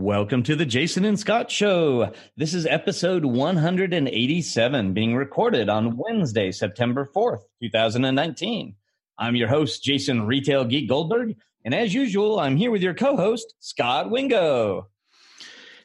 Welcome 0.00 0.44
to 0.44 0.56
the 0.56 0.64
Jason 0.64 1.04
and 1.04 1.20
Scot 1.20 1.50
Show. 1.50 2.14
This 2.34 2.54
is 2.54 2.64
episode 2.64 3.22
187 3.22 4.94
being 4.94 5.14
recorded 5.14 5.68
on 5.68 5.98
Wednesday, 5.98 6.52
September 6.52 7.06
4th, 7.14 7.42
2019. 7.62 8.76
I'm 9.18 9.36
your 9.36 9.48
host, 9.48 9.84
Jason 9.84 10.26
Retail 10.26 10.64
Geek 10.64 10.88
Goldberg. 10.88 11.36
And 11.66 11.74
as 11.74 11.92
usual, 11.92 12.40
I'm 12.40 12.56
here 12.56 12.70
with 12.70 12.80
your 12.80 12.94
co 12.94 13.14
host, 13.14 13.54
Scot 13.60 14.10
Wingo. 14.10 14.88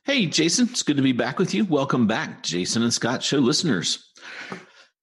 Hey, 0.05 0.27
Jason. 0.27 0.69
It's 0.69 0.83
good 0.83 0.95
to 0.95 1.03
be 1.03 1.11
back 1.11 1.37
with 1.37 1.53
you. 1.53 1.65
Welcome 1.65 2.07
back, 2.07 2.41
Jason 2.41 2.83
and 2.83 2.93
Scot 2.93 3.21
Show 3.21 3.39
listeners. 3.39 4.13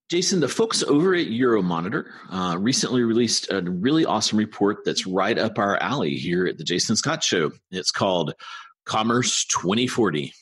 Jason, 0.09 0.41
the 0.41 0.49
folks 0.49 0.83
over 0.83 1.15
at 1.15 1.27
Euromonitor 1.27 2.07
uh, 2.31 2.57
recently 2.59 3.03
released 3.03 3.51
a 3.51 3.61
really 3.61 4.07
awesome 4.07 4.39
report 4.39 4.79
that's 4.87 5.07
right 5.07 5.39
up 5.39 5.59
our 5.59 5.77
alley 5.83 6.17
here 6.17 6.47
at 6.47 6.57
the 6.57 6.65
Jason 6.65 6.97
Scot 6.97 7.23
Show. 7.23 7.53
It's 7.71 7.91
called 7.91 8.35
Commerce 8.85 9.45
2040. 9.47 10.33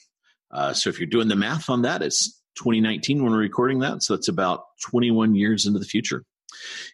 Uh, 0.51 0.73
so 0.73 0.91
if 0.91 0.99
you're 0.99 1.07
doing 1.07 1.29
the 1.29 1.37
math 1.37 1.71
on 1.71 1.83
that, 1.83 2.03
it's 2.03 2.41
2019 2.57 3.23
when 3.23 3.33
we're 3.33 3.39
recording 3.39 3.80
that. 3.80 4.03
So 4.03 4.15
it's 4.15 4.29
about 4.29 4.65
21 4.89 5.35
years 5.35 5.66
into 5.66 5.79
the 5.79 5.85
future. 5.85 6.25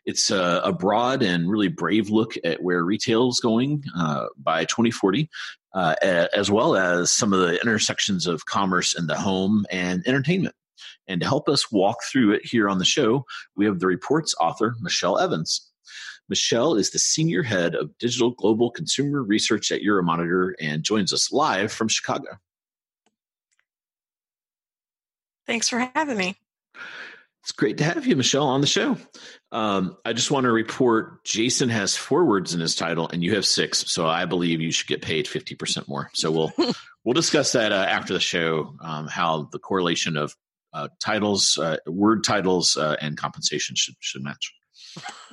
It's 0.04 0.30
a, 0.30 0.60
a 0.64 0.72
broad 0.72 1.22
and 1.22 1.50
really 1.50 1.68
brave 1.68 2.10
look 2.10 2.34
at 2.44 2.62
where 2.62 2.84
retail 2.84 3.28
is 3.28 3.40
going 3.40 3.84
uh, 3.96 4.26
by 4.36 4.64
2040, 4.64 5.28
uh, 5.74 5.94
as 6.02 6.50
well 6.50 6.76
as 6.76 7.10
some 7.10 7.32
of 7.32 7.40
the 7.40 7.60
intersections 7.60 8.26
of 8.26 8.44
commerce 8.46 8.94
and 8.94 9.08
the 9.08 9.16
home 9.16 9.64
and 9.70 10.06
entertainment. 10.06 10.54
And 11.08 11.20
to 11.20 11.26
help 11.26 11.48
us 11.48 11.70
walk 11.70 11.98
through 12.04 12.32
it 12.32 12.44
here 12.44 12.68
on 12.68 12.78
the 12.78 12.84
show, 12.84 13.24
we 13.56 13.64
have 13.66 13.78
the 13.78 13.86
report's 13.86 14.34
author, 14.40 14.76
Michelle 14.80 15.18
Evans. 15.18 15.70
Michelle 16.28 16.74
is 16.74 16.90
the 16.90 16.98
senior 16.98 17.42
head 17.42 17.74
of 17.74 17.96
digital 17.98 18.30
global 18.30 18.70
consumer 18.70 19.22
research 19.22 19.70
at 19.70 19.82
Euromonitor 19.82 20.52
and 20.60 20.82
joins 20.82 21.12
us 21.12 21.32
live 21.32 21.72
from 21.72 21.88
Chicago. 21.88 22.38
Thanks 25.46 25.68
for 25.68 25.78
having 25.94 26.16
me. 26.16 26.36
It's 27.46 27.52
great 27.52 27.78
to 27.78 27.84
have 27.84 28.04
you, 28.06 28.16
Michelle, 28.16 28.48
on 28.48 28.60
the 28.60 28.66
show. 28.66 28.96
Um, 29.52 29.96
I 30.04 30.12
just 30.12 30.32
want 30.32 30.46
to 30.46 30.50
report 30.50 31.24
Jason 31.24 31.68
has 31.68 31.96
four 31.96 32.24
words 32.24 32.54
in 32.54 32.58
his 32.60 32.74
title, 32.74 33.08
and 33.08 33.22
you 33.22 33.36
have 33.36 33.46
six. 33.46 33.84
So 33.92 34.08
I 34.08 34.24
believe 34.24 34.60
you 34.60 34.72
should 34.72 34.88
get 34.88 35.00
paid 35.00 35.28
fifty 35.28 35.54
percent 35.54 35.86
more. 35.86 36.10
So 36.12 36.32
we'll 36.32 36.52
we'll 37.04 37.12
discuss 37.12 37.52
that 37.52 37.70
uh, 37.70 37.86
after 37.88 38.12
the 38.12 38.18
show. 38.18 38.74
Um, 38.80 39.06
how 39.06 39.48
the 39.52 39.60
correlation 39.60 40.16
of 40.16 40.34
uh, 40.72 40.88
titles, 41.00 41.56
uh, 41.56 41.76
word 41.86 42.24
titles, 42.24 42.76
uh, 42.76 42.96
and 43.00 43.16
compensation 43.16 43.76
should 43.76 43.94
should 44.00 44.24
match. 44.24 44.52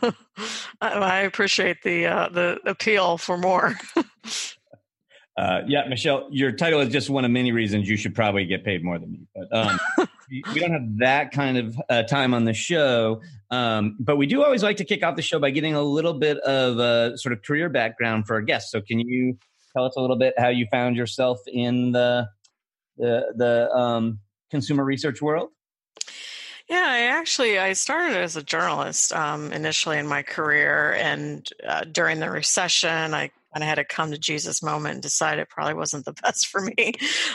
I 0.81 1.21
appreciate 1.21 1.81
the 1.83 2.07
uh, 2.07 2.29
the 2.29 2.59
appeal 2.65 3.17
for 3.17 3.37
more. 3.37 3.75
uh, 5.37 5.61
yeah, 5.67 5.87
Michelle, 5.87 6.27
your 6.31 6.51
title 6.51 6.79
is 6.81 6.89
just 6.89 7.09
one 7.09 7.25
of 7.25 7.31
many 7.31 7.51
reasons 7.51 7.89
you 7.89 7.97
should 7.97 8.15
probably 8.15 8.45
get 8.45 8.63
paid 8.63 8.83
more 8.83 8.99
than 8.99 9.11
me. 9.11 9.27
But 9.35 9.47
um, 9.55 9.79
we 10.29 10.59
don't 10.59 10.71
have 10.71 10.97
that 10.99 11.31
kind 11.31 11.57
of 11.57 11.81
uh, 11.89 12.03
time 12.03 12.33
on 12.33 12.45
the 12.45 12.53
show. 12.53 13.21
Um, 13.51 13.97
but 13.99 14.17
we 14.17 14.25
do 14.25 14.43
always 14.43 14.63
like 14.63 14.77
to 14.77 14.85
kick 14.85 15.03
off 15.03 15.15
the 15.15 15.21
show 15.21 15.39
by 15.39 15.51
getting 15.51 15.75
a 15.75 15.81
little 15.81 16.13
bit 16.13 16.37
of 16.39 16.79
a 16.79 17.17
sort 17.17 17.33
of 17.33 17.43
career 17.43 17.69
background 17.69 18.27
for 18.27 18.35
our 18.35 18.41
guests. 18.41 18.71
So, 18.71 18.81
can 18.81 18.99
you 18.99 19.37
tell 19.75 19.85
us 19.85 19.95
a 19.95 20.01
little 20.01 20.17
bit 20.17 20.33
how 20.37 20.49
you 20.49 20.67
found 20.71 20.95
yourself 20.95 21.39
in 21.47 21.91
the 21.91 22.27
the 22.97 23.33
the 23.35 23.71
um, 23.71 24.19
consumer 24.49 24.83
research 24.83 25.21
world? 25.21 25.49
Yeah, 26.73 26.87
I 26.87 27.01
actually 27.01 27.59
I 27.59 27.73
started 27.73 28.17
as 28.17 28.35
a 28.35 28.41
journalist 28.41 29.13
um, 29.13 29.53
initially 29.53 29.99
in 29.99 30.07
my 30.07 30.23
career, 30.23 30.95
and 30.95 31.47
uh, 31.63 31.83
during 31.83 32.19
the 32.19 32.31
recession, 32.31 33.13
I 33.13 33.29
kind 33.53 33.61
of 33.61 33.61
had 33.61 33.77
a 33.77 33.85
come 33.85 34.09
to 34.09 34.17
Jesus 34.17 34.63
moment 34.63 34.95
and 34.95 35.03
decided 35.03 35.43
it 35.43 35.49
probably 35.49 35.75
wasn't 35.75 36.05
the 36.05 36.13
best 36.23 36.47
for 36.47 36.61
me 36.61 36.93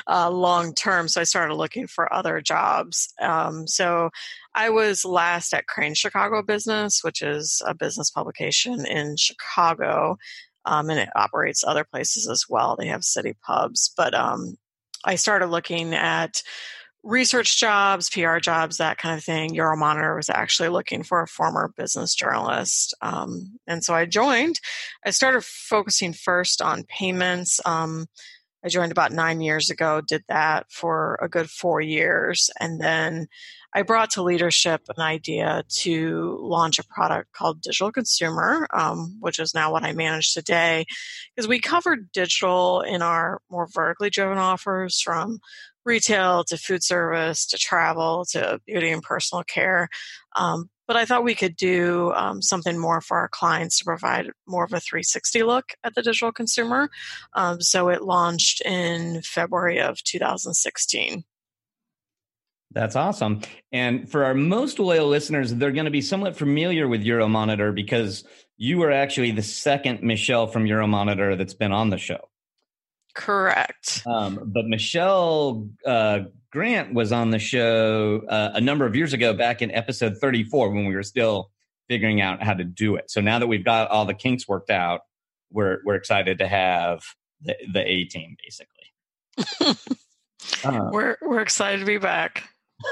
uh, 0.08 0.28
long 0.28 0.74
term. 0.74 1.06
So 1.06 1.20
I 1.20 1.24
started 1.24 1.54
looking 1.54 1.86
for 1.86 2.12
other 2.12 2.40
jobs. 2.40 3.14
Um, 3.20 3.68
so 3.68 4.10
I 4.56 4.70
was 4.70 5.04
last 5.04 5.54
at 5.54 5.68
Crain's 5.68 5.98
Chicago 5.98 6.42
Business, 6.42 7.04
which 7.04 7.22
is 7.22 7.62
a 7.64 7.74
business 7.74 8.10
publication 8.10 8.84
in 8.86 9.16
Chicago, 9.16 10.18
um, 10.64 10.90
and 10.90 10.98
it 10.98 11.10
operates 11.14 11.62
other 11.62 11.84
places 11.84 12.26
as 12.28 12.46
well. 12.48 12.74
They 12.76 12.88
have 12.88 13.04
city 13.04 13.36
pubs, 13.46 13.92
but 13.96 14.14
um, 14.14 14.56
I 15.04 15.14
started 15.14 15.46
looking 15.46 15.94
at 15.94 16.42
research 17.02 17.58
jobs, 17.58 18.10
PR 18.10 18.38
jobs, 18.38 18.76
that 18.76 18.98
kind 18.98 19.16
of 19.16 19.24
thing. 19.24 19.54
Euromonitor 19.54 20.16
was 20.16 20.28
actually 20.28 20.68
looking 20.68 21.02
for 21.02 21.22
a 21.22 21.28
former 21.28 21.72
business 21.76 22.14
journalist. 22.14 22.94
Um, 23.00 23.58
and 23.66 23.84
so 23.84 23.94
I 23.94 24.04
joined. 24.04 24.60
I 25.04 25.10
started 25.10 25.44
focusing 25.44 26.12
first 26.12 26.60
on 26.60 26.84
payments. 26.84 27.60
Um, 27.64 28.06
I 28.64 28.68
joined 28.68 28.92
about 28.92 29.12
nine 29.12 29.40
years 29.40 29.70
ago, 29.70 30.00
did 30.00 30.24
that 30.28 30.66
for 30.70 31.18
a 31.22 31.28
good 31.28 31.48
four 31.48 31.80
years. 31.80 32.50
And 32.58 32.80
then 32.80 33.28
I 33.74 33.82
brought 33.82 34.10
to 34.12 34.22
leadership 34.22 34.82
an 34.88 35.02
idea 35.02 35.62
to 35.80 36.38
launch 36.40 36.78
a 36.78 36.84
product 36.84 37.32
called 37.32 37.60
Digital 37.60 37.92
Consumer, 37.92 38.66
um, 38.72 39.18
which 39.20 39.38
is 39.38 39.54
now 39.54 39.70
what 39.70 39.84
I 39.84 39.92
manage 39.92 40.32
today. 40.32 40.86
Because 41.34 41.46
we 41.46 41.60
covered 41.60 42.10
digital 42.12 42.80
in 42.80 43.02
our 43.02 43.40
more 43.50 43.68
vertically 43.72 44.10
driven 44.10 44.38
offers 44.38 45.00
from 45.00 45.38
retail 45.88 46.44
to 46.44 46.56
food 46.56 46.84
service 46.84 47.46
to 47.46 47.58
travel 47.58 48.24
to 48.30 48.60
beauty 48.66 48.90
and 48.90 49.02
personal 49.02 49.42
care. 49.42 49.88
Um, 50.36 50.70
but 50.86 50.96
I 50.96 51.04
thought 51.04 51.24
we 51.24 51.34
could 51.34 51.56
do 51.56 52.12
um, 52.14 52.40
something 52.40 52.78
more 52.78 53.00
for 53.00 53.18
our 53.18 53.28
clients 53.28 53.78
to 53.78 53.84
provide 53.84 54.30
more 54.46 54.64
of 54.64 54.72
a 54.72 54.80
360 54.80 55.42
look 55.42 55.74
at 55.84 55.94
the 55.94 56.02
digital 56.02 56.32
consumer. 56.32 56.88
Um, 57.34 57.60
so 57.60 57.88
it 57.88 58.02
launched 58.02 58.62
in 58.62 59.22
February 59.22 59.80
of 59.80 60.02
2016. 60.04 61.24
That's 62.70 62.96
awesome. 62.96 63.40
And 63.72 64.10
for 64.10 64.24
our 64.24 64.34
most 64.34 64.78
loyal 64.78 65.08
listeners, 65.08 65.54
they're 65.54 65.72
going 65.72 65.86
to 65.86 65.90
be 65.90 66.02
somewhat 66.02 66.36
familiar 66.36 66.86
with 66.86 67.04
Euromonitor 67.04 67.74
because 67.74 68.24
you 68.56 68.78
were 68.78 68.92
actually 68.92 69.30
the 69.30 69.42
second 69.42 70.02
Michelle 70.02 70.46
from 70.46 70.64
Euromonitor 70.64 71.36
that's 71.36 71.54
been 71.54 71.72
on 71.72 71.90
the 71.90 71.98
show. 71.98 72.28
Correct. 73.18 74.04
Um, 74.06 74.40
but 74.46 74.66
Michelle 74.66 75.68
uh, 75.84 76.20
Grant 76.52 76.94
was 76.94 77.10
on 77.10 77.30
the 77.30 77.40
show 77.40 78.22
uh, 78.28 78.50
a 78.54 78.60
number 78.60 78.86
of 78.86 78.94
years 78.94 79.12
ago, 79.12 79.34
back 79.34 79.60
in 79.60 79.72
episode 79.72 80.18
34, 80.18 80.70
when 80.70 80.86
we 80.86 80.94
were 80.94 81.02
still 81.02 81.50
figuring 81.88 82.20
out 82.20 82.44
how 82.44 82.54
to 82.54 82.62
do 82.62 82.94
it. 82.94 83.10
So 83.10 83.20
now 83.20 83.40
that 83.40 83.48
we've 83.48 83.64
got 83.64 83.90
all 83.90 84.04
the 84.04 84.14
kinks 84.14 84.46
worked 84.46 84.70
out, 84.70 85.00
we're 85.50 85.78
we're 85.84 85.96
excited 85.96 86.38
to 86.38 86.46
have 86.46 87.02
the, 87.42 87.56
the 87.72 87.80
A 87.80 88.04
team, 88.04 88.36
basically. 88.40 89.76
uh, 90.64 90.90
we're 90.92 91.16
we're 91.20 91.40
excited 91.40 91.80
to 91.80 91.86
be 91.86 91.98
back. 91.98 92.44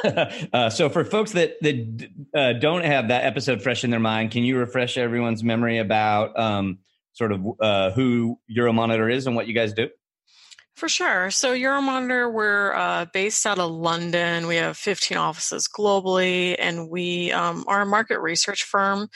uh, 0.53 0.71
so 0.71 0.89
for 0.89 1.05
folks 1.05 1.33
that 1.33 1.55
that 1.61 2.09
uh, 2.35 2.53
don't 2.55 2.85
have 2.85 3.09
that 3.09 3.25
episode 3.25 3.63
fresh 3.63 3.85
in 3.85 3.91
their 3.91 4.01
mind, 4.01 4.33
can 4.33 4.43
you 4.43 4.59
refresh 4.59 4.99
everyone's 4.99 5.45
memory 5.45 5.79
about 5.79 6.37
um, 6.37 6.79
sort 7.13 7.31
of 7.31 7.47
uh, 7.61 7.93
who 7.93 8.41
Euromonitor 8.51 9.13
is 9.13 9.29
and 9.29 9.37
what 9.37 9.47
you 9.47 9.55
guys 9.55 9.73
do? 9.73 9.89
For 10.77 10.91
sure. 10.91 11.31
So 11.31 11.55
Euromonitor, 11.55 12.31
we're 12.31 12.75
uh, 12.75 13.07
based 13.07 13.47
out 13.47 13.59
of 13.59 13.71
London. 13.71 14.47
We 14.47 14.57
have 14.57 14.77
15 14.77 15.17
offices 15.17 15.67
globally, 15.67 16.55
and 16.59 16.91
we 16.91 17.33
um, 17.33 17.65
are 17.67 17.81
a 17.81 17.87
market 17.87 18.21
research 18.21 18.65
firm. 18.65 19.09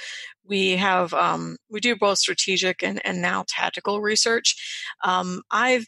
We 0.43 0.79
have 0.79 1.13
um, 1.13 1.59
we 1.69 1.81
do 1.81 1.97
both 1.97 2.17
strategic 2.17 2.83
and, 2.83 3.05
and 3.05 3.21
now 3.21 3.45
tactical 3.47 4.01
research. 4.01 4.57
Um, 5.05 5.43
I've 5.51 5.85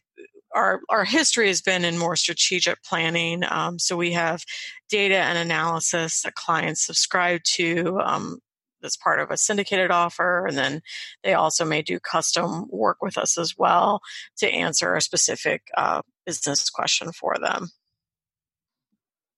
our 0.54 0.82
our 0.90 1.04
history 1.04 1.46
has 1.46 1.62
been 1.62 1.86
in 1.86 1.96
more 1.96 2.16
strategic 2.16 2.82
planning. 2.82 3.42
Um, 3.48 3.78
so 3.78 3.96
we 3.96 4.12
have 4.12 4.44
data 4.90 5.16
and 5.16 5.38
analysis 5.38 6.20
that 6.20 6.34
clients 6.34 6.84
subscribe 6.84 7.44
to. 7.54 7.98
Um, 8.04 8.40
as 8.84 8.96
part 8.96 9.20
of 9.20 9.30
a 9.30 9.36
syndicated 9.36 9.90
offer. 9.90 10.46
And 10.46 10.56
then 10.56 10.82
they 11.22 11.34
also 11.34 11.64
may 11.64 11.82
do 11.82 11.98
custom 12.00 12.66
work 12.70 13.02
with 13.02 13.18
us 13.18 13.38
as 13.38 13.56
well 13.56 14.00
to 14.38 14.48
answer 14.48 14.94
a 14.94 15.00
specific 15.00 15.62
uh, 15.76 16.02
business 16.26 16.70
question 16.70 17.12
for 17.12 17.36
them. 17.38 17.70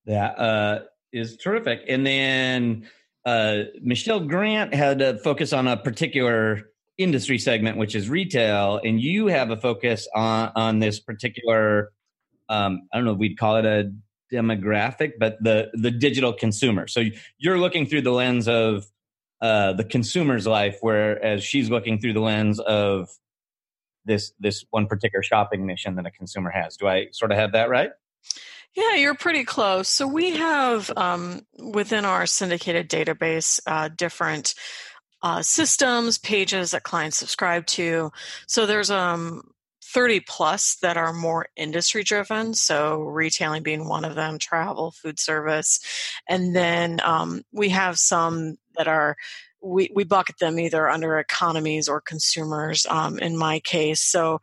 That 0.06 0.38
uh, 0.38 0.80
is 1.12 1.36
terrific. 1.36 1.80
And 1.88 2.06
then 2.06 2.88
uh, 3.24 3.64
Michelle 3.80 4.20
Grant 4.20 4.74
had 4.74 5.00
a 5.00 5.18
focus 5.18 5.52
on 5.52 5.66
a 5.66 5.76
particular 5.76 6.70
industry 6.98 7.38
segment, 7.38 7.78
which 7.78 7.94
is 7.94 8.08
retail, 8.08 8.80
and 8.84 9.00
you 9.00 9.26
have 9.28 9.50
a 9.50 9.56
focus 9.56 10.06
on 10.14 10.52
on 10.54 10.78
this 10.78 11.00
particular. 11.00 11.90
Um, 12.48 12.82
I 12.92 12.98
don't 12.98 13.06
know 13.06 13.12
if 13.12 13.18
we'd 13.18 13.38
call 13.38 13.56
it 13.56 13.64
a 13.64 13.92
demographic, 14.32 15.12
but 15.18 15.42
the 15.42 15.70
the 15.74 15.90
digital 15.90 16.32
consumer. 16.32 16.86
So 16.86 17.04
you're 17.38 17.58
looking 17.58 17.86
through 17.86 18.02
the 18.02 18.12
lens 18.12 18.46
of 18.48 18.86
uh, 19.40 19.72
the 19.74 19.84
consumer's 19.84 20.46
life, 20.46 20.78
whereas 20.80 21.44
she's 21.44 21.70
looking 21.70 22.00
through 22.00 22.14
the 22.14 22.20
lens 22.20 22.60
of 22.60 23.08
this 24.04 24.32
this 24.38 24.64
one 24.70 24.86
particular 24.86 25.22
shopping 25.22 25.66
mission 25.66 25.96
that 25.96 26.06
a 26.06 26.10
consumer 26.10 26.50
has. 26.50 26.76
Do 26.76 26.86
I 26.86 27.08
sort 27.12 27.32
of 27.32 27.38
have 27.38 27.52
that 27.52 27.68
right? 27.68 27.90
Yeah, 28.74 28.94
you're 28.94 29.14
pretty 29.14 29.44
close. 29.44 29.88
So 29.88 30.06
we 30.06 30.36
have 30.36 30.90
um, 30.96 31.42
within 31.58 32.04
our 32.04 32.26
syndicated 32.26 32.90
database 32.90 33.60
uh, 33.66 33.88
different 33.88 34.54
uh, 35.22 35.42
systems, 35.42 36.18
pages 36.18 36.72
that 36.72 36.82
clients 36.82 37.16
subscribe 37.16 37.66
to. 37.66 38.10
So 38.48 38.66
there's 38.66 38.90
um, 38.90 39.42
30 39.94 40.20
plus 40.20 40.76
that 40.82 40.96
are 40.96 41.12
more 41.12 41.46
industry 41.56 42.02
driven. 42.02 42.52
So 42.52 42.98
retailing 42.98 43.62
being 43.62 43.88
one 43.88 44.04
of 44.04 44.16
them, 44.16 44.38
travel, 44.38 44.90
food 44.90 45.20
service. 45.20 45.80
And 46.28 46.54
then 46.54 47.00
um, 47.04 47.42
we 47.52 47.68
have 47.68 47.96
some 47.96 48.56
that 48.76 48.88
are 48.88 49.16
we, 49.62 49.90
we 49.94 50.04
bucket 50.04 50.38
them 50.38 50.58
either 50.58 50.88
under 50.88 51.18
economies 51.18 51.88
or 51.88 52.00
consumers 52.00 52.86
um, 52.90 53.18
in 53.18 53.36
my 53.36 53.60
case. 53.60 54.02
So 54.02 54.40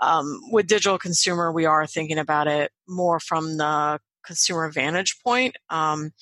um, 0.00 0.40
with 0.50 0.66
digital 0.66 0.98
consumer, 0.98 1.52
we 1.52 1.66
are 1.66 1.86
thinking 1.86 2.18
about 2.18 2.48
it 2.48 2.72
more 2.88 3.20
from 3.20 3.58
the 3.58 4.00
consumer 4.24 4.70
vantage 4.70 5.18
point. 5.22 5.56
Um, 5.68 6.12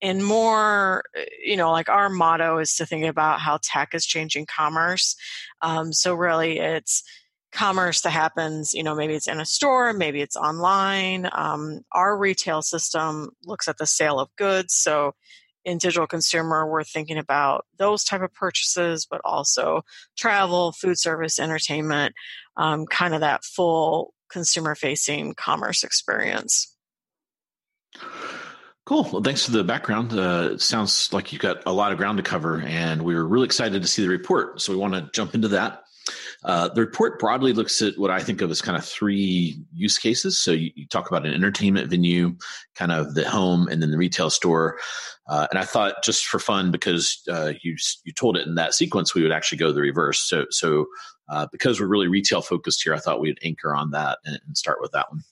and 0.00 0.24
more, 0.24 1.02
you 1.44 1.56
know, 1.56 1.72
like 1.72 1.88
our 1.88 2.08
motto 2.08 2.58
is 2.58 2.76
to 2.76 2.86
think 2.86 3.04
about 3.04 3.40
how 3.40 3.58
tech 3.62 3.94
is 3.94 4.06
changing 4.06 4.46
commerce. 4.46 5.16
Um, 5.60 5.92
so 5.92 6.14
really 6.14 6.58
it's 6.58 7.02
commerce 7.50 8.02
that 8.02 8.10
happens, 8.10 8.74
you 8.74 8.82
know, 8.82 8.94
maybe 8.94 9.14
it's 9.14 9.26
in 9.26 9.40
a 9.40 9.46
store, 9.46 9.92
maybe 9.92 10.20
it's 10.20 10.36
online. 10.36 11.28
Um, 11.32 11.80
our 11.92 12.16
retail 12.16 12.62
system 12.62 13.30
looks 13.44 13.66
at 13.66 13.78
the 13.78 13.86
sale 13.86 14.20
of 14.20 14.28
goods. 14.36 14.74
So 14.74 15.14
in 15.68 15.78
digital 15.78 16.06
consumer, 16.06 16.66
we're 16.66 16.82
thinking 16.82 17.18
about 17.18 17.66
those 17.76 18.02
type 18.02 18.22
of 18.22 18.32
purchases, 18.32 19.06
but 19.08 19.20
also 19.24 19.82
travel, 20.16 20.72
food 20.72 20.98
service, 20.98 21.38
entertainment, 21.38 22.14
um, 22.56 22.86
kind 22.86 23.14
of 23.14 23.20
that 23.20 23.44
full 23.44 24.14
consumer 24.30 24.74
facing 24.74 25.34
commerce 25.34 25.84
experience. 25.84 26.74
Cool. 28.86 29.08
Well, 29.12 29.22
thanks 29.22 29.44
for 29.44 29.50
the 29.50 29.62
background. 29.62 30.14
Uh, 30.14 30.56
sounds 30.56 31.12
like 31.12 31.30
you've 31.30 31.42
got 31.42 31.62
a 31.66 31.72
lot 31.72 31.92
of 31.92 31.98
ground 31.98 32.16
to 32.16 32.22
cover, 32.22 32.62
and 32.62 33.02
we 33.02 33.14
were 33.14 33.26
really 33.26 33.44
excited 33.44 33.82
to 33.82 33.88
see 33.88 34.02
the 34.02 34.08
report. 34.08 34.62
So 34.62 34.72
we 34.72 34.78
want 34.78 34.94
to 34.94 35.10
jump 35.12 35.34
into 35.34 35.48
that. 35.48 35.82
Uh, 36.44 36.68
the 36.68 36.80
report 36.80 37.18
broadly 37.18 37.52
looks 37.52 37.82
at 37.82 37.98
what 37.98 38.10
I 38.10 38.20
think 38.20 38.40
of 38.40 38.50
as 38.50 38.62
kind 38.62 38.78
of 38.78 38.84
three 38.84 39.60
use 39.72 39.98
cases. 39.98 40.38
So 40.38 40.52
you, 40.52 40.70
you 40.76 40.86
talk 40.86 41.08
about 41.08 41.26
an 41.26 41.34
entertainment 41.34 41.90
venue, 41.90 42.36
kind 42.76 42.92
of 42.92 43.14
the 43.14 43.28
home, 43.28 43.66
and 43.68 43.82
then 43.82 43.90
the 43.90 43.98
retail 43.98 44.30
store. 44.30 44.78
Uh, 45.28 45.48
and 45.50 45.58
I 45.58 45.64
thought 45.64 46.04
just 46.04 46.26
for 46.26 46.38
fun, 46.38 46.70
because 46.70 47.20
uh, 47.28 47.54
you 47.62 47.76
you 48.04 48.12
told 48.12 48.36
it 48.36 48.46
in 48.46 48.54
that 48.54 48.74
sequence, 48.74 49.14
we 49.14 49.22
would 49.22 49.32
actually 49.32 49.58
go 49.58 49.72
the 49.72 49.80
reverse. 49.80 50.20
So 50.20 50.46
so 50.50 50.86
uh, 51.28 51.46
because 51.50 51.80
we're 51.80 51.86
really 51.86 52.08
retail 52.08 52.40
focused 52.40 52.82
here, 52.82 52.94
I 52.94 52.98
thought 52.98 53.20
we'd 53.20 53.38
anchor 53.42 53.74
on 53.74 53.90
that 53.90 54.18
and, 54.24 54.38
and 54.46 54.56
start 54.56 54.78
with 54.80 54.92
that 54.92 55.10
one. 55.10 55.22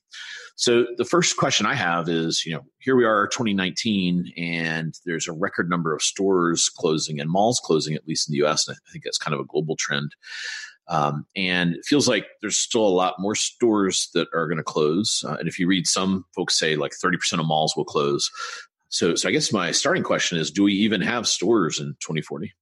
So 0.59 0.87
the 0.97 1.05
first 1.05 1.37
question 1.37 1.67
I 1.67 1.75
have 1.75 2.09
is, 2.09 2.45
you 2.47 2.55
know, 2.55 2.63
here 2.79 2.97
we 2.97 3.05
are 3.05 3.29
2019 3.29 4.33
and 4.39 4.99
there's 5.05 5.29
a 5.29 5.33
record 5.33 5.69
number 5.69 5.95
of 5.95 6.01
stores 6.01 6.71
closing 6.71 7.21
and 7.21 7.31
malls 7.31 7.61
closing, 7.63 7.95
at 7.95 8.09
least 8.09 8.29
in 8.29 8.33
the 8.33 8.47
US. 8.47 8.67
And 8.67 8.77
I 8.89 8.91
think 8.91 9.05
that's 9.05 9.19
kind 9.19 9.35
of 9.35 9.41
a 9.41 9.45
global 9.45 9.77
trend. 9.77 10.17
Um, 10.89 11.27
and 11.35 11.75
it 11.75 11.85
feels 11.85 12.07
like 12.07 12.27
there's 12.41 12.57
still 12.57 12.87
a 12.87 12.89
lot 12.89 13.19
more 13.19 13.35
stores 13.35 14.09
that 14.15 14.29
are 14.35 14.47
going 14.47 14.59
to 14.59 14.65
close. 14.65 15.25
Uh, 15.27 15.37
and 15.39 15.49
if 15.49 15.59
you 15.59 15.67
read 15.67 15.87
some 15.87 16.25
folks 16.35 16.59
say 16.59 16.77
like 16.77 16.93
30% 16.93 17.41
of 17.41 17.47
malls 17.47 17.75
will 17.77 17.85
close. 17.85 18.31
So, 18.89 19.15
so 19.15 19.29
I 19.29 19.33
guess 19.33 19.53
my 19.53 19.73
starting 19.73 20.05
question 20.05 20.39
is, 20.39 20.51
do 20.51 20.63
we 20.63 20.73
even 20.75 21.01
have 21.01 21.27
stores 21.27 21.81
in 21.81 21.97
2040? 22.01 22.55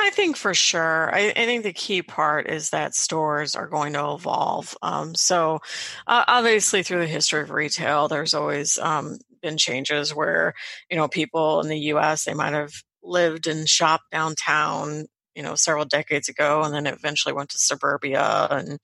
I 0.00 0.10
think 0.10 0.36
for 0.36 0.54
sure. 0.54 1.12
I, 1.12 1.30
I, 1.30 1.44
think 1.44 1.64
the 1.64 1.72
key 1.72 2.02
part 2.02 2.48
is 2.48 2.70
that 2.70 2.94
stores 2.94 3.56
are 3.56 3.66
going 3.66 3.94
to 3.94 4.12
evolve. 4.12 4.76
Um, 4.80 5.16
so, 5.16 5.60
uh, 6.06 6.24
obviously, 6.28 6.84
through 6.84 7.00
the 7.00 7.06
history 7.06 7.42
of 7.42 7.50
retail, 7.50 8.06
there's 8.06 8.32
always 8.32 8.78
um, 8.78 9.18
been 9.42 9.56
changes 9.56 10.14
where 10.14 10.54
you 10.88 10.96
know 10.96 11.08
people 11.08 11.60
in 11.60 11.68
the 11.68 11.78
U.S. 11.78 12.24
they 12.24 12.34
might 12.34 12.52
have 12.52 12.72
lived 13.02 13.48
and 13.48 13.68
shopped 13.68 14.10
downtown 14.12 15.06
you 15.38 15.44
know 15.44 15.54
several 15.54 15.84
decades 15.84 16.28
ago 16.28 16.62
and 16.64 16.74
then 16.74 16.84
it 16.84 16.94
eventually 16.94 17.32
went 17.32 17.48
to 17.48 17.58
suburbia 17.58 18.48
and 18.50 18.80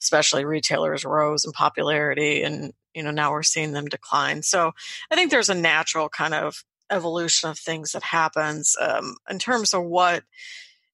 especially 0.00 0.46
retailers 0.46 1.04
rose 1.04 1.44
in 1.44 1.52
popularity 1.52 2.42
and 2.42 2.72
you 2.94 3.02
know 3.02 3.10
now 3.10 3.30
we're 3.30 3.42
seeing 3.42 3.72
them 3.72 3.84
decline. 3.84 4.42
So 4.42 4.72
i 5.10 5.14
think 5.14 5.30
there's 5.30 5.50
a 5.50 5.54
natural 5.54 6.08
kind 6.08 6.32
of 6.32 6.64
evolution 6.90 7.50
of 7.50 7.58
things 7.58 7.92
that 7.92 8.02
happens 8.02 8.74
um, 8.80 9.16
in 9.28 9.38
terms 9.38 9.74
of 9.74 9.84
what 9.84 10.24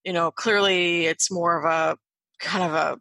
you 0.05 0.12
know 0.12 0.32
clearly 0.32 1.06
it's 1.06 1.31
more 1.31 1.56
of 1.56 1.64
a 1.64 1.97
kind 2.41 2.64
of 2.64 2.75
a 2.75 2.99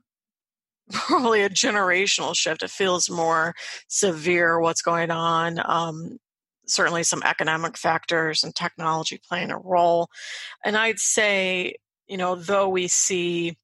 probably 0.91 1.41
a 1.41 1.49
generational 1.49 2.35
shift. 2.35 2.61
It 2.61 2.69
feels 2.69 3.09
more 3.09 3.55
severe 3.87 4.59
what's 4.59 4.83
going 4.83 5.09
on 5.09 5.59
um, 5.65 6.19
certainly 6.67 7.01
some 7.01 7.23
economic 7.23 7.75
factors 7.75 8.43
and 8.43 8.53
technology 8.53 9.19
playing 9.27 9.49
a 9.49 9.57
role. 9.57 10.09
And 10.63 10.77
i'd 10.77 10.99
say 10.99 11.75
you 12.07 12.17
know, 12.17 12.35
though 12.35 12.69
we 12.69 12.87
see 12.87 13.57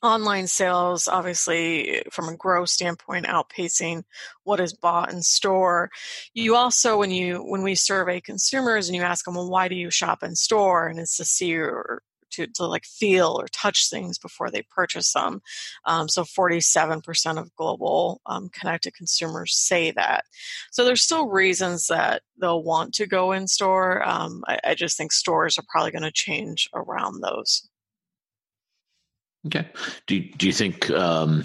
online 0.00 0.46
sales 0.46 1.08
obviously 1.08 2.04
from 2.12 2.28
a 2.28 2.36
growth 2.36 2.68
standpoint 2.68 3.26
outpacing 3.26 4.04
what 4.44 4.60
is 4.60 4.72
bought 4.72 5.12
in 5.12 5.20
store 5.20 5.90
you 6.34 6.54
also 6.54 6.96
when 6.98 7.10
you 7.10 7.38
when 7.38 7.64
we 7.64 7.74
survey 7.74 8.20
consumers 8.20 8.88
and 8.88 8.94
you 8.94 9.02
ask 9.02 9.24
them 9.24 9.34
well 9.34 9.50
why 9.50 9.66
do 9.66 9.74
you 9.74 9.90
shop 9.90 10.22
in 10.22 10.36
store? 10.36 10.86
And 10.86 11.00
it's 11.00 11.16
to 11.16 11.24
see 11.24 11.56
or 11.56 12.02
to, 12.46 12.52
to 12.54 12.66
like 12.66 12.84
feel 12.84 13.36
or 13.38 13.46
touch 13.48 13.88
things 13.90 14.18
before 14.18 14.50
they 14.50 14.62
purchase 14.62 15.12
them 15.12 15.40
um, 15.84 16.08
so 16.08 16.24
47% 16.24 17.38
of 17.38 17.54
global 17.56 18.20
um, 18.26 18.48
connected 18.48 18.94
consumers 18.94 19.54
say 19.54 19.90
that 19.92 20.24
so 20.70 20.84
there's 20.84 21.02
still 21.02 21.28
reasons 21.28 21.86
that 21.88 22.22
they'll 22.40 22.62
want 22.62 22.94
to 22.94 23.06
go 23.06 23.32
in 23.32 23.46
store 23.46 24.06
um, 24.06 24.42
I, 24.46 24.58
I 24.64 24.74
just 24.74 24.96
think 24.96 25.12
stores 25.12 25.58
are 25.58 25.64
probably 25.68 25.90
going 25.90 26.02
to 26.02 26.12
change 26.12 26.68
around 26.74 27.20
those 27.20 27.68
Okay. 29.46 29.68
Do 30.06 30.20
do 30.20 30.46
you 30.46 30.52
think 30.52 30.90
um, 30.90 31.44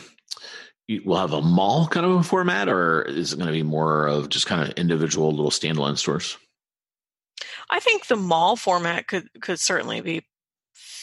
we'll 1.05 1.17
have 1.17 1.33
a 1.33 1.41
mall 1.41 1.87
kind 1.87 2.05
of 2.05 2.11
a 2.13 2.23
format, 2.23 2.67
or 2.69 3.03
is 3.03 3.33
it 3.33 3.37
going 3.37 3.47
to 3.47 3.53
be 3.53 3.63
more 3.63 4.07
of 4.07 4.29
just 4.29 4.47
kind 4.47 4.61
of 4.61 4.77
individual 4.77 5.31
little 5.31 5.51
standalone 5.51 5.97
stores? 5.97 6.37
I 7.69 7.79
think 7.79 8.07
the 8.07 8.15
mall 8.15 8.55
format 8.55 9.07
could 9.07 9.29
could 9.41 9.59
certainly 9.59 10.01
be 10.01 10.25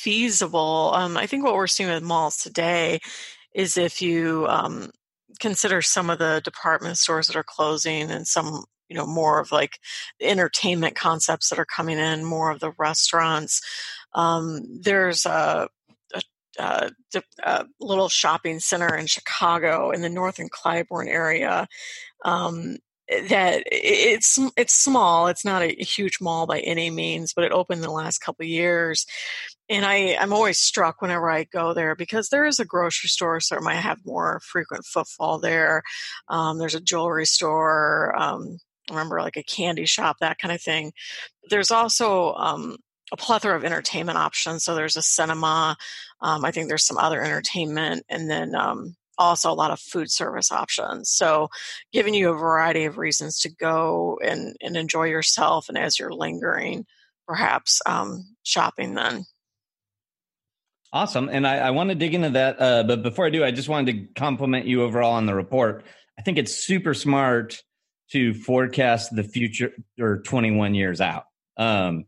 feasible. 0.02 0.92
Um, 0.94 1.16
I 1.16 1.26
think 1.26 1.44
what 1.44 1.54
we're 1.54 1.66
seeing 1.66 1.90
with 1.90 2.02
malls 2.02 2.36
today 2.36 3.00
is 3.54 3.76
if 3.76 4.00
you 4.00 4.46
um, 4.48 4.90
consider 5.40 5.82
some 5.82 6.10
of 6.10 6.18
the 6.18 6.40
department 6.44 6.98
stores 6.98 7.26
that 7.26 7.36
are 7.36 7.44
closing 7.44 8.10
and 8.10 8.26
some 8.26 8.64
you 8.88 8.96
know 8.96 9.06
more 9.06 9.40
of 9.40 9.52
like 9.52 9.78
entertainment 10.20 10.96
concepts 10.96 11.48
that 11.48 11.58
are 11.58 11.66
coming 11.66 11.98
in 11.98 12.24
more 12.24 12.50
of 12.50 12.60
the 12.60 12.72
restaurants 12.78 13.60
um, 14.14 14.66
there's 14.82 15.26
a 15.26 15.68
little 17.80 18.08
shopping 18.08 18.58
center 18.60 18.94
in 18.94 19.06
Chicago 19.06 19.90
in 19.90 20.02
the 20.02 20.08
North 20.08 20.38
and 20.38 20.50
Clybourn 20.50 21.08
area. 21.08 21.68
Um, 22.24 22.78
that 23.28 23.64
it's 23.66 24.38
it's 24.56 24.74
small. 24.74 25.26
It's 25.26 25.44
not 25.44 25.62
a 25.62 25.74
huge 25.82 26.18
mall 26.20 26.46
by 26.46 26.60
any 26.60 26.90
means, 26.90 27.32
but 27.34 27.44
it 27.44 27.52
opened 27.52 27.78
in 27.78 27.86
the 27.86 27.92
last 27.92 28.18
couple 28.18 28.44
years. 28.46 29.06
And 29.68 29.84
I, 29.84 30.16
I'm 30.20 30.32
always 30.32 30.58
struck 30.58 31.00
whenever 31.00 31.30
I 31.30 31.44
go 31.44 31.74
there 31.74 31.94
because 31.94 32.28
there 32.28 32.44
is 32.44 32.58
a 32.58 32.64
grocery 32.64 33.08
store, 33.08 33.40
so 33.40 33.56
I 33.56 33.60
might 33.60 33.74
have 33.74 34.04
more 34.04 34.40
frequent 34.44 34.84
footfall 34.84 35.38
there. 35.38 35.82
Um, 36.28 36.58
there's 36.58 36.74
a 36.74 36.80
jewelry 36.80 37.26
store. 37.26 38.14
Um, 38.16 38.58
remember 38.88 39.20
like 39.20 39.36
a 39.36 39.42
candy 39.42 39.86
shop, 39.86 40.16
that 40.20 40.38
kind 40.38 40.52
of 40.52 40.60
thing. 40.60 40.92
There's 41.48 41.70
also 41.70 42.34
um, 42.34 42.76
a 43.12 43.16
plethora 43.16 43.56
of 43.56 43.64
entertainment 43.64 44.18
options. 44.18 44.64
So 44.64 44.74
there's 44.74 44.96
a 44.96 45.02
cinema. 45.02 45.76
Um, 46.20 46.44
I 46.44 46.50
think 46.50 46.68
there's 46.68 46.86
some 46.86 46.98
other 46.98 47.22
entertainment, 47.22 48.04
and 48.08 48.30
then 48.30 48.54
um, 48.54 48.96
also 49.20 49.50
a 49.50 49.54
lot 49.54 49.70
of 49.70 49.78
food 49.78 50.10
service 50.10 50.50
options. 50.50 51.10
So 51.10 51.48
giving 51.92 52.14
you 52.14 52.30
a 52.30 52.36
variety 52.36 52.84
of 52.84 52.98
reasons 52.98 53.38
to 53.40 53.54
go 53.54 54.18
and, 54.24 54.56
and 54.60 54.76
enjoy 54.76 55.04
yourself, 55.04 55.68
and 55.68 55.78
as 55.78 55.98
you're 55.98 56.12
lingering, 56.12 56.86
perhaps 57.28 57.80
um, 57.86 58.24
shopping 58.42 58.94
then. 58.94 59.24
Awesome. 60.92 61.28
And 61.30 61.46
I, 61.46 61.58
I 61.58 61.70
want 61.70 61.90
to 61.90 61.94
dig 61.94 62.14
into 62.14 62.30
that. 62.30 62.60
Uh, 62.60 62.82
but 62.82 63.02
before 63.02 63.26
I 63.26 63.30
do, 63.30 63.44
I 63.44 63.52
just 63.52 63.68
wanted 63.68 63.92
to 63.92 64.20
compliment 64.20 64.66
you 64.66 64.82
overall 64.82 65.12
on 65.12 65.26
the 65.26 65.34
report. 65.34 65.84
I 66.18 66.22
think 66.22 66.38
it's 66.38 66.54
super 66.54 66.94
smart 66.94 67.62
to 68.10 68.34
forecast 68.34 69.14
the 69.14 69.22
future 69.22 69.72
or 70.00 70.18
21 70.22 70.74
years 70.74 71.00
out. 71.00 71.26
Um, 71.56 72.06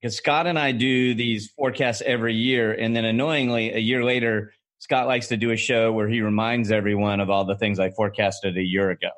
because 0.00 0.16
Scot 0.16 0.46
and 0.46 0.58
I 0.58 0.72
do 0.72 1.14
these 1.14 1.50
forecasts 1.50 2.00
every 2.00 2.34
year, 2.34 2.72
and 2.72 2.96
then 2.96 3.04
annoyingly, 3.04 3.72
a 3.72 3.78
year 3.78 4.02
later, 4.02 4.54
Scot 4.80 5.06
likes 5.06 5.28
to 5.28 5.36
do 5.36 5.50
a 5.50 5.56
show 5.56 5.92
where 5.92 6.08
he 6.08 6.22
reminds 6.22 6.72
everyone 6.72 7.20
of 7.20 7.30
all 7.30 7.44
the 7.44 7.54
things 7.54 7.78
I 7.78 7.90
forecasted 7.90 8.56
a 8.56 8.62
year 8.62 8.90
ago, 8.90 9.10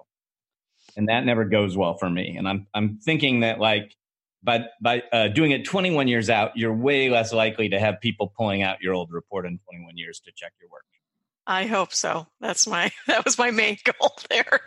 and 0.97 1.09
that 1.09 1.25
never 1.25 1.45
goes 1.45 1.77
well 1.77 1.97
for 1.97 2.11
me. 2.11 2.37
And 2.37 2.49
I'm 2.49 2.67
I'm 2.75 2.99
thinking 2.99 3.41
that 3.41 3.61
like 3.61 3.97
by 4.43 4.67
by 4.81 5.05
uh, 5.13 5.29
doing 5.29 5.53
it 5.53 5.65
21 5.65 6.09
years 6.09 6.29
out, 6.29 6.57
you're 6.57 6.75
way 6.75 7.09
less 7.09 7.33
likely 7.33 7.69
to 7.69 7.79
have 7.79 8.01
people 8.01 8.33
pulling 8.37 8.63
out 8.63 8.83
your 8.83 8.93
old 8.93 9.13
report 9.13 9.47
in 9.47 9.61
21 9.71 9.97
years 9.97 10.21
to 10.27 10.33
check 10.35 10.53
your 10.61 10.69
work. 10.69 10.83
I 11.47 11.67
hope 11.67 11.93
so. 11.93 12.27
That's 12.41 12.67
my 12.67 12.91
that 13.07 13.25
was 13.25 13.39
my 13.39 13.51
main 13.51 13.79
goal 13.85 14.17
there. 14.31 14.61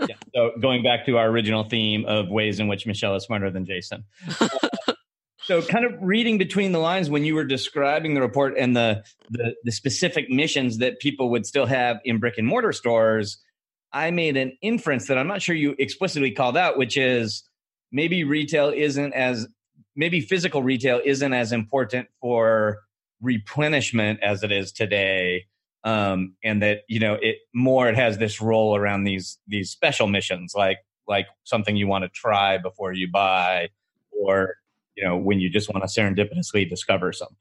yeah, 0.00 0.16
so 0.34 0.52
going 0.60 0.82
back 0.82 1.06
to 1.06 1.16
our 1.16 1.28
original 1.28 1.64
theme 1.64 2.04
of 2.06 2.28
ways 2.28 2.60
in 2.60 2.68
which 2.68 2.86
Michelle 2.86 3.14
is 3.14 3.22
smarter 3.24 3.50
than 3.50 3.66
Jason. 3.66 4.04
so 5.44 5.60
kind 5.60 5.84
of 5.84 5.92
reading 6.00 6.38
between 6.38 6.72
the 6.72 6.78
lines 6.78 7.10
when 7.10 7.24
you 7.24 7.34
were 7.34 7.44
describing 7.44 8.14
the 8.14 8.20
report 8.20 8.54
and 8.58 8.74
the, 8.74 9.04
the 9.30 9.54
the 9.64 9.72
specific 9.72 10.30
missions 10.30 10.78
that 10.78 11.00
people 11.00 11.30
would 11.30 11.46
still 11.46 11.66
have 11.66 11.98
in 12.04 12.18
brick 12.18 12.38
and 12.38 12.46
mortar 12.46 12.72
stores, 12.72 13.38
I 13.92 14.10
made 14.10 14.36
an 14.36 14.56
inference 14.62 15.06
that 15.08 15.18
I'm 15.18 15.28
not 15.28 15.42
sure 15.42 15.54
you 15.54 15.74
explicitly 15.78 16.30
called 16.30 16.56
out, 16.56 16.78
which 16.78 16.96
is 16.96 17.44
maybe 17.92 18.24
retail 18.24 18.72
isn't 18.74 19.12
as 19.12 19.46
maybe 19.94 20.20
physical 20.20 20.62
retail 20.62 21.00
isn't 21.04 21.32
as 21.32 21.52
important 21.52 22.08
for 22.20 22.78
replenishment 23.20 24.20
as 24.22 24.42
it 24.42 24.50
is 24.50 24.72
today. 24.72 25.44
Um, 25.84 26.36
and 26.42 26.62
that 26.62 26.80
you 26.88 26.98
know 27.00 27.18
it 27.20 27.36
more 27.52 27.86
it 27.90 27.96
has 27.96 28.16
this 28.16 28.40
role 28.40 28.74
around 28.74 29.04
these 29.04 29.38
these 29.46 29.70
special 29.70 30.06
missions 30.06 30.54
like 30.56 30.78
like 31.06 31.26
something 31.44 31.76
you 31.76 31.86
want 31.86 32.04
to 32.04 32.08
try 32.08 32.56
before 32.56 32.94
you 32.94 33.10
buy 33.12 33.68
or 34.10 34.54
you 34.96 35.04
know 35.04 35.16
when 35.16 35.40
you 35.40 35.50
just 35.50 35.72
want 35.72 35.86
to 35.86 36.00
serendipitously 36.00 36.68
discover 36.68 37.12
something. 37.12 37.36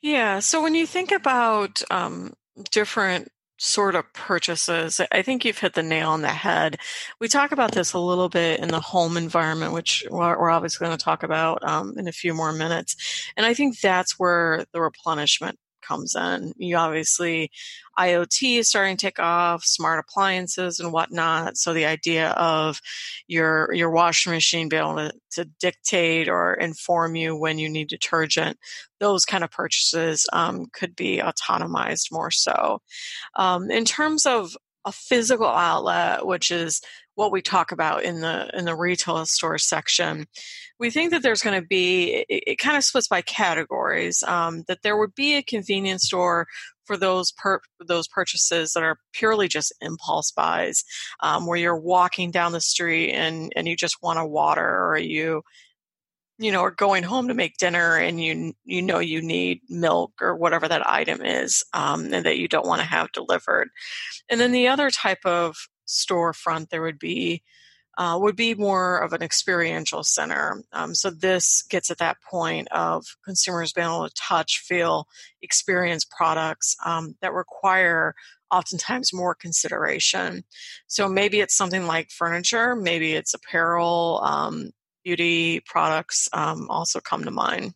Yeah 0.00 0.38
so 0.40 0.62
when 0.62 0.74
you 0.74 0.86
think 0.86 1.12
about 1.12 1.82
um, 1.90 2.34
different 2.70 3.28
sort 3.56 3.94
of 3.94 4.12
purchases 4.12 5.00
i 5.12 5.22
think 5.22 5.44
you've 5.44 5.58
hit 5.58 5.74
the 5.74 5.82
nail 5.82 6.10
on 6.10 6.22
the 6.22 6.28
head. 6.28 6.76
We 7.20 7.28
talk 7.28 7.52
about 7.52 7.72
this 7.72 7.92
a 7.92 7.98
little 7.98 8.28
bit 8.28 8.60
in 8.60 8.68
the 8.68 8.80
home 8.80 9.16
environment 9.16 9.72
which 9.72 10.04
we're 10.10 10.50
obviously 10.50 10.86
going 10.86 10.96
to 10.96 11.04
talk 11.04 11.22
about 11.22 11.62
um, 11.66 11.94
in 11.96 12.08
a 12.08 12.12
few 12.12 12.34
more 12.34 12.52
minutes 12.52 12.96
and 13.36 13.46
i 13.46 13.54
think 13.54 13.80
that's 13.80 14.18
where 14.18 14.64
the 14.72 14.80
replenishment 14.80 15.58
comes 15.86 16.14
in. 16.14 16.52
You 16.56 16.76
obviously, 16.76 17.50
IoT 17.98 18.58
is 18.58 18.68
starting 18.68 18.96
to 18.96 19.06
take 19.06 19.18
off, 19.18 19.64
smart 19.64 19.98
appliances 19.98 20.80
and 20.80 20.92
whatnot. 20.92 21.56
So 21.56 21.72
the 21.72 21.86
idea 21.86 22.30
of 22.30 22.80
your 23.26 23.72
your 23.72 23.90
washing 23.90 24.32
machine 24.32 24.68
being 24.68 24.82
able 24.82 24.96
to, 24.96 25.12
to 25.32 25.44
dictate 25.60 26.28
or 26.28 26.54
inform 26.54 27.16
you 27.16 27.36
when 27.36 27.58
you 27.58 27.68
need 27.68 27.88
detergent, 27.88 28.58
those 29.00 29.24
kind 29.24 29.44
of 29.44 29.50
purchases 29.50 30.26
um, 30.32 30.66
could 30.72 30.96
be 30.96 31.18
autonomized 31.18 32.12
more 32.12 32.30
so. 32.30 32.80
Um, 33.36 33.70
in 33.70 33.84
terms 33.84 34.26
of 34.26 34.56
a 34.84 34.92
physical 34.92 35.46
outlet, 35.46 36.26
which 36.26 36.50
is 36.50 36.80
what 37.14 37.32
we 37.32 37.42
talk 37.42 37.72
about 37.72 38.02
in 38.02 38.20
the 38.20 38.50
in 38.56 38.64
the 38.64 38.76
retail 38.76 39.24
store 39.26 39.58
section 39.58 40.26
we 40.78 40.90
think 40.90 41.10
that 41.10 41.22
there's 41.22 41.42
going 41.42 41.60
to 41.60 41.66
be 41.66 42.24
it, 42.28 42.42
it, 42.46 42.58
kind 42.58 42.76
of 42.76 42.84
splits 42.84 43.08
by 43.08 43.22
categories 43.22 44.22
um, 44.24 44.64
that 44.66 44.82
there 44.82 44.96
would 44.96 45.14
be 45.14 45.36
a 45.36 45.42
convenience 45.42 46.04
store 46.04 46.46
for 46.84 46.96
those 46.96 47.32
per, 47.32 47.60
those 47.86 48.08
purchases 48.08 48.72
that 48.72 48.82
are 48.82 48.98
purely 49.12 49.48
just 49.48 49.72
impulse 49.80 50.30
buys 50.32 50.84
um, 51.20 51.46
where 51.46 51.58
you're 51.58 51.78
walking 51.78 52.30
down 52.30 52.52
the 52.52 52.60
street 52.60 53.12
and 53.12 53.52
and 53.56 53.68
you 53.68 53.76
just 53.76 54.02
want 54.02 54.18
a 54.18 54.26
water 54.26 54.86
or 54.86 54.98
you 54.98 55.42
you 56.38 56.50
know 56.50 56.62
are 56.62 56.70
going 56.70 57.02
home 57.02 57.28
to 57.28 57.34
make 57.34 57.56
dinner 57.56 57.96
and 57.96 58.20
you 58.20 58.52
you 58.64 58.82
know 58.82 58.98
you 58.98 59.22
need 59.22 59.60
milk 59.68 60.12
or 60.20 60.36
whatever 60.36 60.66
that 60.66 60.88
item 60.88 61.22
is 61.22 61.64
um, 61.72 62.12
and 62.12 62.26
that 62.26 62.38
you 62.38 62.48
don't 62.48 62.66
want 62.66 62.80
to 62.80 62.86
have 62.86 63.12
delivered. 63.12 63.68
And 64.28 64.40
then 64.40 64.52
the 64.52 64.68
other 64.68 64.90
type 64.90 65.24
of 65.24 65.56
storefront 65.86 66.70
there 66.70 66.82
would 66.82 66.98
be 66.98 67.42
uh, 67.96 68.18
would 68.20 68.36
be 68.36 68.54
more 68.54 68.98
of 68.98 69.12
an 69.12 69.22
experiential 69.22 70.02
center. 70.02 70.62
Um, 70.72 70.94
so 70.94 71.10
this 71.10 71.62
gets 71.70 71.90
at 71.90 71.98
that 71.98 72.16
point 72.28 72.68
of 72.72 73.04
consumers 73.24 73.72
being 73.72 73.86
able 73.86 74.08
to 74.08 74.14
touch, 74.14 74.62
feel, 74.66 75.06
experience 75.42 76.04
products 76.04 76.76
um, 76.84 77.14
that 77.20 77.32
require 77.32 78.14
oftentimes 78.50 79.12
more 79.12 79.34
consideration. 79.34 80.44
So 80.86 81.08
maybe 81.08 81.40
it's 81.40 81.56
something 81.56 81.86
like 81.86 82.10
furniture, 82.10 82.74
maybe 82.74 83.12
it's 83.12 83.34
apparel, 83.34 84.20
um, 84.24 84.70
beauty 85.04 85.60
products 85.60 86.28
um, 86.32 86.68
also 86.70 87.00
come 87.00 87.24
to 87.24 87.30
mind. 87.30 87.74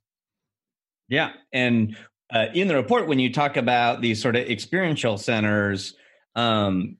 Yeah, 1.08 1.32
and 1.52 1.96
uh, 2.32 2.46
in 2.54 2.68
the 2.68 2.74
report, 2.74 3.06
when 3.06 3.18
you 3.18 3.32
talk 3.32 3.56
about 3.56 4.00
these 4.00 4.20
sort 4.20 4.36
of 4.36 4.48
experiential 4.48 5.16
centers, 5.16 5.94
um, 6.34 6.96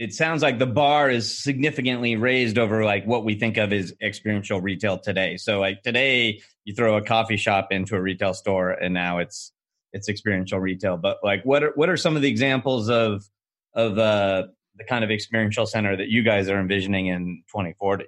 it 0.00 0.14
sounds 0.14 0.40
like 0.40 0.58
the 0.58 0.66
bar 0.66 1.10
is 1.10 1.38
significantly 1.38 2.16
raised 2.16 2.56
over 2.56 2.86
like 2.86 3.04
what 3.04 3.22
we 3.22 3.34
think 3.34 3.58
of 3.58 3.70
as 3.70 3.92
experiential 4.00 4.58
retail 4.58 4.98
today. 4.98 5.36
So 5.36 5.60
like 5.60 5.82
today 5.82 6.40
you 6.64 6.74
throw 6.74 6.96
a 6.96 7.02
coffee 7.02 7.36
shop 7.36 7.68
into 7.70 7.96
a 7.96 8.00
retail 8.00 8.32
store 8.32 8.70
and 8.70 8.94
now 8.94 9.18
it's 9.18 9.52
it's 9.92 10.08
experiential 10.08 10.58
retail. 10.58 10.96
But 10.96 11.18
like 11.22 11.44
what 11.44 11.62
are 11.62 11.72
what 11.74 11.90
are 11.90 11.98
some 11.98 12.16
of 12.16 12.22
the 12.22 12.30
examples 12.30 12.88
of 12.88 13.28
of 13.74 13.98
uh, 13.98 14.44
the 14.76 14.84
kind 14.84 15.04
of 15.04 15.10
experiential 15.10 15.66
center 15.66 15.94
that 15.94 16.08
you 16.08 16.22
guys 16.22 16.48
are 16.48 16.58
envisioning 16.58 17.08
in 17.08 17.42
2040? 17.52 18.06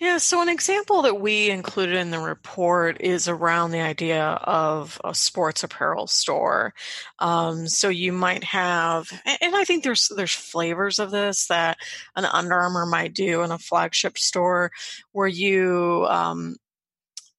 Yeah, 0.00 0.18
so 0.18 0.40
an 0.40 0.48
example 0.48 1.02
that 1.02 1.20
we 1.20 1.50
included 1.50 1.96
in 1.96 2.10
the 2.10 2.20
report 2.20 3.00
is 3.00 3.26
around 3.26 3.72
the 3.72 3.80
idea 3.80 4.24
of 4.44 5.00
a 5.04 5.12
sports 5.12 5.64
apparel 5.64 6.06
store. 6.06 6.72
Um, 7.18 7.66
so 7.66 7.88
you 7.88 8.12
might 8.12 8.44
have, 8.44 9.08
and 9.40 9.56
I 9.56 9.64
think 9.64 9.82
there's 9.82 10.08
there's 10.14 10.32
flavors 10.32 11.00
of 11.00 11.10
this 11.10 11.48
that 11.48 11.78
an 12.14 12.24
Under 12.26 12.54
Armour 12.54 12.86
might 12.86 13.12
do 13.12 13.42
in 13.42 13.50
a 13.50 13.58
flagship 13.58 14.18
store, 14.18 14.70
where 15.12 15.26
you 15.26 16.06
um, 16.08 16.54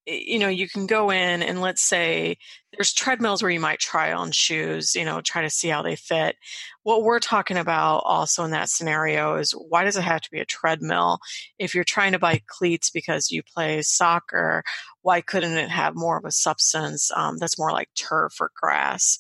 you 0.06 0.40
know 0.40 0.48
you 0.50 0.68
can 0.68 0.88
go 0.88 1.12
in 1.12 1.44
and 1.44 1.62
let's 1.62 1.82
say 1.82 2.38
there's 2.74 2.94
treadmills 2.94 3.42
where 3.42 3.52
you 3.52 3.60
might 3.60 3.80
try 3.80 4.14
on 4.14 4.32
shoes 4.32 4.96
you 4.96 5.06
know 5.06 5.22
try 5.22 5.42
to 5.42 5.50
see 5.50 5.68
how 5.68 5.82
they 5.82 5.96
fit 5.96 6.36
what 6.84 7.04
we're 7.04 7.20
talking 7.20 7.58
about 7.58 8.00
also 8.06 8.44
in 8.44 8.52
that 8.52 8.70
scenario 8.70 9.36
is 9.36 9.52
why 9.52 9.84
does 9.84 9.98
it 9.98 10.04
have 10.04 10.22
to 10.22 10.32
be 10.32 10.40
a 10.40 10.46
treadmill 10.46 11.20
if 11.58 11.74
you're 11.74 11.84
trying 11.84 12.12
to 12.12 12.20
buy 12.20 12.42
cleats 12.48 12.90
because 12.90 13.32
you 13.32 13.42
play 13.44 13.82
soccer 13.82 14.64
why 15.02 15.22
couldn't 15.22 15.58
it 15.58 15.70
have 15.70 15.96
more 15.96 16.18
of 16.18 16.26
a 16.26 16.32
substance 16.32 17.10
um, 17.16 17.38
that's 17.38 17.58
more 17.58 17.72
like 17.72 17.90
turf 17.96 18.34
or 18.40 18.52
grass? 18.60 19.18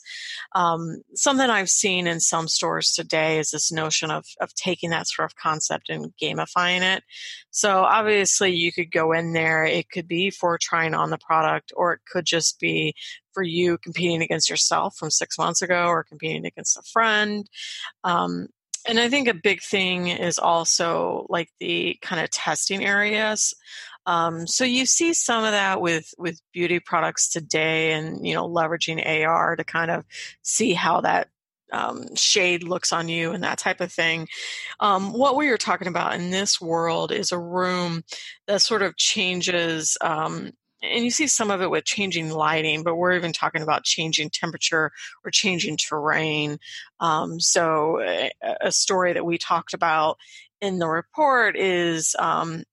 Um, 0.54 1.02
something 1.16 1.50
I've 1.50 1.70
seen 1.70 2.06
in 2.06 2.20
some 2.20 2.48
stores 2.48 2.92
today 2.92 3.40
is 3.40 3.52
this 3.52 3.72
notion 3.72 4.12
of, 4.12 4.26
of 4.42 4.54
taking 4.56 4.90
that 4.90 5.08
sort 5.08 5.32
of 5.32 5.38
concept 5.38 5.90
and 5.90 6.14
gamifying 6.22 6.82
it. 6.82 7.04
So 7.52 7.84
obviously, 7.84 8.54
you 8.54 8.72
could 8.72 8.92
go 8.92 9.14
in 9.14 9.34
there, 9.34 9.64
it 9.64 9.90
could 9.90 10.08
be 10.08 10.30
for 10.30 10.58
trying 10.62 10.94
on 10.94 11.12
the 11.12 11.18
product, 11.18 11.72
or 11.76 11.94
it 11.94 12.02
could 12.12 12.26
just 12.26 12.60
be 12.60 12.94
for 13.34 13.44
you 13.44 13.78
competing 13.78 14.22
against 14.22 14.50
yourself 14.50 14.96
from 14.96 15.12
six 15.12 15.38
months 15.38 15.62
ago 15.62 15.86
or 15.88 16.04
competing 16.04 16.46
against 16.46 16.78
a 16.78 16.82
friend. 16.82 17.50
Um, 18.04 18.48
and 18.88 19.00
I 19.00 19.10
think 19.10 19.28
a 19.28 19.34
big 19.34 19.62
thing 19.62 20.08
is 20.08 20.40
also 20.40 21.26
like 21.30 21.50
the 21.60 21.98
kind 22.02 22.22
of 22.22 22.30
testing 22.32 22.86
areas. 22.86 23.54
Um, 24.06 24.48
so 24.48 24.64
you 24.64 24.86
see 24.86 25.14
some 25.14 25.44
of 25.44 25.52
that 25.52 25.82
with 25.82 26.14
with 26.18 26.42
beauty 26.54 26.80
products 26.80 27.30
today, 27.30 27.92
and 27.92 28.26
you 28.26 28.34
know 28.34 28.48
leveraging 28.48 29.06
AR 29.06 29.56
to 29.56 29.64
kind 29.64 29.92
of 29.92 30.06
see 30.42 30.74
how 30.74 31.02
that 31.02 31.28
um, 31.72 32.16
shade 32.16 32.64
looks 32.64 32.92
on 32.92 33.10
you 33.10 33.32
and 33.32 33.44
that 33.44 33.60
type 33.60 33.82
of 33.82 33.92
thing. 33.92 34.28
Um, 34.80 35.14
what 35.14 35.36
we 35.36 35.50
are 35.50 35.58
talking 35.58 35.88
about 35.88 36.16
in 36.16 36.32
this 36.32 36.60
world 36.60 37.12
is 37.12 37.32
a 37.32 37.40
room 37.40 38.04
that 38.48 38.62
sort 38.62 38.82
of 38.82 38.98
changes. 38.98 39.98
Um, 40.02 40.52
and 40.82 41.04
you 41.04 41.12
see 41.12 41.28
some 41.28 41.52
of 41.52 41.62
it 41.62 41.70
with 41.70 41.86
changing 41.86 42.32
lighting, 42.32 42.84
but 42.84 42.96
we're 42.96 43.14
even 43.14 43.34
talking 43.34 43.62
about 43.62 43.84
changing 43.84 44.30
temperature 44.30 44.92
or 45.24 45.32
changing 45.32 45.78
terrain. 45.78 46.58
Um, 47.00 47.40
so, 47.40 48.02
a, 48.02 48.32
a, 48.62 48.72
story 48.72 49.14
that 49.14 49.26
we 49.26 49.38
talked 49.38 49.74
about 49.74 50.18
in 50.62 50.80
the 50.80 50.88
report 50.88 51.58
is 51.58 52.16
um, 52.18 52.64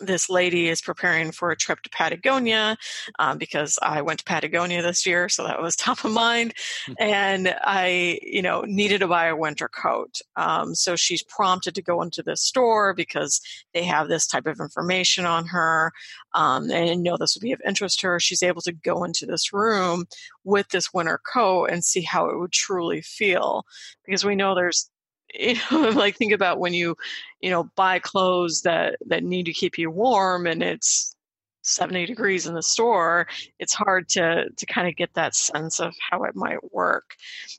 this 0.00 0.28
lady 0.28 0.68
is 0.68 0.80
preparing 0.80 1.32
for 1.32 1.50
a 1.50 1.56
trip 1.56 1.82
to 1.82 1.90
Patagonia 1.90 2.76
um, 3.18 3.38
because 3.38 3.78
I 3.82 4.02
went 4.02 4.18
to 4.20 4.24
Patagonia 4.24 4.82
this 4.82 5.06
year, 5.06 5.28
so 5.28 5.44
that 5.44 5.60
was 5.60 5.76
top 5.76 6.04
of 6.04 6.12
mind. 6.12 6.54
Hmm. 6.86 6.92
and 6.98 7.56
I, 7.62 8.18
you 8.22 8.42
know, 8.42 8.62
needed 8.62 8.98
to 9.00 9.08
buy 9.08 9.26
a 9.26 9.36
winter 9.36 9.68
coat. 9.68 10.20
Um, 10.36 10.74
so 10.74 10.96
she's 10.96 11.22
prompted 11.22 11.74
to 11.74 11.82
go 11.82 12.02
into 12.02 12.22
this 12.22 12.42
store 12.42 12.94
because 12.94 13.40
they 13.74 13.84
have 13.84 14.08
this 14.08 14.26
type 14.26 14.46
of 14.46 14.60
information 14.60 15.24
on 15.24 15.46
her 15.46 15.92
um, 16.34 16.70
and 16.70 17.02
know 17.02 17.16
this 17.16 17.34
would 17.34 17.42
be 17.42 17.52
of 17.52 17.60
interest 17.66 18.00
to 18.00 18.08
her. 18.08 18.20
She's 18.20 18.42
able 18.42 18.62
to 18.62 18.72
go 18.72 19.04
into 19.04 19.26
this 19.26 19.52
room 19.52 20.06
with 20.44 20.68
this 20.68 20.92
winter 20.92 21.20
coat 21.32 21.66
and 21.66 21.84
see 21.84 22.02
how 22.02 22.28
it 22.28 22.38
would 22.38 22.52
truly 22.52 23.00
feel 23.00 23.64
because 24.04 24.24
we 24.24 24.36
know 24.36 24.54
there's 24.54 24.90
you 25.38 25.56
know 25.70 25.88
like 25.94 26.16
think 26.16 26.32
about 26.32 26.58
when 26.58 26.74
you 26.74 26.96
you 27.40 27.50
know 27.50 27.64
buy 27.76 27.98
clothes 27.98 28.62
that 28.62 28.96
that 29.06 29.24
need 29.24 29.46
to 29.46 29.52
keep 29.52 29.78
you 29.78 29.90
warm 29.90 30.46
and 30.46 30.62
it's 30.62 31.14
70 31.62 32.06
degrees 32.06 32.46
in 32.46 32.54
the 32.54 32.62
store 32.62 33.26
it's 33.58 33.74
hard 33.74 34.08
to 34.10 34.48
to 34.56 34.66
kind 34.66 34.88
of 34.88 34.96
get 34.96 35.12
that 35.14 35.34
sense 35.34 35.80
of 35.80 35.94
how 36.10 36.22
it 36.24 36.36
might 36.36 36.72
work. 36.72 37.16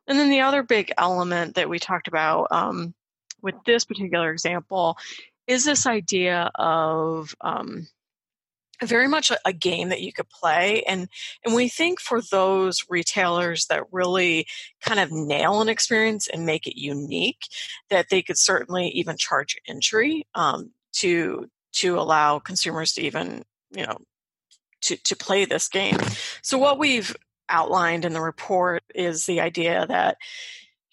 And 0.07 0.17
then 0.17 0.29
the 0.29 0.41
other 0.41 0.63
big 0.63 0.91
element 0.97 1.55
that 1.55 1.69
we 1.69 1.79
talked 1.79 2.07
about 2.07 2.47
um, 2.51 2.93
with 3.41 3.55
this 3.65 3.85
particular 3.85 4.31
example 4.31 4.97
is 5.47 5.65
this 5.65 5.85
idea 5.85 6.51
of 6.55 7.35
um, 7.41 7.87
very 8.83 9.07
much 9.07 9.31
a, 9.31 9.37
a, 9.45 9.53
game 9.53 9.89
that 9.89 10.01
you 10.01 10.13
could 10.13 10.29
play 10.29 10.83
and 10.83 11.09
and 11.43 11.55
we 11.55 11.67
think 11.67 11.99
for 11.99 12.21
those 12.21 12.85
retailers 12.89 13.65
that 13.67 13.83
really 13.91 14.45
kind 14.81 14.99
of 14.99 15.11
nail 15.11 15.61
an 15.61 15.69
experience 15.69 16.27
and 16.27 16.45
make 16.45 16.67
it 16.67 16.79
unique 16.79 17.47
that 17.89 18.07
they 18.09 18.21
could 18.21 18.37
certainly 18.37 18.89
even 18.89 19.17
charge 19.17 19.57
entry 19.67 20.25
um, 20.35 20.71
to 20.93 21.47
to 21.73 21.99
allow 21.99 22.39
consumers 22.39 22.93
to 22.93 23.01
even 23.01 23.43
you 23.71 23.85
know 23.85 23.97
to 24.81 24.97
to 24.97 25.15
play 25.15 25.45
this 25.45 25.67
game. 25.67 25.97
So 26.41 26.57
what 26.57 26.79
we've 26.79 27.15
outlined 27.49 28.05
in 28.05 28.13
the 28.13 28.21
report 28.21 28.83
is 28.93 29.25
the 29.25 29.41
idea 29.41 29.85
that 29.87 30.17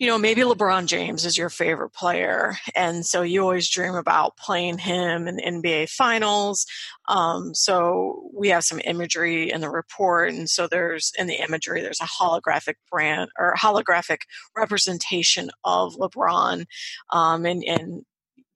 you 0.04 0.10
know, 0.10 0.18
maybe 0.18 0.42
LeBron 0.42 0.84
James 0.84 1.24
is 1.24 1.38
your 1.38 1.48
favorite 1.48 1.94
player, 1.94 2.58
and 2.74 3.06
so 3.06 3.22
you 3.22 3.40
always 3.40 3.70
dream 3.70 3.94
about 3.94 4.36
playing 4.36 4.76
him 4.76 5.26
in 5.26 5.38
NBA 5.38 5.88
Finals. 5.88 6.66
Um, 7.08 7.54
so 7.54 8.28
we 8.34 8.50
have 8.50 8.64
some 8.64 8.82
imagery 8.84 9.50
in 9.50 9.62
the 9.62 9.70
report, 9.70 10.34
and 10.34 10.50
so 10.50 10.66
there's 10.66 11.10
in 11.18 11.26
the 11.26 11.42
imagery 11.42 11.80
there's 11.80 12.02
a 12.02 12.04
holographic 12.04 12.74
brand 12.92 13.30
or 13.38 13.54
holographic 13.54 14.18
representation 14.54 15.48
of 15.64 15.94
LeBron, 15.94 16.66
um, 17.08 17.46
and 17.46 17.64
and 17.64 18.02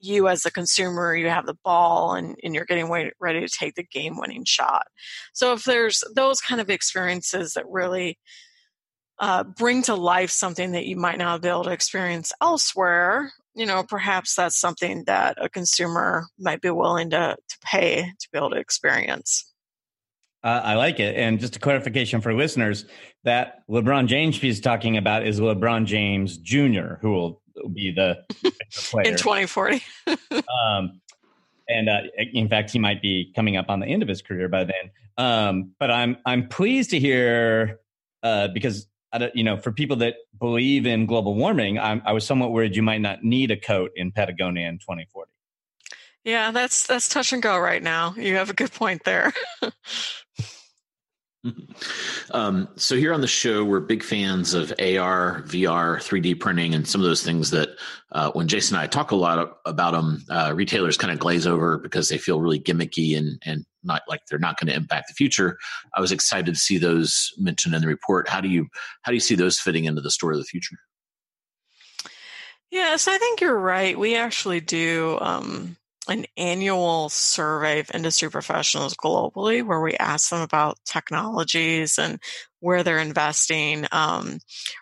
you 0.00 0.28
as 0.28 0.44
a 0.44 0.50
consumer 0.50 1.16
you 1.16 1.30
have 1.30 1.46
the 1.46 1.56
ball 1.64 2.12
and, 2.14 2.36
and 2.44 2.54
you're 2.54 2.66
getting 2.66 2.88
ready 3.18 3.40
to 3.40 3.48
take 3.48 3.74
the 3.74 3.82
game 3.82 4.16
winning 4.16 4.44
shot 4.44 4.86
so 5.32 5.52
if 5.54 5.64
there's 5.64 6.04
those 6.14 6.40
kind 6.40 6.60
of 6.60 6.70
experiences 6.70 7.54
that 7.54 7.64
really 7.68 8.16
uh, 9.20 9.44
bring 9.44 9.82
to 9.82 9.94
life 9.94 10.30
something 10.30 10.72
that 10.72 10.86
you 10.86 10.96
might 10.96 11.18
not 11.18 11.42
be 11.42 11.48
able 11.48 11.64
to 11.64 11.70
experience 11.70 12.32
elsewhere, 12.40 13.32
you 13.54 13.66
know, 13.66 13.82
perhaps 13.82 14.34
that's 14.34 14.58
something 14.58 15.04
that 15.06 15.36
a 15.40 15.48
consumer 15.48 16.26
might 16.38 16.60
be 16.60 16.70
willing 16.70 17.10
to, 17.10 17.36
to 17.36 17.58
pay 17.64 18.12
to 18.18 18.28
be 18.32 18.38
able 18.38 18.50
to 18.50 18.56
experience. 18.56 19.52
Uh, 20.44 20.60
I 20.62 20.74
like 20.74 21.00
it. 21.00 21.16
And 21.16 21.40
just 21.40 21.56
a 21.56 21.58
clarification 21.58 22.20
for 22.20 22.32
listeners 22.32 22.84
that 23.24 23.68
LeBron 23.68 24.06
James 24.06 24.40
he's 24.40 24.60
talking 24.60 24.96
about 24.96 25.26
is 25.26 25.40
LeBron 25.40 25.84
James 25.84 26.36
Jr., 26.38 26.94
who 27.00 27.10
will 27.10 27.42
be 27.74 27.90
the 27.90 28.24
player 28.72 29.08
in 29.08 29.16
2040. 29.16 29.82
um, 30.30 31.00
and 31.68 31.88
uh, 31.88 32.02
in 32.32 32.48
fact, 32.48 32.70
he 32.70 32.78
might 32.78 33.02
be 33.02 33.32
coming 33.34 33.56
up 33.56 33.66
on 33.68 33.80
the 33.80 33.86
end 33.86 34.02
of 34.02 34.08
his 34.08 34.22
career 34.22 34.48
by 34.48 34.64
then. 34.64 34.90
Um, 35.18 35.72
but 35.80 35.90
I'm 35.90 36.16
I'm 36.24 36.48
pleased 36.48 36.90
to 36.90 37.00
hear 37.00 37.80
uh, 38.22 38.48
because 38.54 38.86
you 39.34 39.44
know, 39.44 39.56
for 39.56 39.72
people 39.72 39.96
that 39.96 40.16
believe 40.38 40.86
in 40.86 41.06
global 41.06 41.34
warming, 41.34 41.78
I'm, 41.78 42.02
I 42.04 42.12
was 42.12 42.26
somewhat 42.26 42.52
worried 42.52 42.76
you 42.76 42.82
might 42.82 43.00
not 43.00 43.22
need 43.22 43.50
a 43.50 43.56
coat 43.56 43.92
in 43.96 44.12
Patagonia 44.12 44.68
in 44.68 44.78
2040. 44.78 45.30
Yeah, 46.24 46.50
that's 46.50 46.86
that's 46.86 47.08
touch 47.08 47.32
and 47.32 47.42
go 47.42 47.58
right 47.58 47.82
now. 47.82 48.14
You 48.16 48.36
have 48.36 48.50
a 48.50 48.54
good 48.54 48.72
point 48.72 49.04
there. 49.04 49.32
um, 52.32 52.68
so 52.76 52.96
here 52.96 53.12
on 53.12 53.20
the 53.20 53.26
show, 53.28 53.64
we're 53.64 53.80
big 53.80 54.02
fans 54.02 54.54
of 54.54 54.72
AR, 54.78 55.42
VR, 55.46 55.96
3D 55.98 56.38
printing, 56.40 56.74
and 56.74 56.86
some 56.86 57.00
of 57.00 57.06
those 57.06 57.22
things 57.22 57.50
that 57.50 57.70
uh, 58.12 58.30
when 58.32 58.48
Jason 58.48 58.76
and 58.76 58.82
I 58.82 58.86
talk 58.86 59.10
a 59.10 59.16
lot 59.16 59.58
about 59.64 59.92
them, 59.92 60.24
uh, 60.30 60.52
retailers 60.54 60.96
kind 60.96 61.12
of 61.12 61.18
glaze 61.18 61.46
over 61.46 61.78
because 61.78 62.08
they 62.08 62.18
feel 62.18 62.40
really 62.40 62.60
gimmicky 62.60 63.16
and 63.16 63.40
and 63.44 63.64
not 63.88 64.02
like 64.08 64.20
they're 64.30 64.38
not 64.38 64.58
going 64.60 64.68
to 64.68 64.76
impact 64.76 65.08
the 65.08 65.14
future. 65.14 65.58
I 65.96 66.00
was 66.00 66.12
excited 66.12 66.54
to 66.54 66.60
see 66.60 66.78
those 66.78 67.32
mentioned 67.38 67.74
in 67.74 67.80
the 67.80 67.88
report. 67.88 68.28
How 68.28 68.40
do 68.40 68.48
you 68.48 68.68
how 69.02 69.10
do 69.10 69.16
you 69.16 69.20
see 69.20 69.34
those 69.34 69.58
fitting 69.58 69.86
into 69.86 70.00
the 70.00 70.10
store 70.10 70.32
of 70.32 70.38
the 70.38 70.44
future? 70.44 70.76
Yes, 72.70 73.08
I 73.08 73.18
think 73.18 73.40
you're 73.40 73.58
right. 73.58 73.98
We 73.98 74.14
actually 74.14 74.60
do 74.60 75.18
um, 75.20 75.76
an 76.08 76.26
annual 76.36 77.08
survey 77.08 77.80
of 77.80 77.90
industry 77.94 78.30
professionals 78.30 78.94
globally 78.94 79.64
where 79.64 79.80
we 79.80 79.94
ask 79.94 80.30
them 80.30 80.42
about 80.42 80.78
technologies 80.84 81.98
and 81.98 82.20
where 82.60 82.82
they're 82.82 82.98
investing. 82.98 83.86
Um, 83.90 84.38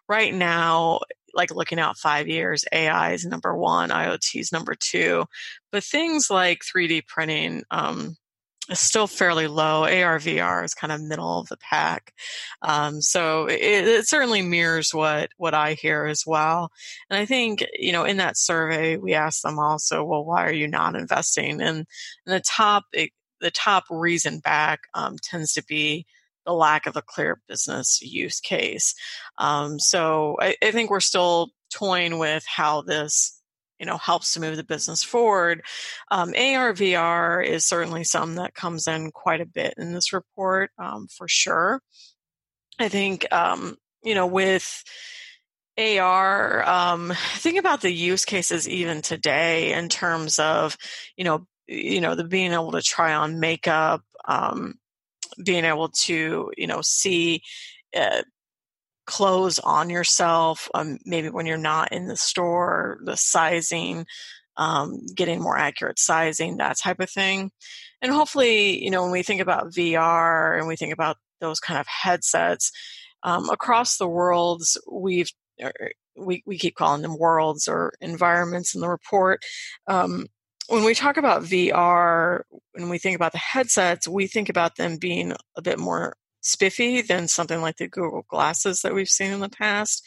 right 0.08 0.34
now, 0.34 1.00
like 1.34 1.54
looking 1.54 1.78
out 1.78 1.98
five 1.98 2.28
years, 2.28 2.64
AI 2.72 3.12
is 3.12 3.24
number 3.24 3.54
one, 3.54 3.90
IoT 3.90 4.40
is 4.40 4.52
number 4.52 4.74
two. 4.74 5.26
But 5.70 5.84
things 5.84 6.30
like 6.30 6.62
3D 6.62 7.06
printing, 7.06 7.62
um, 7.70 8.16
is 8.70 8.78
still 8.78 9.06
fairly 9.06 9.46
low. 9.46 9.82
ARVR 9.82 10.64
is 10.64 10.74
kind 10.74 10.92
of 10.92 11.02
middle 11.02 11.38
of 11.38 11.48
the 11.48 11.56
pack. 11.56 12.12
Um, 12.62 13.00
so 13.00 13.46
it, 13.46 13.60
it, 13.60 14.08
certainly 14.08 14.42
mirrors 14.42 14.92
what, 14.92 15.30
what 15.36 15.54
I 15.54 15.74
hear 15.74 16.06
as 16.06 16.24
well. 16.26 16.70
And 17.10 17.18
I 17.18 17.26
think, 17.26 17.64
you 17.78 17.92
know, 17.92 18.04
in 18.04 18.16
that 18.18 18.36
survey, 18.36 18.96
we 18.96 19.14
asked 19.14 19.42
them 19.42 19.58
also, 19.58 20.04
well, 20.04 20.24
why 20.24 20.44
are 20.44 20.52
you 20.52 20.68
not 20.68 20.96
investing? 20.96 21.60
And, 21.60 21.86
and 22.26 22.34
the 22.34 22.40
top, 22.40 22.84
it, 22.92 23.10
the 23.40 23.50
top 23.50 23.84
reason 23.90 24.40
back 24.40 24.80
um, 24.94 25.16
tends 25.22 25.52
to 25.54 25.64
be 25.64 26.06
the 26.46 26.52
lack 26.52 26.86
of 26.86 26.96
a 26.96 27.02
clear 27.02 27.40
business 27.48 28.00
use 28.00 28.40
case. 28.40 28.94
Um, 29.38 29.78
so 29.78 30.36
I, 30.40 30.56
I 30.62 30.70
think 30.70 30.90
we're 30.90 31.00
still 31.00 31.50
toying 31.72 32.18
with 32.18 32.44
how 32.46 32.82
this 32.82 33.35
you 33.78 33.86
know 33.86 33.98
helps 33.98 34.32
to 34.32 34.40
move 34.40 34.56
the 34.56 34.64
business 34.64 35.02
forward. 35.02 35.62
Um, 36.10 36.30
ar 36.30 36.72
vr 36.72 37.46
is 37.46 37.64
certainly 37.64 38.04
some 38.04 38.36
that 38.36 38.54
comes 38.54 38.86
in 38.86 39.10
quite 39.10 39.40
a 39.40 39.46
bit 39.46 39.74
in 39.76 39.92
this 39.92 40.12
report 40.12 40.70
um, 40.78 41.08
for 41.08 41.28
sure. 41.28 41.80
I 42.78 42.88
think 42.88 43.30
um, 43.32 43.76
you 44.02 44.14
know 44.14 44.26
with 44.26 44.84
ar 45.78 46.66
um, 46.68 47.12
think 47.36 47.58
about 47.58 47.80
the 47.80 47.92
use 47.92 48.24
cases 48.24 48.68
even 48.68 49.02
today 49.02 49.72
in 49.72 49.88
terms 49.88 50.38
of 50.38 50.76
you 51.16 51.24
know 51.24 51.46
you 51.66 52.00
know 52.00 52.14
the 52.14 52.24
being 52.24 52.52
able 52.52 52.72
to 52.72 52.82
try 52.82 53.14
on 53.14 53.40
makeup 53.40 54.02
um, 54.26 54.74
being 55.44 55.64
able 55.64 55.88
to 55.88 56.50
you 56.56 56.66
know 56.66 56.80
see 56.82 57.42
uh, 57.94 58.22
clothes 59.06 59.58
on 59.58 59.90
yourself, 59.90 60.68
um, 60.74 60.98
maybe 61.04 61.30
when 61.30 61.46
you're 61.46 61.56
not 61.56 61.92
in 61.92 62.06
the 62.06 62.16
store, 62.16 62.98
the 63.04 63.16
sizing, 63.16 64.06
um, 64.56 65.00
getting 65.14 65.40
more 65.40 65.56
accurate 65.56 65.98
sizing, 65.98 66.56
that 66.56 66.78
type 66.78 67.00
of 67.00 67.10
thing. 67.10 67.50
And 68.02 68.12
hopefully, 68.12 68.82
you 68.82 68.90
know, 68.90 69.02
when 69.02 69.12
we 69.12 69.22
think 69.22 69.40
about 69.40 69.70
VR 69.70 70.58
and 70.58 70.66
we 70.66 70.76
think 70.76 70.92
about 70.92 71.16
those 71.40 71.60
kind 71.60 71.78
of 71.78 71.86
headsets 71.86 72.72
um, 73.22 73.48
across 73.50 73.96
the 73.96 74.08
worlds, 74.08 74.78
we've 74.90 75.30
er, 75.62 75.72
we, 76.16 76.42
we 76.46 76.58
keep 76.58 76.74
calling 76.74 77.02
them 77.02 77.18
worlds 77.18 77.68
or 77.68 77.92
environments 78.00 78.74
in 78.74 78.80
the 78.80 78.88
report. 78.88 79.42
Um, 79.86 80.26
when 80.68 80.84
we 80.84 80.94
talk 80.94 81.16
about 81.16 81.42
VR, 81.42 82.40
when 82.72 82.88
we 82.88 82.98
think 82.98 83.16
about 83.16 83.32
the 83.32 83.38
headsets, 83.38 84.08
we 84.08 84.26
think 84.26 84.48
about 84.48 84.76
them 84.76 84.96
being 84.96 85.34
a 85.56 85.62
bit 85.62 85.78
more 85.78 86.16
spiffy 86.46 87.02
than 87.02 87.28
something 87.28 87.60
like 87.60 87.76
the 87.76 87.88
Google 87.88 88.24
Glasses 88.28 88.82
that 88.82 88.94
we've 88.94 89.08
seen 89.08 89.32
in 89.32 89.40
the 89.40 89.48
past. 89.48 90.02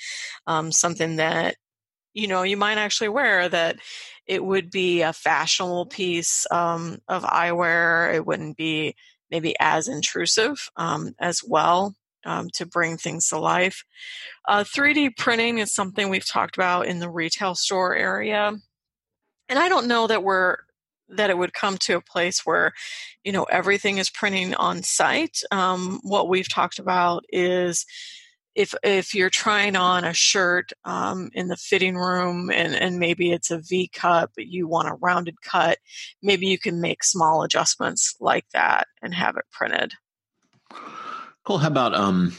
Um, 0.48 0.72
something 0.72 1.18
that 1.18 1.56
you 2.14 2.28
know 2.28 2.44
you 2.44 2.58
might 2.58 2.78
actually 2.78 3.10
wear 3.10 3.50
that 3.50 3.78
it 4.26 4.44
would 4.44 4.70
be 4.70 5.02
a 5.02 5.14
fashionable 5.14 5.88
piece 5.88 6.46
um, 6.52 7.00
of 7.08 7.24
eyewear. 7.24 8.14
It 8.14 8.26
wouldn't 8.26 8.58
be 8.58 8.96
maybe 9.32 9.56
as 9.60 9.88
intrusive 9.88 10.70
um, 10.76 11.14
as 11.20 11.42
well 11.46 11.96
um, 12.26 12.50
to 12.56 12.66
bring 12.66 12.98
things 12.98 13.28
to 13.30 13.40
life. 13.40 13.84
Uh, 14.48 14.64
3D 14.64 15.18
printing 15.18 15.60
is 15.60 15.74
something 15.74 16.10
we've 16.10 16.28
talked 16.28 16.58
about 16.58 16.88
in 16.88 17.00
the 17.00 17.10
retail 17.10 17.56
store 17.56 17.96
area. 17.96 18.54
And 19.48 19.60
I 19.60 19.70
don't 19.70 19.88
know 19.88 20.08
that 20.08 20.24
we're 20.24 20.58
that 21.10 21.30
it 21.30 21.38
would 21.38 21.54
come 21.54 21.78
to 21.78 21.96
a 21.96 22.02
place 22.02 22.46
where 22.46 22.72
you 23.24 23.32
know 23.32 23.44
everything 23.44 23.98
is 23.98 24.10
printing 24.10 24.54
on 24.56 24.84
site 24.84 25.40
um, 25.52 26.00
what 26.04 26.30
we've 26.30 26.50
talked 26.50 26.80
about 26.80 27.24
is 27.30 27.86
if 28.56 28.74
if 28.84 29.14
you're 29.14 29.30
trying 29.30 29.76
on 29.76 30.04
a 30.04 30.14
shirt 30.14 30.72
um, 30.84 31.30
in 31.34 31.48
the 31.48 31.56
fitting 31.56 31.96
room 31.96 32.50
and, 32.52 32.76
and 32.76 33.00
maybe 33.00 33.32
it's 33.32 33.52
a 33.52 33.60
V 33.60 33.90
cut, 33.94 34.32
but 34.36 34.48
you 34.48 34.68
want 34.68 34.90
a 34.90 34.96
rounded 34.96 35.42
cut, 35.42 35.78
maybe 36.22 36.48
you 36.48 36.58
can 36.58 36.82
make 36.82 37.04
small 37.04 37.44
adjustments 37.44 38.16
like 38.20 38.46
that 38.54 38.88
and 39.02 39.14
have 39.14 39.38
it 39.38 39.46
printed. 39.52 39.94
Cool. 41.46 41.60
How 41.60 41.68
about 41.68 41.96
um, 41.96 42.36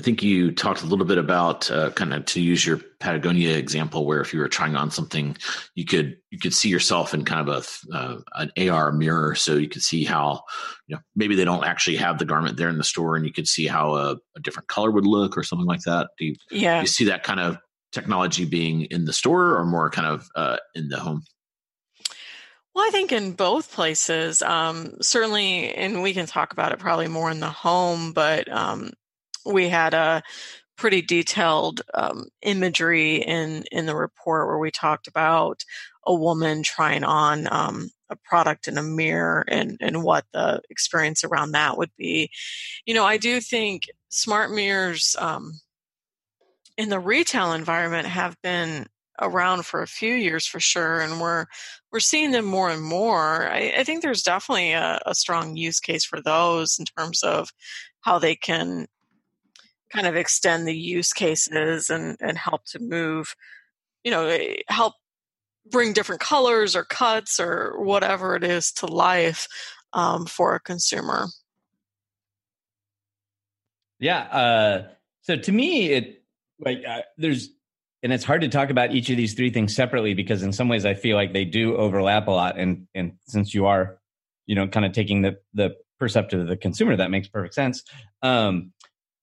I 0.00 0.02
think 0.02 0.22
you 0.22 0.50
talked 0.50 0.80
a 0.80 0.86
little 0.86 1.04
bit 1.04 1.18
about 1.18 1.70
uh, 1.70 1.90
kind 1.90 2.14
of 2.14 2.24
to 2.24 2.40
use 2.40 2.64
your 2.64 2.78
Patagonia 3.00 3.54
example, 3.58 4.06
where 4.06 4.22
if 4.22 4.32
you 4.32 4.40
were 4.40 4.48
trying 4.48 4.74
on 4.74 4.90
something, 4.90 5.36
you 5.74 5.84
could 5.84 6.16
you 6.30 6.38
could 6.38 6.54
see 6.54 6.70
yourself 6.70 7.12
in 7.12 7.26
kind 7.26 7.46
of 7.46 7.84
a 7.92 7.94
uh, 7.94 8.20
an 8.36 8.70
AR 8.70 8.92
mirror, 8.92 9.34
so 9.34 9.56
you 9.56 9.68
could 9.68 9.82
see 9.82 10.04
how 10.04 10.42
you 10.86 10.96
know 10.96 11.02
maybe 11.14 11.34
they 11.34 11.44
don't 11.44 11.66
actually 11.66 11.98
have 11.98 12.18
the 12.18 12.24
garment 12.24 12.56
there 12.56 12.70
in 12.70 12.78
the 12.78 12.82
store, 12.82 13.14
and 13.14 13.26
you 13.26 13.32
could 13.32 13.46
see 13.46 13.66
how 13.66 13.94
a, 13.94 14.16
a 14.34 14.40
different 14.40 14.68
color 14.68 14.90
would 14.90 15.06
look 15.06 15.36
or 15.36 15.42
something 15.42 15.66
like 15.66 15.82
that. 15.82 16.08
Do 16.16 16.24
you, 16.24 16.34
yeah. 16.50 16.76
do 16.76 16.80
you 16.80 16.86
see 16.86 17.04
that 17.04 17.22
kind 17.22 17.38
of 17.38 17.58
technology 17.92 18.46
being 18.46 18.86
in 18.86 19.04
the 19.04 19.12
store 19.12 19.54
or 19.54 19.66
more 19.66 19.90
kind 19.90 20.06
of 20.06 20.30
uh, 20.34 20.56
in 20.74 20.88
the 20.88 20.98
home? 20.98 21.24
Well, 22.74 22.88
I 22.88 22.90
think 22.90 23.12
in 23.12 23.32
both 23.32 23.70
places, 23.70 24.40
um, 24.40 24.94
certainly, 25.02 25.74
and 25.74 26.00
we 26.00 26.14
can 26.14 26.24
talk 26.24 26.54
about 26.54 26.72
it 26.72 26.78
probably 26.78 27.08
more 27.08 27.30
in 27.30 27.40
the 27.40 27.50
home, 27.50 28.14
but 28.14 28.50
um, 28.50 28.92
we 29.44 29.68
had 29.68 29.94
a 29.94 30.22
pretty 30.76 31.02
detailed 31.02 31.82
um, 31.92 32.24
imagery 32.42 33.16
in 33.16 33.64
in 33.70 33.86
the 33.86 33.94
report 33.94 34.48
where 34.48 34.58
we 34.58 34.70
talked 34.70 35.06
about 35.06 35.62
a 36.06 36.14
woman 36.14 36.62
trying 36.62 37.04
on 37.04 37.46
um, 37.52 37.90
a 38.08 38.16
product 38.16 38.66
in 38.66 38.78
a 38.78 38.82
mirror 38.82 39.44
and 39.48 39.76
and 39.80 40.02
what 40.02 40.24
the 40.32 40.62
experience 40.70 41.22
around 41.22 41.52
that 41.52 41.76
would 41.76 41.90
be. 41.98 42.30
You 42.86 42.94
know, 42.94 43.04
I 43.04 43.18
do 43.18 43.40
think 43.40 43.84
smart 44.08 44.50
mirrors 44.50 45.16
um, 45.18 45.60
in 46.78 46.88
the 46.88 46.98
retail 46.98 47.52
environment 47.52 48.06
have 48.06 48.40
been 48.42 48.86
around 49.20 49.66
for 49.66 49.82
a 49.82 49.86
few 49.86 50.14
years 50.14 50.46
for 50.46 50.60
sure, 50.60 51.00
and 51.00 51.20
we're 51.20 51.44
we're 51.92 52.00
seeing 52.00 52.30
them 52.30 52.46
more 52.46 52.70
and 52.70 52.82
more. 52.82 53.50
I, 53.50 53.74
I 53.78 53.84
think 53.84 54.02
there's 54.02 54.22
definitely 54.22 54.72
a, 54.72 54.98
a 55.04 55.14
strong 55.14 55.56
use 55.56 55.78
case 55.78 56.04
for 56.04 56.22
those 56.22 56.78
in 56.78 56.86
terms 56.86 57.22
of 57.22 57.50
how 58.00 58.18
they 58.18 58.34
can 58.34 58.86
kind 59.92 60.06
of 60.06 60.16
extend 60.16 60.66
the 60.66 60.76
use 60.76 61.12
cases 61.12 61.90
and 61.90 62.16
and 62.20 62.38
help 62.38 62.64
to 62.66 62.78
move, 62.78 63.34
you 64.04 64.10
know, 64.10 64.26
eh, 64.26 64.56
help 64.68 64.94
bring 65.70 65.92
different 65.92 66.20
colors 66.20 66.74
or 66.74 66.84
cuts 66.84 67.38
or 67.38 67.74
whatever 67.82 68.34
it 68.34 68.44
is 68.44 68.72
to 68.72 68.86
life 68.86 69.46
um, 69.92 70.26
for 70.26 70.54
a 70.54 70.60
consumer. 70.60 71.26
Yeah. 73.98 74.20
Uh, 74.20 74.88
so 75.22 75.36
to 75.36 75.52
me, 75.52 75.90
it 75.90 76.24
like 76.58 76.82
uh, 76.86 77.02
there's 77.18 77.50
and 78.02 78.12
it's 78.12 78.24
hard 78.24 78.40
to 78.40 78.48
talk 78.48 78.70
about 78.70 78.94
each 78.94 79.10
of 79.10 79.16
these 79.16 79.34
three 79.34 79.50
things 79.50 79.74
separately 79.74 80.14
because 80.14 80.42
in 80.42 80.52
some 80.52 80.68
ways 80.68 80.86
I 80.86 80.94
feel 80.94 81.16
like 81.16 81.32
they 81.32 81.44
do 81.44 81.76
overlap 81.76 82.26
a 82.28 82.30
lot. 82.30 82.58
And 82.58 82.86
and 82.94 83.12
since 83.26 83.54
you 83.54 83.66
are, 83.66 83.98
you 84.46 84.54
know, 84.54 84.66
kind 84.66 84.86
of 84.86 84.92
taking 84.92 85.22
the 85.22 85.38
the 85.52 85.76
perceptive 85.98 86.40
of 86.40 86.48
the 86.48 86.56
consumer, 86.56 86.96
that 86.96 87.10
makes 87.10 87.28
perfect 87.28 87.54
sense. 87.54 87.82
Um, 88.22 88.72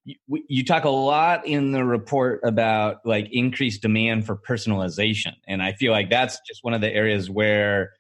you, 0.08 0.16
you 0.48 0.64
talk 0.64 0.86
a 0.86 0.90
lot 0.90 1.46
in 1.46 1.72
the 1.72 1.84
report 1.84 2.40
about 2.44 3.06
like 3.06 3.28
increased 3.32 3.82
demand 3.82 4.26
for 4.26 4.38
personalization, 4.38 5.34
and 5.48 5.62
I 5.62 5.74
feel 5.74 5.92
like 5.92 6.10
that's 6.10 6.40
just 6.48 6.64
one 6.64 6.74
of 6.74 6.82
the 6.82 6.92
areas 6.92 7.30
where 7.30 7.94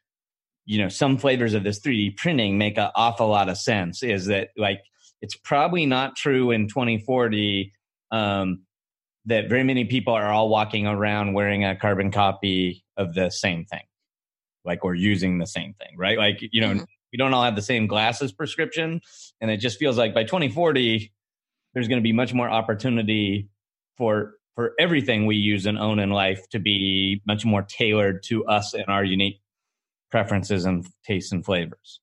you 0.65 0.79
know 0.81 0.89
some 0.89 1.17
flavors 1.17 1.53
of 1.53 1.63
this 1.63 1.79
3D 1.81 2.15
printing 2.15 2.57
make 2.57 2.77
an 2.77 2.89
awful 2.95 3.27
lot 3.27 3.49
of 3.49 3.57
sense. 3.57 4.03
Is 4.03 4.27
that 4.27 4.49
like 4.57 4.79
it's 5.21 5.35
probably 5.35 5.85
not 5.85 6.15
true 6.15 6.51
in 6.51 6.69
2040. 6.69 7.73
Um, 8.11 8.61
that 9.25 9.49
very 9.49 9.63
many 9.63 9.83
people 9.83 10.13
are 10.13 10.31
all 10.31 10.47
walking 10.47 10.87
around 10.87 11.33
wearing 11.33 11.65
a 11.65 11.75
carbon 11.75 12.11
copy 12.11 12.85
of 12.95 13.13
the 13.13 13.29
same 13.29 13.65
thing, 13.65 13.83
like 14.63 14.85
or 14.85 14.95
using 14.95 15.37
the 15.37 15.45
same 15.45 15.73
thing, 15.73 15.97
right? 15.97 16.17
Like, 16.17 16.39
you 16.39 16.61
know, 16.61 16.69
mm-hmm. 16.69 16.83
we 17.11 17.17
don't 17.17 17.33
all 17.33 17.43
have 17.43 17.57
the 17.57 17.61
same 17.61 17.87
glasses 17.87 18.31
prescription. 18.31 19.01
And 19.41 19.51
it 19.51 19.57
just 19.57 19.77
feels 19.79 19.97
like 19.97 20.13
by 20.13 20.23
2040, 20.23 21.11
there's 21.73 21.87
going 21.87 21.99
to 21.99 22.03
be 22.03 22.13
much 22.13 22.33
more 22.33 22.49
opportunity 22.49 23.49
for 23.97 24.33
for 24.55 24.73
everything 24.79 25.27
we 25.27 25.35
use 25.35 25.67
and 25.67 25.77
own 25.77 25.99
in 25.99 26.09
life 26.09 26.49
to 26.49 26.59
be 26.59 27.21
much 27.27 27.45
more 27.45 27.61
tailored 27.61 28.23
to 28.23 28.43
us 28.45 28.73
and 28.73 28.87
our 28.87 29.03
unique 29.03 29.39
preferences 30.09 30.65
and 30.65 30.87
tastes 31.05 31.31
and 31.31 31.45
flavors. 31.45 31.99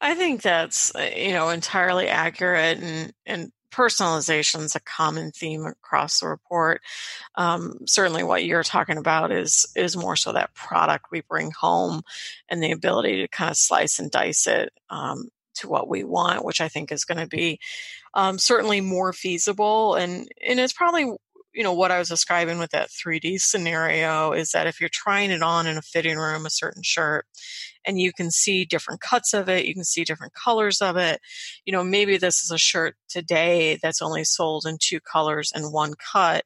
I 0.00 0.14
think 0.14 0.42
that's 0.42 0.92
you 1.16 1.32
know 1.32 1.48
entirely 1.48 2.08
accurate 2.08 2.78
and 2.78 3.12
and 3.24 3.52
personalization 3.72 4.60
is 4.64 4.76
a 4.76 4.80
common 4.80 5.32
theme 5.32 5.64
across 5.64 6.20
the 6.20 6.28
report. 6.28 6.82
Um, 7.36 7.78
certainly, 7.86 8.22
what 8.22 8.44
you're 8.44 8.62
talking 8.62 8.98
about 8.98 9.32
is 9.32 9.66
is 9.74 9.96
more 9.96 10.16
so 10.16 10.32
that 10.32 10.54
product 10.54 11.06
we 11.10 11.22
bring 11.22 11.50
home 11.58 12.02
and 12.48 12.62
the 12.62 12.72
ability 12.72 13.22
to 13.22 13.28
kind 13.28 13.50
of 13.50 13.56
slice 13.56 13.98
and 13.98 14.10
dice 14.10 14.46
it 14.46 14.72
um, 14.90 15.28
to 15.54 15.68
what 15.68 15.88
we 15.88 16.04
want, 16.04 16.44
which 16.44 16.60
I 16.60 16.68
think 16.68 16.92
is 16.92 17.04
going 17.04 17.18
to 17.18 17.26
be 17.26 17.58
um, 18.14 18.38
certainly 18.38 18.80
more 18.80 19.12
feasible 19.12 19.94
and 19.94 20.28
and 20.46 20.60
it's 20.60 20.72
probably 20.72 21.10
you 21.54 21.62
know 21.62 21.72
what 21.72 21.90
I 21.90 21.98
was 21.98 22.08
describing 22.08 22.58
with 22.58 22.70
that 22.70 22.88
3D 22.88 23.40
scenario 23.40 24.32
is 24.32 24.52
that 24.52 24.66
if 24.66 24.80
you're 24.80 24.90
trying 24.92 25.30
it 25.30 25.42
on 25.42 25.66
in 25.66 25.76
a 25.76 25.82
fitting 25.82 26.16
room, 26.16 26.46
a 26.46 26.50
certain 26.50 26.82
shirt, 26.82 27.26
and 27.84 27.98
you 27.98 28.12
can 28.12 28.30
see 28.30 28.64
different 28.64 29.00
cuts 29.00 29.34
of 29.34 29.48
it, 29.48 29.66
you 29.66 29.74
can 29.74 29.84
see 29.84 30.04
different 30.04 30.32
colors 30.34 30.80
of 30.80 30.96
it. 30.96 31.20
You 31.64 31.72
know, 31.72 31.84
maybe 31.84 32.16
this 32.16 32.42
is 32.42 32.50
a 32.50 32.58
shirt 32.58 32.96
today 33.08 33.78
that's 33.82 34.02
only 34.02 34.24
sold 34.24 34.64
in 34.66 34.78
two 34.80 35.00
colors 35.00 35.52
and 35.54 35.72
one 35.72 35.94
cut, 36.12 36.44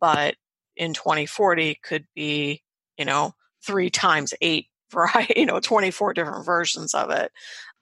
but 0.00 0.36
in 0.76 0.94
2040 0.94 1.78
could 1.82 2.06
be, 2.14 2.62
you 2.98 3.04
know, 3.04 3.32
three 3.66 3.90
times 3.90 4.34
eight 4.40 4.66
variety, 4.92 5.34
you 5.36 5.46
know, 5.46 5.58
24 5.58 6.14
different 6.14 6.46
versions 6.46 6.94
of 6.94 7.10
it 7.10 7.32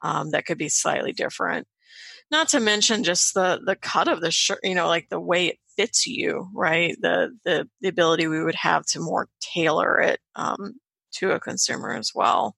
um, 0.00 0.30
that 0.30 0.46
could 0.46 0.58
be 0.58 0.68
slightly 0.70 1.12
different. 1.12 1.66
Not 2.32 2.48
to 2.48 2.60
mention 2.60 3.04
just 3.04 3.34
the 3.34 3.60
the 3.62 3.76
cut 3.76 4.08
of 4.08 4.22
the 4.22 4.30
shirt, 4.30 4.60
you 4.62 4.74
know, 4.74 4.88
like 4.88 5.10
the 5.10 5.20
way 5.20 5.48
it 5.48 5.58
fits 5.76 6.06
you, 6.06 6.48
right? 6.54 6.96
The 6.98 7.36
the 7.44 7.68
the 7.82 7.88
ability 7.88 8.26
we 8.26 8.42
would 8.42 8.54
have 8.54 8.86
to 8.86 9.00
more 9.00 9.28
tailor 9.40 10.00
it 10.00 10.18
um, 10.34 10.80
to 11.16 11.32
a 11.32 11.38
consumer 11.38 11.92
as 11.92 12.12
well. 12.14 12.56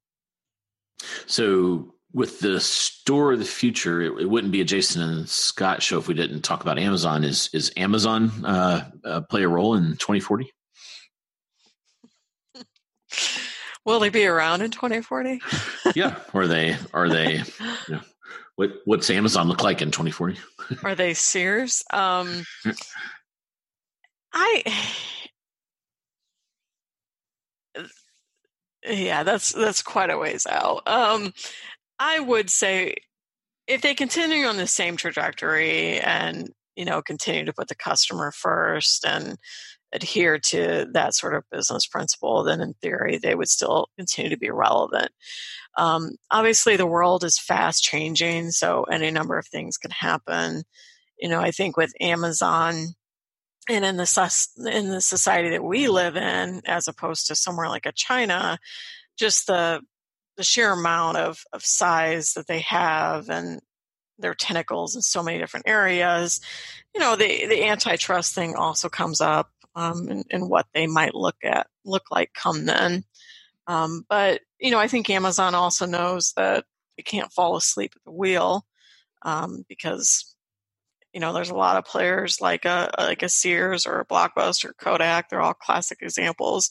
So 1.26 1.92
with 2.12 2.38
the 2.38 2.60
store 2.60 3.32
of 3.32 3.40
the 3.40 3.44
future, 3.44 4.00
it, 4.00 4.20
it, 4.20 4.30
wouldn't 4.30 4.52
be 4.52 4.60
a 4.60 4.64
Jason 4.64 5.02
and 5.02 5.28
Scot 5.28 5.82
show 5.82 5.98
if 5.98 6.06
we 6.06 6.14
didn't 6.14 6.42
talk 6.42 6.62
about 6.62 6.78
Amazon. 6.78 7.24
Is 7.24 7.50
is 7.52 7.72
Amazon 7.76 8.30
uh, 8.44 8.88
uh, 9.04 9.22
play 9.22 9.42
a 9.42 9.48
role 9.48 9.74
in 9.74 9.96
2040? 9.96 10.52
Will 13.84 13.98
they 13.98 14.08
be 14.08 14.24
around 14.24 14.62
in 14.62 14.70
2040? 14.70 15.40
yeah, 15.96 16.20
are 16.32 16.46
they 16.46 16.76
are 16.94 17.08
they? 17.08 17.42
You 17.88 17.96
know, 17.96 18.00
what 18.56 18.70
what's 18.84 19.10
Amazon 19.10 19.48
look 19.48 19.62
like 19.62 19.82
in 19.82 19.90
2040? 19.90 20.38
are 20.82 20.94
they 20.94 21.14
Sears? 21.14 21.84
Um, 21.92 22.44
I 24.32 24.62
yeah, 28.88 29.22
that's 29.22 29.52
that's 29.52 29.82
quite 29.82 30.10
a 30.10 30.18
ways 30.18 30.46
out. 30.48 30.86
Um, 30.86 31.32
I 31.98 32.20
would 32.20 32.50
say 32.50 32.96
if 33.66 33.80
they 33.80 33.94
continue 33.94 34.46
on 34.46 34.56
the 34.56 34.66
same 34.66 34.96
trajectory 34.96 36.00
and 36.00 36.50
you 36.76 36.84
know 36.84 37.02
continue 37.02 37.44
to 37.44 37.52
put 37.52 37.68
the 37.68 37.74
customer 37.74 38.32
first 38.32 39.06
and 39.06 39.38
adhere 39.92 40.38
to 40.38 40.86
that 40.92 41.14
sort 41.14 41.34
of 41.34 41.44
business 41.50 41.86
principle, 41.86 42.42
then 42.42 42.60
in 42.60 42.74
theory 42.74 43.18
they 43.18 43.34
would 43.34 43.48
still 43.48 43.88
continue 43.96 44.30
to 44.30 44.36
be 44.36 44.50
relevant. 44.50 45.10
Um, 45.76 46.12
obviously, 46.30 46.76
the 46.76 46.86
world 46.86 47.24
is 47.24 47.38
fast 47.38 47.82
changing, 47.82 48.50
so 48.50 48.84
any 48.84 49.10
number 49.10 49.38
of 49.38 49.46
things 49.46 49.76
can 49.76 49.90
happen. 49.90 50.64
You 51.18 51.28
know, 51.28 51.40
I 51.40 51.50
think 51.50 51.76
with 51.76 51.92
Amazon 52.00 52.94
and 53.68 53.84
in 53.84 53.96
the 53.96 54.46
in 54.72 54.90
the 54.90 55.00
society 55.00 55.50
that 55.50 55.64
we 55.64 55.88
live 55.88 56.16
in, 56.16 56.62
as 56.66 56.86
opposed 56.88 57.26
to 57.26 57.34
somewhere 57.34 57.68
like 57.68 57.86
a 57.86 57.92
China, 57.92 58.58
just 59.18 59.46
the 59.46 59.80
the 60.36 60.44
sheer 60.44 60.72
amount 60.72 61.16
of 61.16 61.44
of 61.52 61.64
size 61.64 62.34
that 62.34 62.46
they 62.46 62.60
have 62.60 63.30
and 63.30 63.60
their 64.18 64.34
tentacles 64.34 64.94
in 64.94 65.02
so 65.02 65.22
many 65.22 65.38
different 65.38 65.66
areas. 65.68 66.40
You 66.94 67.00
know, 67.00 67.16
the 67.16 67.46
the 67.46 67.64
antitrust 67.64 68.34
thing 68.34 68.54
also 68.54 68.88
comes 68.88 69.20
up 69.20 69.50
um, 69.74 70.08
and, 70.08 70.24
and 70.30 70.48
what 70.48 70.66
they 70.74 70.86
might 70.86 71.14
look 71.14 71.36
at 71.42 71.66
look 71.84 72.04
like 72.10 72.32
come 72.34 72.66
then. 72.66 73.04
Um, 73.66 74.04
but 74.08 74.40
you 74.60 74.70
know, 74.70 74.78
I 74.78 74.88
think 74.88 75.08
Amazon 75.10 75.54
also 75.54 75.86
knows 75.86 76.32
that 76.36 76.64
they 76.96 77.02
can't 77.02 77.32
fall 77.32 77.56
asleep 77.56 77.92
at 77.96 78.04
the 78.04 78.12
wheel 78.12 78.66
um, 79.22 79.64
because 79.68 80.34
you 81.14 81.20
know, 81.20 81.32
there's 81.32 81.50
a 81.50 81.54
lot 81.54 81.76
of 81.76 81.84
players 81.84 82.40
like 82.40 82.64
a 82.64 82.90
like 82.98 83.22
a 83.22 83.28
Sears 83.28 83.86
or 83.86 84.00
a 84.00 84.06
Blockbuster, 84.06 84.72
Kodak. 84.76 85.28
They're 85.28 85.40
all 85.40 85.54
classic 85.54 85.98
examples 86.02 86.70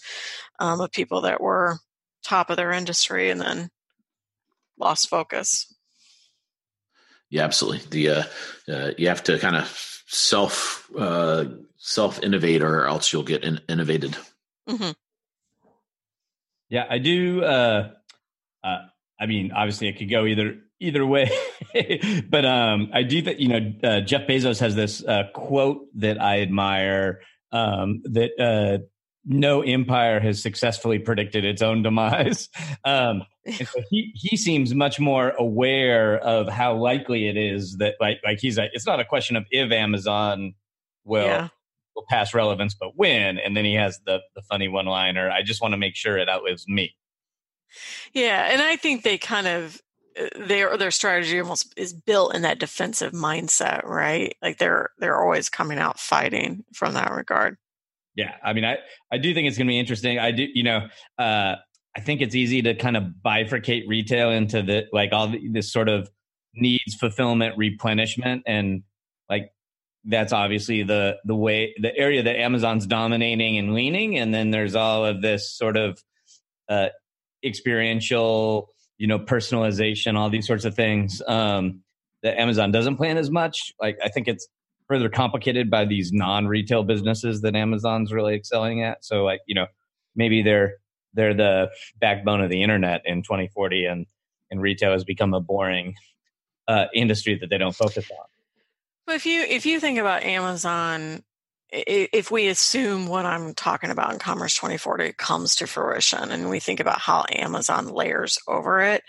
um, 0.60 0.82
of 0.82 0.92
people 0.92 1.22
that 1.22 1.40
were 1.40 1.78
top 2.26 2.50
of 2.50 2.58
their 2.58 2.74
industry 2.74 3.30
and 3.30 3.40
then 3.40 3.70
lost 4.78 5.10
focus. 5.10 5.74
Yeah, 7.30 7.46
absolutely. 7.46 7.88
The 7.90 8.10
uh, 8.10 8.24
uh, 8.68 8.92
you 8.98 9.08
have 9.08 9.24
to 9.24 9.40
kind 9.40 9.56
of 9.56 10.04
self 10.08 10.90
uh, 10.98 11.46
self 11.78 12.22
innovate, 12.22 12.62
or 12.62 12.86
else 12.86 13.14
you'll 13.14 13.24
get 13.24 13.46
in- 13.46 13.62
innovated. 13.70 14.18
Mm-hmm. 14.68 14.92
Yeah, 16.74 16.88
I 16.90 16.98
do. 16.98 17.44
Uh, 17.44 17.92
uh, 18.64 18.78
I 19.20 19.28
mean, 19.28 19.52
obviously, 19.52 19.90
it 19.90 20.00
could 20.00 20.10
go 20.10 20.26
either 20.26 20.56
either 20.80 21.06
way. 21.06 21.30
but 22.28 22.46
um, 22.46 22.90
I 22.92 23.04
do 23.04 23.22
think 23.22 23.40
You 23.40 23.48
know, 23.48 23.74
uh, 23.84 24.02
Jeff 24.02 24.26
Bezos 24.26 24.60
has 24.60 24.74
this 24.74 25.04
uh, 25.04 25.26
quote 25.36 25.86
that 25.98 26.20
I 26.20 26.42
admire. 26.42 27.22
Um, 27.52 28.02
that 28.06 28.32
uh, 28.40 28.84
no 29.24 29.62
empire 29.62 30.20
has 30.20 30.42
successfully 30.42 30.98
predicted 30.98 31.46
its 31.46 31.62
own 31.62 31.84
demise. 31.84 32.50
Um, 32.86 33.24
and 33.46 33.68
so 33.68 33.80
he 33.90 34.12
he 34.16 34.36
seems 34.36 34.74
much 34.74 35.00
more 35.00 35.30
aware 35.30 36.18
of 36.18 36.50
how 36.50 36.76
likely 36.76 37.30
it 37.30 37.38
is 37.38 37.78
that 37.78 37.96
like 38.02 38.20
like 38.26 38.40
he's 38.42 38.58
a, 38.58 38.68
it's 38.74 38.86
not 38.86 39.00
a 39.00 39.06
question 39.06 39.38
of 39.38 39.46
if 39.52 39.72
Amazon 39.72 40.56
will 41.06 41.26
yeah. 41.26 41.48
Will 41.96 42.06
pass 42.10 42.34
relevance, 42.34 42.74
but 42.74 42.92
when. 42.96 43.38
And 43.38 43.56
then 43.56 43.66
he 43.66 43.76
has 43.76 44.00
the 44.06 44.20
the 44.36 44.42
funny 44.44 44.68
one 44.68 44.86
liner. 44.86 45.30
I 45.30 45.42
just 45.42 45.62
want 45.62 45.74
to 45.74 45.78
make 45.78 45.96
sure 45.96 46.18
it 46.18 46.30
outlives 46.30 46.68
me. 46.68 46.96
Yeah, 48.14 48.50
and 48.52 48.62
I 48.62 48.76
think 48.76 49.04
they 49.04 49.18
kind 49.18 49.48
of 49.48 49.82
their 50.36 50.78
their 50.78 50.92
strategy 50.92 51.40
almost 51.40 51.74
is 51.76 51.94
built 51.94 52.36
in 52.36 52.44
that 52.44 52.60
defensive 52.60 53.14
mindset, 53.14 53.84
right? 53.84 54.36
Like 54.42 54.58
they're 54.58 54.92
they're 55.00 55.22
always 55.22 55.50
coming 55.50 55.80
out 55.80 56.00
fighting 56.00 56.64
from 56.74 56.94
that 56.94 57.12
regard. 57.12 57.58
Yeah, 58.16 58.36
I 58.44 58.54
mean, 58.54 58.66
I 58.66 58.78
I 59.12 59.18
do 59.18 59.34
think 59.34 59.48
it's 59.48 59.58
going 59.58 59.68
to 59.68 59.72
be 59.72 59.80
interesting. 59.80 60.20
I 60.20 60.32
do, 60.32 60.48
you 60.54 60.64
know, 60.64 60.88
uh, 61.18 61.56
I 61.96 62.02
think 62.02 62.22
it's 62.22 62.36
easy 62.36 62.62
to 62.64 62.76
kind 62.76 62.98
of 62.98 63.06
bifurcate 63.26 63.88
retail 63.88 64.32
into 64.32 64.62
the 64.62 64.86
like 64.92 65.12
all 65.14 65.30
the, 65.30 65.48
this 65.50 65.72
sort 65.72 65.90
of 65.90 66.10
needs 66.56 66.96
fulfillment 67.00 67.58
replenishment 67.58 68.44
and 68.46 68.84
like 69.30 69.50
that's 70.06 70.34
obviously 70.34 70.84
the 70.84 71.18
the 71.24 71.36
way 71.36 71.74
the 71.80 71.96
area 71.96 72.24
that 72.24 72.38
Amazon's 72.38 72.86
dominating 72.86 73.58
and 73.58 73.74
leaning. 73.74 74.18
And 74.18 74.34
then 74.34 74.52
there's 74.52 74.76
all 74.76 75.06
of 75.06 75.22
this 75.22 75.52
sort 75.52 75.78
of 75.78 76.02
uh 76.70 76.90
experiential 77.44 78.70
you 78.98 79.08
know 79.08 79.20
personalization 79.20 80.18
all 80.18 80.30
these 80.30 80.48
sorts 80.48 80.64
of 80.64 80.76
things 80.76 81.22
um 81.28 81.82
that 82.22 82.40
Amazon 82.40 82.72
doesn't 82.72 82.98
plan 82.98 83.18
as 83.18 83.30
much. 83.30 83.74
Like 83.80 83.98
I 84.04 84.10
think 84.10 84.28
it's 84.28 84.48
further 84.88 85.10
complicated 85.10 85.70
by 85.70 85.86
these 85.86 86.12
non-retail 86.12 86.84
businesses 86.84 87.42
that 87.42 87.56
Amazon's 87.56 88.12
really 88.14 88.36
excelling 88.36 88.84
at. 88.84 89.04
So 89.04 89.24
like 89.24 89.42
you 89.46 89.56
know 89.56 89.68
maybe 90.16 90.42
they're 90.42 90.76
they're 91.14 91.34
the 91.34 91.70
backbone 92.00 92.42
of 92.42 92.50
the 92.50 92.64
internet 92.64 93.02
in 93.06 93.24
2040 93.24 93.86
and 93.86 94.06
and 94.52 94.62
retail 94.62 94.92
has 94.92 95.04
become 95.04 95.34
a 95.34 95.40
boring 95.40 95.96
uh, 96.68 96.86
industry 96.94 97.38
that 97.40 97.50
they 97.50 97.58
don't 97.58 97.76
focus 97.76 98.10
on 98.12 98.26
but 99.06 99.16
if 99.16 99.26
you 99.26 99.42
if 99.42 99.66
you 99.66 99.80
think 99.80 100.00
about 100.00 100.24
amazon 100.24 101.24
if 101.72 102.30
we 102.30 102.48
assume 102.48 103.08
what 103.08 103.26
i'm 103.26 103.54
talking 103.54 103.90
about 103.90 104.14
in 104.14 104.20
commerce 104.20 104.56
2040 104.56 105.14
comes 105.14 105.56
to 105.56 105.68
fruition 105.68 106.32
and 106.32 106.50
we 106.50 106.60
think 106.60 106.80
about 106.80 107.00
how 107.00 107.26
amazon 107.32 107.88
layers 107.88 108.38
over 108.48 108.80
it 108.82 109.04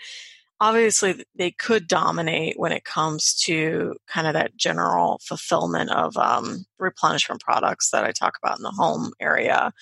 obviously 0.59 1.23
they 1.35 1.51
could 1.51 1.87
dominate 1.87 2.57
when 2.57 2.71
it 2.71 2.85
comes 2.85 3.33
to 3.33 3.93
kind 4.07 4.25
of 4.25 4.33
that 4.33 4.55
general 4.55 5.19
fulfillment 5.23 5.91
of 5.91 6.15
um, 6.17 6.65
replenishment 6.79 7.41
products 7.41 7.89
that 7.91 8.05
I 8.05 8.11
talk 8.11 8.35
about 8.41 8.57
in 8.57 8.63
the 8.63 8.71
home 8.71 9.11
area. 9.19 9.73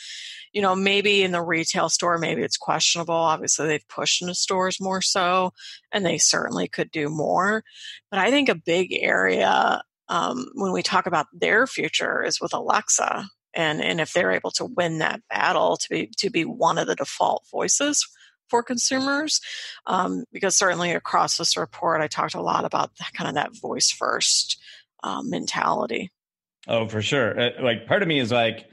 You 0.52 0.62
know, 0.62 0.76
maybe 0.76 1.24
in 1.24 1.32
the 1.32 1.42
retail 1.42 1.90
store, 1.90 2.18
maybe 2.18 2.42
it's 2.42 2.58
questionable. 2.58 3.14
Obviously, 3.14 3.68
they've 3.68 3.88
pushed 3.88 4.22
into 4.22 4.34
stores 4.34 4.82
more 4.82 5.02
so, 5.02 5.52
and 5.92 6.06
they 6.06 6.18
certainly 6.18 6.68
could 6.68 6.92
do 6.92 7.10
more. 7.10 7.64
But 8.10 8.20
I 8.20 8.32
think 8.32 8.50
a 8.50 8.56
big 8.56 8.94
area 8.94 9.84
um, 10.14 10.46
when 10.54 10.72
we 10.72 10.84
talk 10.84 11.08
about 11.08 11.26
their 11.34 11.66
future 11.66 12.24
is 12.24 12.40
with 12.40 12.54
Alexa. 12.54 13.28
And, 13.56 13.82
and 13.82 14.00
if 14.00 14.14
they're 14.14 14.32
able 14.32 14.52
to 14.52 14.66
win 14.66 15.00
that 15.00 15.22
battle 15.28 15.78
to 15.78 15.90
be 15.90 16.12
to 16.18 16.30
be 16.30 16.44
one 16.44 16.78
of 16.78 16.88
the 16.88 16.96
default 16.96 17.46
voices 17.52 18.08
for 18.48 18.62
consumers 18.62 19.42
um, 19.88 20.26
because 20.32 20.56
certainly 20.56 20.92
across 20.92 21.38
this 21.38 21.56
report 21.56 22.02
i 22.02 22.08
talked 22.08 22.36
a 22.36 22.42
lot 22.42 22.66
about 22.66 22.92
that, 22.98 23.14
kind 23.14 23.28
of 23.28 23.36
that 23.36 23.56
voice 23.60 23.92
first 23.92 24.60
um, 25.04 25.30
mentality 25.30 26.12
oh 26.68 26.88
for 26.88 27.02
sure 27.02 27.40
uh, 27.40 27.50
like 27.62 27.88
part 27.88 28.02
of 28.02 28.08
me 28.08 28.20
is 28.20 28.32
like 28.32 28.66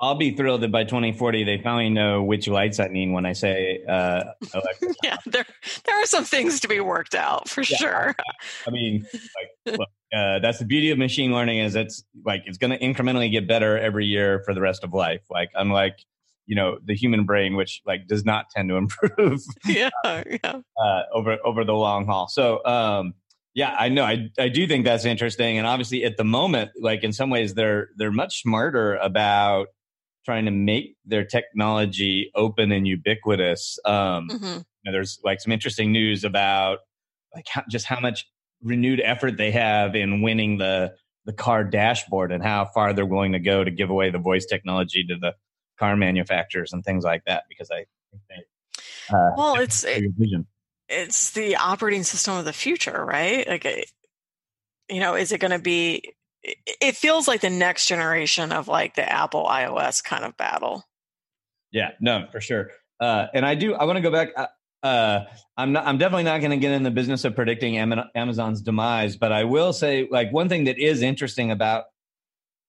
I'll 0.00 0.14
be 0.14 0.30
thrilled 0.30 0.60
that 0.62 0.70
by 0.70 0.84
2040 0.84 1.44
they 1.44 1.58
finally 1.58 1.90
know 1.90 2.22
which 2.22 2.46
lights 2.46 2.78
I 2.78 2.88
mean 2.88 3.12
when 3.12 3.26
I 3.26 3.32
say 3.32 3.82
uh, 3.88 4.24
yeah, 5.02 5.16
there 5.26 5.46
there 5.84 6.02
are 6.02 6.06
some 6.06 6.24
things 6.24 6.60
to 6.60 6.68
be 6.68 6.80
worked 6.80 7.14
out 7.14 7.48
for 7.48 7.62
yeah, 7.62 7.76
sure. 7.76 8.14
I, 8.18 8.22
I 8.66 8.70
mean, 8.70 9.06
like, 9.12 9.78
look, 9.78 9.88
uh, 10.14 10.38
that's 10.38 10.58
the 10.58 10.64
beauty 10.64 10.90
of 10.90 10.98
machine 10.98 11.32
learning 11.32 11.58
is 11.58 11.74
it's 11.74 12.04
like 12.24 12.42
it's 12.46 12.58
going 12.58 12.70
to 12.70 12.78
incrementally 12.78 13.30
get 13.30 13.48
better 13.48 13.78
every 13.78 14.06
year 14.06 14.42
for 14.44 14.54
the 14.54 14.60
rest 14.60 14.84
of 14.84 14.94
life. 14.94 15.22
Like 15.30 15.50
unlike 15.54 15.98
you 16.48 16.56
know 16.56 16.78
the 16.84 16.94
human 16.94 17.24
brain 17.24 17.54
which 17.54 17.82
like 17.86 18.08
does 18.08 18.24
not 18.24 18.46
tend 18.50 18.68
to 18.70 18.76
improve 18.76 19.40
yeah, 19.66 19.90
yeah. 20.04 20.60
Uh, 20.82 21.02
over 21.14 21.36
over 21.44 21.62
the 21.62 21.74
long 21.74 22.06
haul 22.06 22.26
so 22.26 22.64
um 22.64 23.14
yeah 23.54 23.76
i 23.78 23.88
know 23.88 24.02
I, 24.02 24.30
I 24.38 24.48
do 24.48 24.66
think 24.66 24.84
that's 24.84 25.04
interesting 25.04 25.58
and 25.58 25.66
obviously 25.66 26.04
at 26.04 26.16
the 26.16 26.24
moment 26.24 26.70
like 26.80 27.04
in 27.04 27.12
some 27.12 27.30
ways 27.30 27.54
they're 27.54 27.90
they're 27.96 28.10
much 28.10 28.42
smarter 28.42 28.96
about 28.96 29.68
trying 30.28 30.44
to 30.44 30.50
make 30.50 30.94
their 31.06 31.24
technology 31.24 32.30
open 32.34 32.70
and 32.70 32.86
ubiquitous 32.86 33.78
um 33.86 34.28
mm-hmm. 34.28 34.44
you 34.44 34.84
know, 34.84 34.92
there's 34.92 35.18
like 35.24 35.40
some 35.40 35.52
interesting 35.52 35.90
news 35.90 36.22
about 36.22 36.80
like 37.34 37.46
how, 37.48 37.62
just 37.70 37.86
how 37.86 37.98
much 37.98 38.26
renewed 38.62 39.00
effort 39.02 39.38
they 39.38 39.50
have 39.50 39.94
in 39.94 40.20
winning 40.20 40.58
the 40.58 40.92
the 41.24 41.32
car 41.32 41.64
dashboard 41.64 42.30
and 42.30 42.42
how 42.42 42.66
far 42.66 42.92
they're 42.92 43.06
willing 43.06 43.32
to 43.32 43.38
go 43.38 43.64
to 43.64 43.70
give 43.70 43.88
away 43.88 44.10
the 44.10 44.18
voice 44.18 44.44
technology 44.44 45.02
to 45.04 45.16
the 45.16 45.32
car 45.78 45.96
manufacturers 45.96 46.74
and 46.74 46.84
things 46.84 47.04
like 47.04 47.24
that 47.24 47.44
because 47.48 47.70
I 47.70 47.86
think 48.10 48.22
they. 48.28 49.14
Uh, 49.16 49.30
well, 49.34 49.54
it's 49.56 49.84
it, 49.84 50.04
it's 50.90 51.30
the 51.30 51.56
operating 51.56 52.02
system 52.02 52.36
of 52.36 52.44
the 52.44 52.52
future, 52.52 53.02
right? 53.02 53.48
Like, 53.48 53.64
you 54.90 55.00
know, 55.00 55.14
is 55.14 55.32
it 55.32 55.38
going 55.38 55.52
to 55.52 55.58
be? 55.58 56.02
It 56.42 56.96
feels 56.96 57.26
like 57.28 57.40
the 57.40 57.50
next 57.50 57.86
generation 57.86 58.52
of 58.52 58.68
like 58.68 58.94
the 58.94 59.10
Apple 59.10 59.44
iOS 59.44 60.02
kind 60.02 60.24
of 60.24 60.36
battle. 60.36 60.84
Yeah, 61.72 61.90
no, 62.00 62.26
for 62.30 62.40
sure. 62.40 62.70
Uh, 63.00 63.26
and 63.34 63.44
I 63.44 63.54
do. 63.54 63.74
I 63.74 63.84
want 63.84 63.96
to 63.96 64.02
go 64.02 64.10
back. 64.10 64.30
Uh, 64.36 64.46
uh, 64.82 65.24
I'm 65.56 65.72
not. 65.72 65.86
I'm 65.86 65.98
definitely 65.98 66.24
not 66.24 66.38
going 66.40 66.52
to 66.52 66.56
get 66.56 66.72
in 66.72 66.82
the 66.82 66.90
business 66.90 67.24
of 67.24 67.34
predicting 67.34 67.76
Amazon's 67.78 68.62
demise, 68.62 69.16
but 69.16 69.32
I 69.32 69.44
will 69.44 69.72
say, 69.72 70.08
like, 70.10 70.32
one 70.32 70.48
thing 70.48 70.64
that 70.64 70.78
is 70.78 71.02
interesting 71.02 71.50
about 71.50 71.86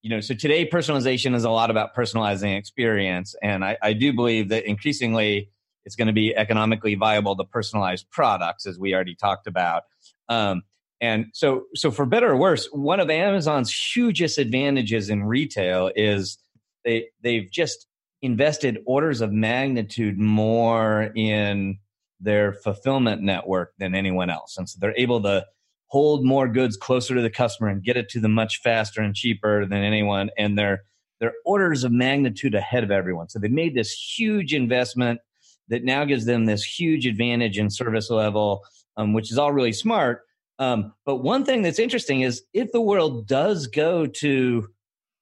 you 0.01 0.09
know, 0.09 0.21
so 0.21 0.33
today 0.33 0.67
personalization 0.67 1.35
is 1.35 1.43
a 1.43 1.49
lot 1.49 1.69
about 1.69 1.95
personalizing 1.95 2.57
experience. 2.57 3.35
And 3.41 3.65
I, 3.65 3.77
I 3.81 3.93
do 3.93 4.13
believe 4.13 4.49
that 4.49 4.65
increasingly 4.65 5.49
it's 5.85 5.95
going 5.95 6.07
to 6.07 6.13
be 6.13 6.35
economically 6.35 6.95
viable 6.95 7.35
to 7.35 7.43
personalize 7.43 8.05
products, 8.09 8.65
as 8.65 8.79
we 8.79 8.93
already 8.93 9.15
talked 9.15 9.47
about. 9.47 9.83
Um, 10.29 10.63
and 11.01 11.27
so, 11.33 11.63
so 11.75 11.91
for 11.91 12.05
better 12.05 12.31
or 12.31 12.37
worse, 12.37 12.67
one 12.71 12.99
of 12.99 13.09
Amazon's 13.09 13.73
hugest 13.73 14.37
advantages 14.37 15.09
in 15.09 15.23
retail 15.23 15.91
is 15.95 16.37
they 16.83 17.07
they've 17.21 17.49
just 17.51 17.87
invested 18.21 18.79
orders 18.85 19.21
of 19.21 19.31
magnitude 19.31 20.19
more 20.19 21.11
in 21.15 21.77
their 22.19 22.51
fulfillment 22.51 23.21
network 23.21 23.73
than 23.79 23.95
anyone 23.95 24.29
else, 24.29 24.57
and 24.57 24.69
so 24.69 24.77
they're 24.81 24.97
able 24.97 25.21
to 25.23 25.45
hold 25.87 26.23
more 26.23 26.47
goods 26.47 26.77
closer 26.77 27.15
to 27.15 27.21
the 27.21 27.29
customer 27.29 27.69
and 27.69 27.83
get 27.83 27.97
it 27.97 28.09
to 28.09 28.19
them 28.19 28.33
much 28.33 28.59
faster 28.61 29.01
and 29.01 29.15
cheaper 29.15 29.65
than 29.65 29.83
anyone. 29.83 30.29
And 30.37 30.57
they're 30.57 30.83
they're 31.19 31.33
orders 31.45 31.83
of 31.83 31.91
magnitude 31.91 32.55
ahead 32.55 32.83
of 32.83 32.91
everyone. 32.91 33.29
So 33.29 33.39
they 33.39 33.49
made 33.49 33.75
this 33.75 33.91
huge 33.91 34.53
investment 34.53 35.19
that 35.67 35.83
now 35.83 36.05
gives 36.05 36.25
them 36.25 36.45
this 36.45 36.63
huge 36.63 37.05
advantage 37.05 37.57
in 37.57 37.69
service 37.69 38.09
level 38.09 38.63
um, 38.99 39.13
which 39.13 39.31
is 39.31 39.37
all 39.37 39.53
really 39.53 39.73
smart 39.73 40.23
um, 40.59 40.93
but 41.05 41.17
one 41.17 41.45
thing 41.45 41.61
that's 41.61 41.79
interesting 41.79 42.21
is 42.21 42.43
if 42.53 42.71
the 42.71 42.81
world 42.81 43.27
does 43.27 43.67
go 43.67 44.05
to 44.05 44.67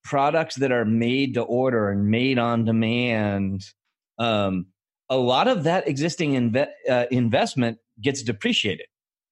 products 0.04 0.56
that 0.56 0.72
are 0.72 0.86
made 0.86 1.34
to 1.36 1.42
order 1.42 1.90
and 1.90 2.10
made 2.10 2.40
on 2.40 2.66
demand 2.66 3.64
um, 4.20 4.68
a 5.10 5.18
lot 5.18 5.48
of 5.48 5.64
that 5.64 5.88
existing 5.88 6.34
inve- 6.34 6.70
uh, 6.90 7.06
investment 7.12 7.78
gets 8.02 8.22
depreciated 8.22 8.88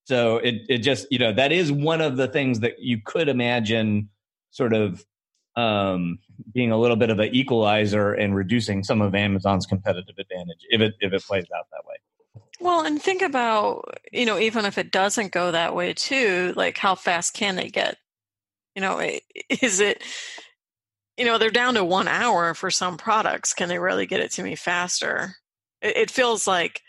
so 0.05 0.37
it 0.37 0.55
it 0.69 0.77
just 0.79 1.07
you 1.11 1.19
know 1.19 1.33
that 1.33 1.51
is 1.51 1.71
one 1.71 2.01
of 2.01 2.17
the 2.17 2.27
things 2.27 2.59
that 2.59 2.79
you 2.79 2.99
could 3.03 3.27
imagine 3.27 4.09
sort 4.51 4.73
of 4.73 5.05
um, 5.55 6.19
being 6.53 6.71
a 6.71 6.77
little 6.77 6.97
bit 6.97 7.09
of 7.09 7.19
an 7.19 7.33
equalizer 7.33 8.13
and 8.13 8.35
reducing 8.35 8.83
some 8.83 9.01
of 9.01 9.15
Amazon's 9.15 9.65
competitive 9.65 10.15
advantage 10.17 10.59
if 10.69 10.81
it 10.81 10.93
if 10.99 11.13
it 11.13 11.23
plays 11.23 11.45
out 11.57 11.67
that 11.71 11.85
way. 11.87 11.95
Well, 12.59 12.85
and 12.85 13.01
think 13.01 13.21
about 13.21 13.99
you 14.11 14.25
know 14.25 14.39
even 14.39 14.65
if 14.65 14.77
it 14.77 14.91
doesn't 14.91 15.31
go 15.31 15.51
that 15.51 15.75
way 15.75 15.93
too, 15.93 16.53
like 16.55 16.77
how 16.77 16.95
fast 16.95 17.33
can 17.33 17.55
they 17.55 17.69
get? 17.69 17.97
You 18.75 18.81
know, 18.81 18.99
is 19.49 19.79
it 19.79 20.03
you 21.17 21.25
know 21.25 21.37
they're 21.37 21.49
down 21.49 21.75
to 21.75 21.83
one 21.83 22.07
hour 22.07 22.53
for 22.53 22.71
some 22.71 22.97
products. 22.97 23.53
Can 23.53 23.69
they 23.69 23.79
really 23.79 24.05
get 24.05 24.21
it 24.21 24.31
to 24.33 24.43
me 24.43 24.55
faster? 24.55 25.35
It, 25.81 25.97
it 25.97 26.11
feels 26.11 26.47
like 26.47 26.81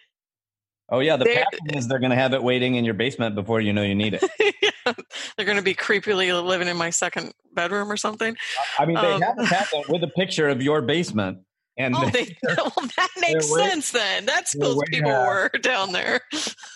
Oh 0.88 1.00
yeah, 1.00 1.16
the 1.16 1.24
pattern 1.24 1.76
is 1.76 1.88
they're 1.88 1.98
going 1.98 2.10
to 2.10 2.16
have 2.16 2.32
it 2.32 2.42
waiting 2.42 2.76
in 2.76 2.84
your 2.84 2.94
basement 2.94 3.34
before 3.34 3.60
you 3.60 3.72
know 3.72 3.82
you 3.82 3.94
need 3.94 4.14
it. 4.14 4.24
yeah, 4.62 4.92
they're 5.36 5.46
going 5.46 5.58
to 5.58 5.62
be 5.62 5.74
creepily 5.74 6.44
living 6.44 6.68
in 6.68 6.76
my 6.76 6.90
second 6.90 7.32
bedroom 7.52 7.90
or 7.90 7.96
something. 7.96 8.36
I 8.78 8.86
mean, 8.86 8.94
they 8.94 9.12
um, 9.14 9.22
have 9.22 9.38
a 9.38 9.44
pattern 9.44 9.82
with 9.88 10.04
a 10.04 10.08
picture 10.08 10.48
of 10.48 10.62
your 10.62 10.82
basement, 10.82 11.38
and 11.78 11.94
oh, 11.94 12.08
they, 12.10 12.36
well, 12.56 12.72
that 12.96 13.10
makes 13.20 13.52
sense. 13.52 13.90
Then 13.92 14.26
that's 14.26 14.56
those 14.56 14.78
people 14.88 15.10
were 15.10 15.50
down 15.60 15.92
there. 15.92 16.20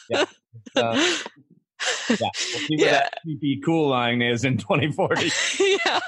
Yeah. 0.09 0.25
Uh, 0.77 1.17
yeah, 2.09 2.17
we'll 2.21 2.31
see 2.35 2.77
where 2.77 2.87
yeah. 2.87 2.93
that 2.93 3.15
creepy 3.23 3.61
cool 3.65 3.89
line 3.89 4.23
is 4.23 4.45
in 4.45 4.59
2040. 4.59 5.31
yeah, 5.61 6.01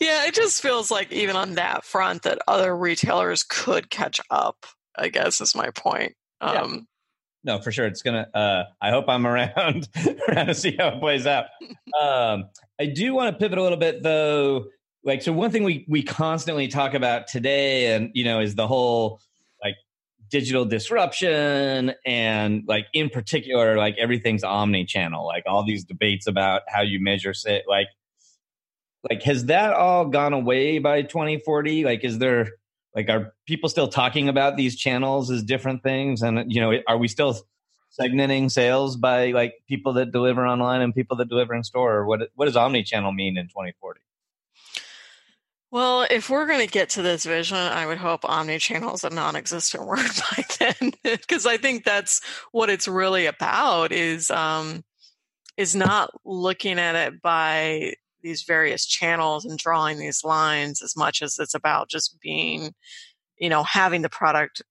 yeah. 0.00 0.26
It 0.26 0.34
just 0.34 0.60
feels 0.60 0.90
like 0.90 1.10
even 1.12 1.36
on 1.36 1.54
that 1.54 1.84
front 1.84 2.22
that 2.22 2.38
other 2.46 2.76
retailers 2.76 3.42
could 3.42 3.90
catch 3.90 4.20
up. 4.30 4.66
I 4.96 5.08
guess 5.08 5.40
is 5.40 5.54
my 5.54 5.70
point. 5.70 6.14
Um, 6.40 6.86
no, 7.44 7.60
for 7.60 7.72
sure. 7.72 7.86
It's 7.86 8.02
gonna. 8.02 8.28
Uh, 8.34 8.64
I 8.82 8.90
hope 8.90 9.08
I'm 9.08 9.26
around 9.26 9.88
around 10.28 10.46
to 10.48 10.54
see 10.54 10.76
how 10.76 10.88
it 10.88 11.00
plays 11.00 11.26
out. 11.26 11.46
Um, 11.98 12.44
I 12.78 12.86
do 12.86 13.14
want 13.14 13.34
to 13.34 13.38
pivot 13.38 13.58
a 13.58 13.62
little 13.62 13.78
bit 13.78 14.02
though. 14.02 14.66
Like, 15.02 15.22
so 15.22 15.32
one 15.32 15.50
thing 15.50 15.64
we 15.64 15.86
we 15.88 16.02
constantly 16.02 16.68
talk 16.68 16.94
about 16.94 17.26
today, 17.26 17.94
and 17.94 18.10
you 18.14 18.24
know, 18.24 18.40
is 18.40 18.54
the 18.54 18.66
whole 18.66 19.20
like 19.62 19.74
digital 20.30 20.64
disruption, 20.64 21.94
and 22.04 22.64
like 22.66 22.86
in 22.92 23.08
particular, 23.08 23.76
like 23.76 23.96
everything's 23.98 24.44
omni-channel. 24.44 25.24
Like 25.26 25.44
all 25.46 25.64
these 25.64 25.84
debates 25.84 26.26
about 26.26 26.62
how 26.68 26.82
you 26.82 27.00
measure 27.00 27.32
it. 27.46 27.64
Like, 27.66 27.88
like 29.08 29.22
has 29.22 29.46
that 29.46 29.72
all 29.72 30.06
gone 30.06 30.34
away 30.34 30.78
by 30.78 31.02
2040? 31.02 31.84
Like, 31.84 32.04
is 32.04 32.18
there 32.18 32.50
like 32.94 33.08
are 33.08 33.34
people 33.46 33.68
still 33.68 33.88
talking 33.88 34.28
about 34.28 34.56
these 34.56 34.76
channels 34.76 35.30
as 35.30 35.42
different 35.42 35.82
things 35.82 36.22
and 36.22 36.52
you 36.52 36.60
know 36.60 36.78
are 36.88 36.98
we 36.98 37.08
still 37.08 37.40
segmenting 37.98 38.50
sales 38.50 38.96
by 38.96 39.32
like 39.32 39.54
people 39.68 39.92
that 39.92 40.12
deliver 40.12 40.46
online 40.46 40.80
and 40.80 40.94
people 40.94 41.16
that 41.16 41.28
deliver 41.28 41.54
in 41.54 41.62
store 41.64 41.98
or 41.98 42.06
what 42.06 42.30
what 42.34 42.46
does 42.46 42.56
omni-channel 42.56 43.12
mean 43.12 43.36
in 43.36 43.46
2040 43.46 44.00
well, 45.70 46.06
if 46.10 46.28
we're 46.28 46.46
going 46.46 46.66
to 46.66 46.72
get 46.72 46.90
to 46.90 47.02
this 47.02 47.24
vision, 47.24 47.56
I 47.56 47.86
would 47.86 47.98
hope 47.98 48.24
omni-channel 48.24 48.94
is 48.94 49.04
a 49.04 49.10
non-existent 49.10 49.86
word 49.86 50.08
by 50.30 50.44
then, 50.58 50.92
because 51.04 51.46
I 51.46 51.56
think 51.56 51.84
that's 51.84 52.20
what 52.52 52.70
it's 52.70 52.88
really 52.88 53.26
about. 53.26 53.92
Is 53.92 54.30
um, 54.30 54.84
is 55.56 55.76
not 55.76 56.10
looking 56.24 56.78
at 56.78 56.96
it 56.96 57.22
by 57.22 57.94
these 58.22 58.42
various 58.42 58.86
channels 58.86 59.44
and 59.44 59.58
drawing 59.58 59.98
these 59.98 60.24
lines 60.24 60.82
as 60.82 60.96
much 60.96 61.22
as 61.22 61.38
it's 61.38 61.54
about 61.54 61.88
just 61.88 62.20
being, 62.20 62.74
you 63.38 63.48
know, 63.48 63.62
having 63.62 64.02
the 64.02 64.08
product 64.08 64.62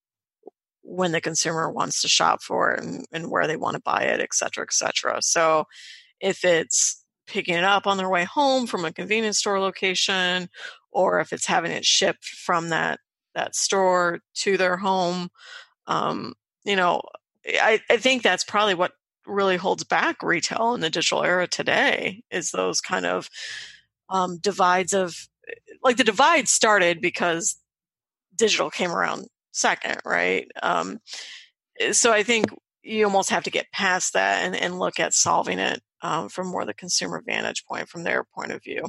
when 0.81 1.11
the 1.11 1.21
consumer 1.21 1.69
wants 1.69 2.01
to 2.01 2.07
shop 2.07 2.41
for 2.41 2.73
it 2.73 2.83
and, 2.83 3.05
and 3.11 3.29
where 3.29 3.47
they 3.47 3.57
want 3.57 3.75
to 3.75 3.81
buy 3.81 4.03
it, 4.03 4.19
et 4.19 4.33
cetera, 4.33 4.63
et 4.63 4.73
cetera. 4.73 5.21
So 5.21 5.65
if 6.19 6.43
it's 6.43 7.03
picking 7.27 7.55
it 7.55 7.63
up 7.63 7.85
on 7.85 7.97
their 7.97 8.09
way 8.09 8.23
home 8.23 8.65
from 8.65 8.85
a 8.85 8.91
convenience 8.91 9.37
store 9.37 9.59
location, 9.59 10.49
or 10.91 11.19
if 11.19 11.33
it's 11.33 11.45
having 11.45 11.71
it 11.71 11.85
shipped 11.85 12.25
from 12.25 12.69
that 12.69 12.99
that 13.35 13.55
store 13.55 14.19
to 14.33 14.57
their 14.57 14.77
home, 14.77 15.29
um, 15.87 16.33
you 16.65 16.75
know, 16.75 17.01
I, 17.47 17.79
I 17.89 17.97
think 17.97 18.23
that's 18.23 18.43
probably 18.43 18.73
what 18.73 18.93
really 19.25 19.57
holds 19.57 19.83
back 19.83 20.23
retail 20.23 20.73
in 20.73 20.81
the 20.81 20.89
digital 20.89 21.23
era 21.23 21.47
today 21.47 22.23
is 22.31 22.51
those 22.51 22.81
kind 22.81 23.05
of 23.05 23.29
um, 24.09 24.37
divides 24.39 24.93
of 24.93 25.27
like 25.83 25.97
the 25.97 26.03
divide 26.03 26.47
started 26.47 27.01
because 27.01 27.57
digital 28.35 28.69
came 28.69 28.91
around 28.91 29.27
second, 29.51 29.97
right? 30.05 30.47
Um, 30.61 30.99
so 31.91 32.11
I 32.11 32.23
think 32.23 32.47
you 32.81 33.05
almost 33.05 33.29
have 33.29 33.43
to 33.43 33.51
get 33.51 33.71
past 33.71 34.13
that 34.13 34.43
and, 34.43 34.55
and 34.55 34.79
look 34.79 34.99
at 34.99 35.13
solving 35.13 35.59
it 35.59 35.81
um, 36.01 36.29
from 36.29 36.47
more 36.47 36.65
the 36.65 36.73
consumer 36.73 37.21
vantage 37.25 37.65
point, 37.65 37.89
from 37.89 38.03
their 38.03 38.23
point 38.23 38.51
of 38.51 38.63
view. 38.63 38.85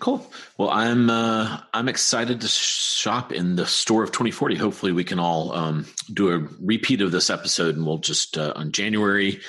Cool. 0.00 0.30
Well, 0.56 0.70
I'm 0.70 1.10
uh, 1.10 1.60
I'm 1.74 1.88
excited 1.88 2.40
to 2.42 2.48
shop 2.48 3.32
in 3.32 3.56
the 3.56 3.66
store 3.66 4.04
of 4.04 4.10
2040. 4.10 4.54
Hopefully, 4.54 4.92
we 4.92 5.02
can 5.02 5.18
all 5.18 5.52
um, 5.52 5.86
do 6.12 6.30
a 6.30 6.48
repeat 6.60 7.00
of 7.00 7.10
this 7.10 7.30
episode, 7.30 7.74
and 7.74 7.84
we'll 7.84 7.98
just 7.98 8.38
uh, 8.38 8.52
on 8.54 8.70
January 8.70 9.40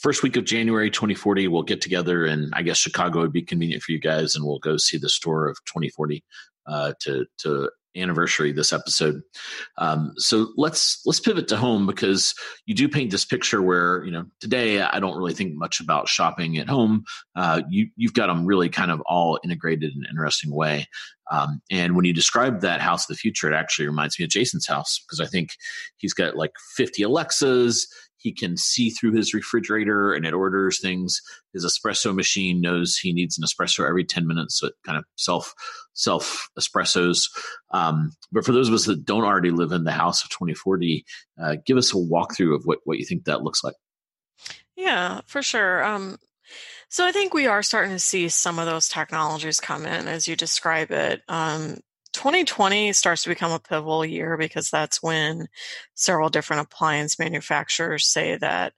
first 0.00 0.22
week 0.22 0.36
of 0.36 0.44
January 0.44 0.90
2040, 0.90 1.48
we'll 1.48 1.62
get 1.62 1.80
together, 1.80 2.24
and 2.24 2.52
I 2.54 2.62
guess 2.62 2.76
Chicago 2.76 3.20
would 3.20 3.32
be 3.32 3.42
convenient 3.42 3.82
for 3.82 3.92
you 3.92 3.98
guys, 3.98 4.36
and 4.36 4.44
we'll 4.44 4.60
go 4.60 4.76
see 4.76 4.98
the 4.98 5.08
store 5.08 5.48
of 5.48 5.58
2040 5.64 6.22
uh, 6.66 6.92
to 7.00 7.26
to 7.38 7.70
anniversary 7.96 8.52
this 8.52 8.72
episode. 8.72 9.22
Um, 9.78 10.12
so 10.16 10.48
let's 10.56 11.00
let's 11.06 11.20
pivot 11.20 11.48
to 11.48 11.56
home 11.56 11.86
because 11.86 12.34
you 12.66 12.74
do 12.74 12.88
paint 12.88 13.10
this 13.10 13.24
picture 13.24 13.62
where 13.62 14.04
you 14.04 14.10
know 14.10 14.26
today 14.40 14.80
I 14.80 15.00
don't 15.00 15.16
really 15.16 15.34
think 15.34 15.54
much 15.54 15.80
about 15.80 16.08
shopping 16.08 16.58
at 16.58 16.68
home. 16.68 17.04
Uh, 17.34 17.62
you 17.68 17.88
you've 17.96 18.14
got 18.14 18.26
them 18.26 18.46
really 18.46 18.68
kind 18.68 18.90
of 18.90 19.00
all 19.06 19.38
integrated 19.42 19.92
in 19.92 20.00
an 20.00 20.10
interesting 20.10 20.54
way. 20.54 20.86
Um, 21.30 21.60
and 21.70 21.96
when 21.96 22.04
you 22.04 22.12
describe 22.12 22.60
that 22.60 22.80
house 22.80 23.04
of 23.04 23.08
the 23.08 23.18
future, 23.18 23.50
it 23.50 23.56
actually 23.56 23.88
reminds 23.88 24.18
me 24.18 24.24
of 24.24 24.30
Jason's 24.30 24.66
house 24.66 25.00
because 25.00 25.20
I 25.20 25.26
think 25.26 25.50
he's 25.96 26.14
got 26.14 26.36
like 26.36 26.52
50 26.76 27.02
Alexas 27.02 27.88
he 28.18 28.32
can 28.32 28.56
see 28.56 28.90
through 28.90 29.12
his 29.12 29.34
refrigerator 29.34 30.12
and 30.12 30.24
it 30.26 30.34
orders 30.34 30.80
things. 30.80 31.20
His 31.52 31.64
espresso 31.64 32.14
machine 32.14 32.60
knows 32.60 32.96
he 32.96 33.12
needs 33.12 33.38
an 33.38 33.44
espresso 33.44 33.88
every 33.88 34.04
10 34.04 34.26
minutes. 34.26 34.58
So 34.58 34.68
it 34.68 34.74
kind 34.84 34.98
of 34.98 35.04
self, 35.16 35.54
self 35.94 36.48
espressos. 36.58 37.30
Um, 37.70 38.12
but 38.32 38.44
for 38.44 38.52
those 38.52 38.68
of 38.68 38.74
us 38.74 38.86
that 38.86 39.04
don't 39.04 39.24
already 39.24 39.50
live 39.50 39.72
in 39.72 39.84
the 39.84 39.92
house 39.92 40.24
of 40.24 40.30
2040, 40.30 41.04
uh, 41.40 41.56
give 41.66 41.76
us 41.76 41.92
a 41.92 41.96
walkthrough 41.96 42.54
of 42.54 42.64
what, 42.64 42.78
what 42.84 42.98
you 42.98 43.04
think 43.04 43.24
that 43.24 43.42
looks 43.42 43.62
like. 43.62 43.74
Yeah, 44.76 45.20
for 45.26 45.42
sure. 45.42 45.84
Um, 45.84 46.18
so 46.88 47.04
I 47.04 47.12
think 47.12 47.34
we 47.34 47.46
are 47.46 47.62
starting 47.62 47.92
to 47.92 47.98
see 47.98 48.28
some 48.28 48.58
of 48.58 48.66
those 48.66 48.88
technologies 48.88 49.60
come 49.60 49.86
in 49.86 50.06
as 50.06 50.28
you 50.28 50.36
describe 50.36 50.90
it. 50.90 51.22
Um, 51.28 51.78
2020 52.16 52.94
starts 52.94 53.24
to 53.24 53.28
become 53.28 53.52
a 53.52 53.60
pivotal 53.60 54.04
year 54.04 54.38
because 54.38 54.70
that's 54.70 55.02
when 55.02 55.48
several 55.94 56.30
different 56.30 56.62
appliance 56.62 57.18
manufacturers 57.18 58.08
say 58.08 58.36
that 58.36 58.72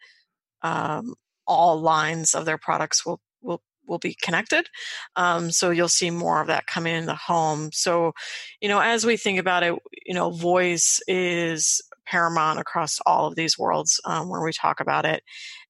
um, 0.63 1.15
all 1.47 1.81
lines 1.81 2.35
of 2.35 2.45
their 2.45 2.59
products 2.59 3.07
will 3.07 3.21
will 3.41 3.63
will 3.87 3.99
be 3.99 4.17
connected. 4.21 4.69
Um, 5.15 5.53
so 5.53 5.71
you'll 5.71 5.89
see 5.89 6.11
more 6.11 6.41
of 6.41 6.49
that 6.49 6.67
coming 6.67 6.97
in 6.97 7.07
the 7.07 7.15
home. 7.15 7.71
So, 7.73 8.13
you 8.61 8.69
know, 8.69 8.81
as 8.81 9.07
we 9.07 9.17
think 9.17 9.39
about 9.39 9.63
it, 9.63 9.73
you 10.05 10.15
know, 10.15 10.31
voice 10.31 11.01
is 11.07 11.81
paramount 12.07 12.59
across 12.59 12.99
all 13.07 13.29
of 13.29 13.37
these 13.37 13.57
worlds 13.57 14.01
um, 14.05 14.29
where 14.29 14.43
we 14.43 14.53
talk 14.53 14.81
about 14.81 15.05
it. 15.05 15.23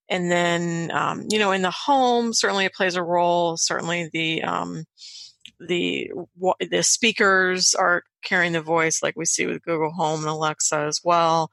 And 0.09 0.33
then, 0.33 0.91
um, 0.91 1.27
you 1.31 1.39
know, 1.39 1.53
in 1.53 1.61
the 1.61 1.71
home, 1.71 2.33
certainly 2.33 2.65
it 2.65 2.73
plays 2.73 2.97
a 2.97 3.03
role. 3.03 3.59
Certainly 3.59 4.09
the 4.15 4.43
um, 4.43 4.85
the 5.61 6.11
the 6.61 6.83
speakers 6.83 7.75
are 7.75 8.05
carrying 8.23 8.53
the 8.53 8.63
voice 8.63 9.03
like 9.03 9.17
we 9.17 9.25
see 9.25 9.47
with 9.47 9.63
Google 9.63 9.91
Home 9.91 10.21
and 10.21 10.29
Alexa 10.29 10.79
as 10.79 11.01
well. 11.05 11.51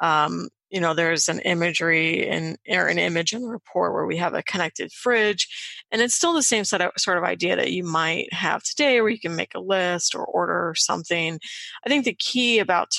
Um, 0.00 0.48
you 0.70 0.80
know, 0.80 0.94
there's 0.94 1.28
an 1.28 1.40
imagery 1.40 2.28
and 2.28 2.56
or 2.68 2.86
an 2.86 2.98
image 2.98 3.32
in 3.32 3.42
the 3.42 3.48
report 3.48 3.92
where 3.92 4.06
we 4.06 4.16
have 4.18 4.34
a 4.34 4.42
connected 4.42 4.92
fridge, 4.92 5.48
and 5.90 6.00
it's 6.00 6.14
still 6.14 6.32
the 6.32 6.42
same 6.42 6.64
sort 6.64 6.82
of, 6.82 6.92
sort 6.96 7.18
of 7.18 7.24
idea 7.24 7.56
that 7.56 7.72
you 7.72 7.82
might 7.84 8.32
have 8.32 8.62
today, 8.62 9.00
where 9.00 9.10
you 9.10 9.18
can 9.18 9.34
make 9.34 9.54
a 9.54 9.60
list 9.60 10.14
or 10.14 10.24
order 10.24 10.74
something. 10.76 11.40
I 11.84 11.88
think 11.88 12.04
the 12.04 12.14
key 12.14 12.60
about 12.60 12.90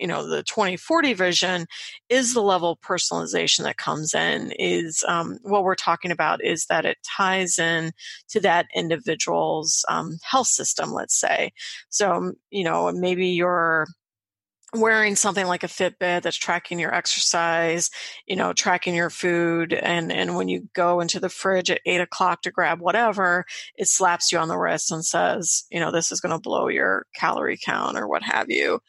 you 0.00 0.06
know 0.06 0.26
the 0.26 0.42
2040 0.42 1.14
vision 1.14 1.66
is 2.08 2.34
the 2.34 2.42
level 2.42 2.72
of 2.72 2.80
personalization 2.80 3.64
that 3.64 3.76
comes 3.76 4.14
in 4.14 4.52
is 4.58 5.04
um, 5.08 5.38
what 5.42 5.64
we're 5.64 5.74
talking 5.74 6.10
about 6.10 6.44
is 6.44 6.66
that 6.66 6.84
it 6.84 6.98
ties 7.16 7.58
in 7.58 7.92
to 8.28 8.40
that 8.40 8.66
individual's 8.74 9.84
um, 9.88 10.18
health 10.22 10.48
system 10.48 10.92
let's 10.92 11.18
say. 11.18 11.52
So 11.88 12.32
you 12.50 12.64
know 12.64 12.90
maybe 12.92 13.28
you're 13.28 13.86
wearing 14.74 15.16
something 15.16 15.46
like 15.46 15.64
a 15.64 15.68
Fitbit 15.68 16.22
that's 16.22 16.36
tracking 16.36 16.78
your 16.78 16.94
exercise, 16.94 17.90
you 18.26 18.36
know, 18.36 18.52
tracking 18.52 18.94
your 18.94 19.08
food. 19.08 19.72
And, 19.72 20.12
and 20.12 20.36
when 20.36 20.48
you 20.48 20.68
go 20.74 21.00
into 21.00 21.18
the 21.20 21.30
fridge 21.30 21.70
at 21.70 21.80
eight 21.86 22.00
o'clock 22.00 22.42
to 22.42 22.50
grab 22.50 22.80
whatever, 22.80 23.46
it 23.76 23.88
slaps 23.88 24.30
you 24.30 24.38
on 24.38 24.48
the 24.48 24.58
wrist 24.58 24.92
and 24.92 25.04
says, 25.04 25.64
you 25.70 25.80
know, 25.80 25.90
this 25.90 26.12
is 26.12 26.20
going 26.20 26.32
to 26.32 26.40
blow 26.40 26.68
your 26.68 27.06
calorie 27.14 27.58
count 27.62 27.96
or 27.96 28.06
what 28.06 28.22
have 28.22 28.50
you. 28.50 28.80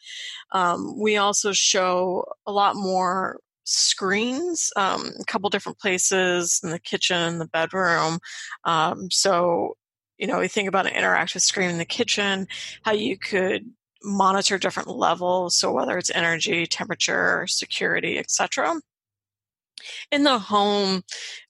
Um, 0.52 0.98
we 0.98 1.16
also 1.16 1.52
show 1.52 2.24
a 2.46 2.52
lot 2.52 2.76
more 2.76 3.38
screens, 3.64 4.70
um, 4.76 5.10
a 5.18 5.24
couple 5.24 5.48
different 5.48 5.78
places 5.78 6.60
in 6.62 6.70
the 6.70 6.78
kitchen, 6.78 7.38
the 7.38 7.46
bedroom. 7.46 8.18
Um, 8.64 9.10
so, 9.10 9.76
you 10.18 10.26
know, 10.26 10.40
we 10.40 10.48
think 10.48 10.68
about 10.68 10.86
an 10.86 10.92
interactive 10.92 11.40
screen 11.40 11.70
in 11.70 11.78
the 11.78 11.84
kitchen, 11.86 12.48
how 12.82 12.92
you 12.92 13.16
could 13.16 13.70
monitor 14.02 14.58
different 14.58 14.88
levels 14.88 15.56
so 15.56 15.72
whether 15.72 15.98
it's 15.98 16.10
energy 16.10 16.66
temperature 16.66 17.46
security 17.46 18.18
etc 18.18 18.74
in 20.10 20.24
the 20.24 20.38
home 20.38 21.02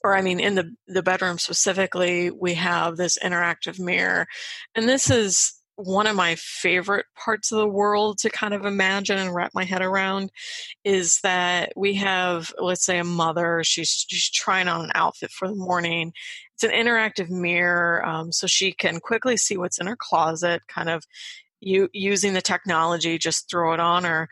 or 0.04 0.16
i 0.16 0.22
mean 0.22 0.40
in 0.40 0.54
the 0.54 0.74
the 0.86 1.02
bedroom 1.02 1.38
specifically 1.38 2.30
we 2.30 2.54
have 2.54 2.96
this 2.96 3.18
interactive 3.22 3.78
mirror 3.78 4.26
and 4.74 4.88
this 4.88 5.10
is 5.10 5.60
one 5.84 6.06
of 6.06 6.16
my 6.16 6.34
favorite 6.36 7.06
parts 7.16 7.52
of 7.52 7.58
the 7.58 7.68
world 7.68 8.18
to 8.18 8.30
kind 8.30 8.52
of 8.52 8.64
imagine 8.64 9.18
and 9.18 9.34
wrap 9.34 9.52
my 9.54 9.64
head 9.64 9.82
around 9.82 10.30
is 10.84 11.20
that 11.22 11.72
we 11.76 11.94
have 11.94 12.52
let's 12.58 12.84
say 12.84 12.98
a 12.98 13.04
mother 13.04 13.62
she's 13.64 14.04
she's 14.08 14.30
trying 14.30 14.68
on 14.68 14.84
an 14.84 14.92
outfit 14.94 15.30
for 15.30 15.48
the 15.48 15.54
morning. 15.54 16.12
It's 16.54 16.64
an 16.64 16.70
interactive 16.70 17.30
mirror 17.30 18.04
um, 18.04 18.32
so 18.32 18.46
she 18.46 18.72
can 18.72 19.00
quickly 19.00 19.36
see 19.36 19.56
what's 19.56 19.80
in 19.80 19.86
her 19.86 19.96
closet 19.96 20.62
kind 20.68 20.90
of 20.90 21.04
you 21.60 21.88
using 21.92 22.34
the 22.34 22.42
technology, 22.42 23.18
just 23.18 23.50
throw 23.50 23.72
it 23.72 23.80
on 23.80 24.06
or 24.06 24.28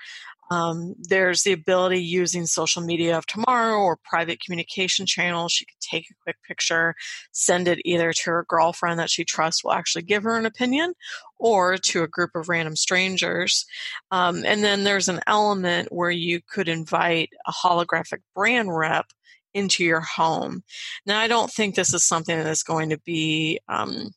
um, 0.51 0.95
there's 0.99 1.43
the 1.43 1.53
ability 1.53 2.01
using 2.01 2.47
social 2.47 2.83
media 2.83 3.19
of 3.19 3.27
tomorrow 3.27 3.79
or 3.81 3.97
private 3.97 4.41
communication 4.41 5.05
channels. 5.05 5.53
She 5.53 5.67
could 5.67 5.81
take 5.81 6.11
a 6.11 6.15
quick 6.23 6.37
picture, 6.47 6.95
send 7.33 7.69
it 7.69 7.81
either 7.85 8.13
to 8.13 8.31
her 8.31 8.47
girlfriend 8.49 8.99
that 8.99 9.11
she 9.11 9.25
trusts 9.25 9.63
will 9.63 9.73
actually 9.73 10.03
give 10.03 10.23
her 10.23 10.39
an 10.39 10.47
opinion 10.47 10.95
or 11.39 11.77
to 11.77 12.03
a 12.03 12.09
group 12.09 12.31
of 12.35 12.49
random 12.49 12.77
strangers. 12.77 13.67
Um, 14.11 14.43
and 14.47 14.65
then 14.65 14.85
there's 14.85 15.09
an 15.09 15.21
element 15.27 15.93
where 15.93 16.11
you 16.11 16.41
could 16.41 16.69
invite 16.69 17.31
a 17.47 17.53
holographic 17.53 18.21
brand 18.35 18.75
rep 18.75 19.07
into 19.55 19.85
your 19.85 20.01
home. 20.01 20.63
Now, 21.05 21.19
I 21.19 21.27
don't 21.27 21.51
think 21.51 21.75
this 21.75 21.93
is 21.93 22.05
something 22.05 22.37
that 22.37 22.47
is 22.47 22.63
going 22.63 22.91
to 22.91 22.99
be 22.99 23.61
um, 23.69 24.11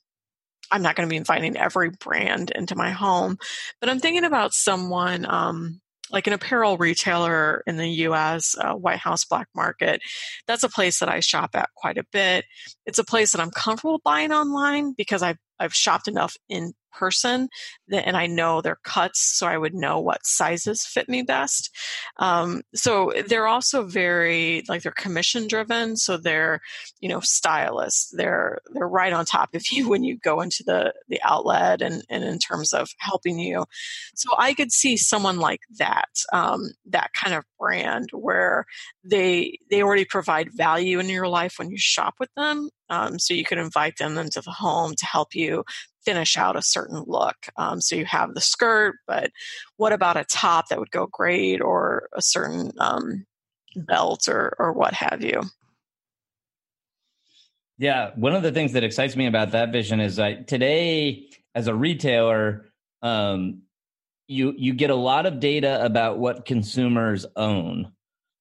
I'm 0.71 0.81
not 0.81 0.95
going 0.95 1.07
to 1.07 1.11
be 1.11 1.17
inviting 1.17 1.57
every 1.57 1.89
brand 1.89 2.51
into 2.51 2.75
my 2.75 2.91
home, 2.91 3.37
but 3.79 3.89
I'm 3.89 3.99
thinking 3.99 4.23
about 4.23 4.53
someone 4.53 5.25
um, 5.25 5.81
like 6.11 6.27
an 6.27 6.33
apparel 6.33 6.77
retailer 6.77 7.63
in 7.65 7.77
the 7.77 7.87
US, 7.87 8.55
uh, 8.57 8.73
White 8.73 8.99
House 8.99 9.25
Black 9.25 9.47
Market. 9.55 10.01
That's 10.47 10.63
a 10.63 10.69
place 10.69 10.99
that 10.99 11.09
I 11.09 11.19
shop 11.19 11.51
at 11.53 11.69
quite 11.75 11.97
a 11.97 12.05
bit. 12.11 12.45
It's 12.85 12.99
a 12.99 13.03
place 13.03 13.31
that 13.31 13.41
I'm 13.41 13.51
comfortable 13.51 14.01
buying 14.03 14.31
online 14.31 14.93
because 14.93 15.21
I've 15.21 15.37
I've 15.59 15.73
shopped 15.75 16.07
enough 16.07 16.35
in 16.49 16.73
person 16.91 17.49
and 17.91 18.15
I 18.15 18.27
know 18.27 18.61
their 18.61 18.77
cuts, 18.83 19.21
so 19.21 19.47
I 19.47 19.57
would 19.57 19.73
know 19.73 19.99
what 19.99 20.25
sizes 20.25 20.85
fit 20.85 21.09
me 21.09 21.23
best. 21.23 21.75
Um, 22.17 22.61
so 22.73 23.11
they're 23.27 23.47
also 23.47 23.83
very 23.85 24.63
like 24.67 24.83
they're 24.83 24.91
commission 24.91 25.47
driven, 25.47 25.97
so 25.97 26.17
they're 26.17 26.61
you 26.99 27.09
know 27.09 27.19
stylists. 27.19 28.11
They're 28.15 28.59
they're 28.73 28.87
right 28.87 29.13
on 29.13 29.25
top 29.25 29.53
of 29.53 29.63
you 29.71 29.89
when 29.89 30.03
you 30.03 30.17
go 30.17 30.41
into 30.41 30.63
the 30.65 30.93
the 31.09 31.21
outlet 31.23 31.81
and 31.81 32.03
and 32.09 32.23
in 32.23 32.39
terms 32.39 32.73
of 32.73 32.89
helping 32.99 33.39
you. 33.39 33.65
So 34.15 34.29
I 34.37 34.53
could 34.53 34.71
see 34.71 34.97
someone 34.97 35.39
like 35.39 35.61
that, 35.77 36.09
um, 36.33 36.71
that 36.85 37.13
kind 37.13 37.35
of 37.35 37.43
brand 37.59 38.09
where 38.13 38.65
they 39.03 39.57
they 39.69 39.81
already 39.81 40.05
provide 40.05 40.53
value 40.53 40.99
in 40.99 41.09
your 41.09 41.27
life 41.27 41.55
when 41.57 41.69
you 41.69 41.77
shop 41.77 42.15
with 42.19 42.29
them. 42.35 42.69
Um, 42.89 43.19
so 43.19 43.33
you 43.33 43.45
could 43.45 43.57
invite 43.57 43.97
them 43.97 44.17
into 44.17 44.41
the 44.41 44.51
home 44.51 44.95
to 44.95 45.05
help 45.05 45.33
you 45.33 45.63
finish 46.05 46.37
out 46.37 46.55
a 46.55 46.61
certain 46.61 47.03
look. 47.07 47.35
Um, 47.57 47.81
so 47.81 47.95
you 47.95 48.05
have 48.05 48.33
the 48.33 48.41
skirt, 48.41 48.95
but 49.07 49.31
what 49.77 49.93
about 49.93 50.17
a 50.17 50.23
top 50.23 50.69
that 50.69 50.79
would 50.79 50.91
go 50.91 51.07
great 51.07 51.61
or 51.61 52.09
a 52.13 52.21
certain 52.21 52.71
um, 52.79 53.25
belt 53.75 54.27
or, 54.27 54.55
or 54.59 54.73
what 54.73 54.93
have 54.93 55.23
you? 55.23 55.41
Yeah, 57.77 58.11
one 58.15 58.35
of 58.35 58.43
the 58.43 58.51
things 58.51 58.73
that 58.73 58.83
excites 58.83 59.15
me 59.15 59.25
about 59.25 59.51
that 59.51 59.71
vision 59.71 59.99
is 59.99 60.17
that 60.17 60.47
today, 60.47 61.29
as 61.55 61.67
a 61.67 61.73
retailer, 61.73 62.65
um, 63.01 63.63
you 64.27 64.53
you 64.55 64.73
get 64.73 64.91
a 64.91 64.95
lot 64.95 65.25
of 65.25 65.39
data 65.39 65.83
about 65.83 66.19
what 66.19 66.45
consumers 66.45 67.25
own, 67.35 67.91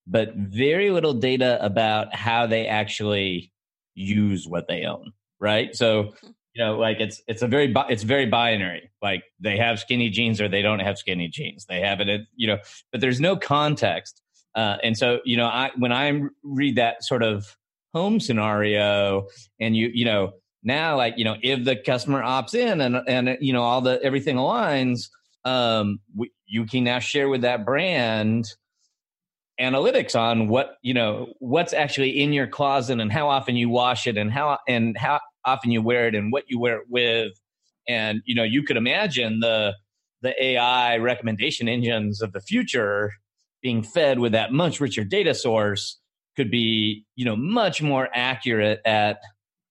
but 0.07 0.35
very 0.35 0.91
little 0.91 1.15
data 1.15 1.59
about 1.65 2.15
how 2.15 2.47
they 2.47 2.67
actually 2.67 3.51
use 3.95 4.47
what 4.47 4.69
they 4.69 4.85
own. 4.85 5.13
Right. 5.41 5.75
So 5.75 6.13
hmm 6.21 6.31
you 6.55 6.65
know 6.65 6.79
like 6.79 7.01
it's 7.01 7.23
it's 7.27 7.43
a 7.43 7.47
very 7.47 7.73
it's 7.89 8.03
very 8.03 8.27
binary. 8.27 8.91
Like 9.03 9.25
they 9.39 9.57
have 9.57 9.79
skinny 9.79 10.11
jeans 10.11 10.41
or 10.41 10.49
they 10.49 10.63
don't 10.63 10.81
have 10.81 10.99
skinny 10.99 11.29
jeans. 11.29 11.67
They 11.67 11.81
have 11.81 12.01
it 12.01 12.23
you 12.37 12.47
know 12.47 12.59
but 12.93 13.01
there's 13.01 13.21
no 13.21 13.37
context. 13.37 14.23
Uh, 14.55 14.79
and 14.83 14.97
so 14.97 15.21
you 15.25 15.37
know 15.37 15.47
i 15.47 15.71
when 15.79 15.93
i 15.93 16.21
read 16.43 16.75
that 16.75 17.05
sort 17.05 17.23
of 17.23 17.57
home 17.95 18.19
scenario 18.19 19.27
and 19.61 19.77
you 19.77 19.91
you 19.95 20.05
know 20.05 20.33
now 20.63 20.97
like 20.97 21.15
you 21.17 21.25
know 21.25 21.37
if 21.43 21.65
the 21.65 21.77
customer 21.77 22.21
opts 22.23 22.55
in 22.55 22.81
and 22.81 22.97
and 23.07 23.39
you 23.41 23.53
know 23.53 23.63
all 23.63 23.81
the 23.81 24.01
everything 24.03 24.37
aligns 24.37 25.09
um 25.45 26.01
we, 26.17 26.31
you 26.47 26.67
can 26.67 26.85
now 26.85 26.99
share 26.99 27.29
with 27.29 27.43
that 27.43 27.65
brand 27.65 28.47
analytics 29.61 30.19
on 30.19 30.49
what 30.49 30.77
you 30.83 30.95
know 30.95 31.33
what's 31.39 31.73
actually 31.73 32.21
in 32.21 32.33
your 32.33 32.47
closet 32.47 32.99
and 32.99 33.13
how 33.13 33.29
often 33.29 33.57
you 33.57 33.69
wash 33.69 34.07
it 34.07 34.17
and 34.17 34.33
how 34.33 34.59
and 34.67 34.97
how 34.97 35.21
often 35.53 35.71
you 35.71 35.83
wear 35.83 36.07
it 36.07 36.15
and 36.15 36.33
what 36.33 36.45
you 36.49 36.59
wear 36.59 36.79
it 36.79 36.87
with. 36.89 37.33
And, 37.89 38.23
you 38.25 38.35
know, 38.35 38.43
you 38.43 38.63
could 38.63 38.77
imagine 38.77 39.41
the, 39.41 39.75
the 40.23 40.43
AI 40.43 40.99
recommendation 40.99 41.69
engines 41.69 42.23
of 42.23 42.33
the 42.33 42.41
future 42.41 43.13
being 43.63 43.83
fed 43.83 44.19
with 44.19 44.33
that 44.33 44.53
much 44.53 44.81
richer 44.81 45.05
data 45.05 45.35
source 45.35 45.99
could 46.37 46.51
be, 46.51 47.05
you 47.17 47.25
know, 47.25 47.37
much 47.37 47.83
more 47.83 48.09
accurate 48.15 48.81
at 48.85 49.19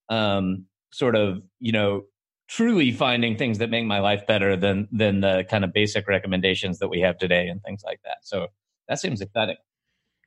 um, 0.10 0.66
sort 0.92 1.16
of, 1.16 1.42
you 1.60 1.72
know, 1.72 2.04
truly 2.48 2.92
finding 2.92 3.38
things 3.38 3.60
that 3.60 3.70
make 3.70 3.86
my 3.86 4.00
life 4.00 4.26
better 4.28 4.56
than 4.56 4.88
than 4.92 5.22
the 5.22 5.46
kind 5.50 5.64
of 5.64 5.72
basic 5.72 6.08
recommendations 6.08 6.80
that 6.80 6.90
we 6.90 7.00
have 7.00 7.18
today 7.18 7.48
and 7.48 7.62
things 7.64 7.82
like 7.86 8.00
that. 8.04 8.18
So 8.24 8.48
that 8.88 9.00
seems 9.00 9.22
exciting. 9.22 9.56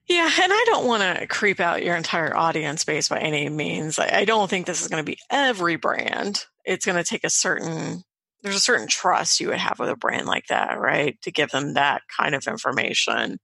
Yeah, 0.09 0.31
and 0.43 0.53
I 0.53 0.65
don't 0.67 0.87
want 0.87 1.03
to 1.03 1.27
creep 1.27 1.61
out 1.61 1.85
your 1.85 1.97
entire 1.97 2.37
audience 2.37 2.85
base 2.85 3.09
by 3.09 3.19
any 3.19 3.49
means. 3.49 3.99
I 3.99 4.25
don't 4.25 4.51
think 4.51 4.67
this 4.67 4.83
is 4.83 4.89
going 4.89 5.05
to 5.05 5.11
be 5.11 5.19
every 5.31 5.77
brand. 5.77 6.45
It's 6.65 6.85
going 6.85 7.03
to 7.03 7.09
take 7.09 7.25
a 7.25 7.31
certain 7.31 8.03
there's 8.43 8.57
a 8.57 8.61
certain 8.61 8.89
trust 8.89 9.41
you 9.41 9.49
would 9.49 9.59
have 9.59 9.79
with 9.79 9.89
a 9.89 9.97
brand 9.97 10.27
like 10.27 10.47
that, 10.49 10.81
right? 10.81 11.17
To 11.23 11.31
give 11.31 11.51
them 11.51 11.75
that 11.75 12.03
kind 12.19 12.35
of 12.35 12.47
information. 12.47 13.39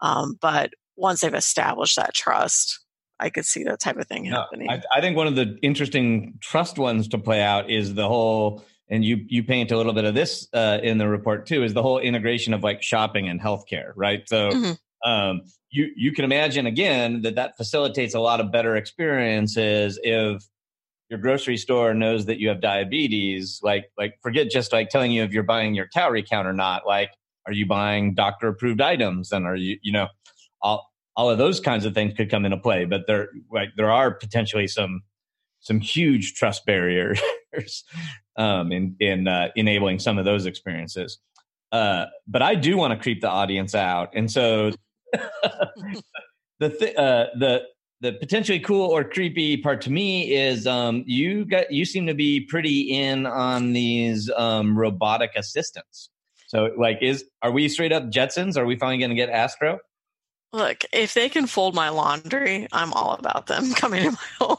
Um, 0.00 0.38
but 0.40 0.72
once 0.96 1.20
they've 1.20 1.34
established 1.34 1.96
that 1.96 2.14
trust, 2.14 2.80
I 3.18 3.30
could 3.30 3.44
see 3.44 3.64
that 3.64 3.80
type 3.80 3.96
of 3.96 4.06
thing 4.06 4.26
happening. 4.26 4.68
No, 4.68 4.74
I, 4.74 4.82
I, 4.96 5.00
think 5.00 5.16
one 5.16 5.26
of 5.26 5.34
the 5.34 5.58
interesting 5.62 6.38
trust 6.40 6.78
ones 6.78 7.08
to 7.08 7.18
play 7.18 7.42
out 7.42 7.68
is 7.68 7.94
the 7.94 8.06
whole, 8.06 8.62
and 8.88 9.04
you 9.04 9.24
you 9.28 9.42
paint 9.42 9.72
a 9.72 9.76
little 9.76 9.92
bit 9.92 10.04
of 10.04 10.14
this 10.14 10.48
uh, 10.54 10.78
in 10.82 10.98
the 10.98 11.08
report 11.08 11.46
too, 11.46 11.64
is 11.64 11.74
the 11.74 11.82
whole 11.82 11.98
integration 11.98 12.54
of 12.54 12.62
like 12.62 12.82
shopping 12.82 13.28
and 13.28 13.40
healthcare, 13.40 13.92
right? 13.96 14.22
So. 14.28 14.50
Mm-hmm 14.50 14.72
um, 15.04 15.42
you 15.70 15.90
you 15.96 16.12
can 16.12 16.24
imagine 16.24 16.66
again 16.66 17.22
that 17.22 17.36
that 17.36 17.56
facilitates 17.56 18.14
a 18.14 18.20
lot 18.20 18.40
of 18.40 18.50
better 18.50 18.76
experiences 18.76 19.98
if 20.02 20.42
your 21.08 21.18
grocery 21.18 21.56
store 21.56 21.92
knows 21.94 22.26
that 22.26 22.38
you 22.38 22.48
have 22.48 22.60
diabetes. 22.60 23.60
Like 23.62 23.90
like 23.98 24.14
forget 24.22 24.50
just 24.50 24.72
like 24.72 24.90
telling 24.90 25.12
you 25.12 25.22
if 25.22 25.32
you're 25.32 25.42
buying 25.42 25.74
your 25.74 25.86
calorie 25.86 26.22
count 26.22 26.46
or 26.46 26.52
not. 26.52 26.86
Like 26.86 27.10
are 27.46 27.52
you 27.52 27.66
buying 27.66 28.14
doctor 28.14 28.48
approved 28.48 28.80
items? 28.80 29.32
And 29.32 29.46
are 29.46 29.56
you 29.56 29.78
you 29.82 29.92
know 29.92 30.08
all 30.62 30.90
all 31.16 31.30
of 31.30 31.38
those 31.38 31.60
kinds 31.60 31.84
of 31.84 31.94
things 31.94 32.14
could 32.14 32.30
come 32.30 32.44
into 32.44 32.56
play 32.56 32.84
but 32.84 33.06
there 33.06 33.28
like 33.52 33.70
there 33.76 33.90
are 33.90 34.12
potentially 34.14 34.66
some 34.66 35.02
some 35.60 35.80
huge 35.80 36.34
trust 36.34 36.64
barriers 36.64 37.20
um, 38.36 38.72
in 38.72 38.96
in 38.98 39.28
uh, 39.28 39.48
enabling 39.54 39.98
some 39.98 40.18
of 40.18 40.24
those 40.24 40.46
experiences. 40.46 41.18
Uh, 41.72 42.06
but 42.26 42.42
I 42.42 42.56
do 42.56 42.76
want 42.76 42.92
to 42.92 43.00
creep 43.00 43.20
the 43.20 43.28
audience 43.28 43.74
out, 43.74 44.10
and 44.14 44.30
so 44.30 44.72
the 46.60 46.68
th- 46.70 46.96
uh, 46.96 47.26
the 47.38 47.62
the 48.00 48.12
potentially 48.12 48.60
cool 48.60 48.86
or 48.86 49.04
creepy 49.04 49.58
part 49.58 49.82
to 49.82 49.90
me 49.90 50.32
is 50.34 50.66
um, 50.66 51.04
you 51.06 51.44
got 51.44 51.70
you 51.70 51.84
seem 51.84 52.06
to 52.06 52.14
be 52.14 52.40
pretty 52.40 52.80
in 52.80 53.26
on 53.26 53.72
these 53.72 54.30
um, 54.36 54.78
robotic 54.78 55.32
assistants. 55.36 56.10
So, 56.46 56.70
like, 56.76 56.98
is 57.02 57.24
are 57.42 57.50
we 57.52 57.68
straight 57.68 57.92
up 57.92 58.04
Jetsons? 58.10 58.56
Are 58.56 58.66
we 58.66 58.76
finally 58.76 58.98
going 58.98 59.10
to 59.10 59.16
get 59.16 59.28
Astro? 59.28 59.78
Look, 60.52 60.84
if 60.92 61.14
they 61.14 61.28
can 61.28 61.46
fold 61.46 61.74
my 61.74 61.90
laundry, 61.90 62.66
I'm 62.72 62.92
all 62.92 63.12
about 63.12 63.46
them 63.46 63.72
coming 63.74 64.04
to 64.04 64.10
my 64.10 64.46
home. 64.46 64.58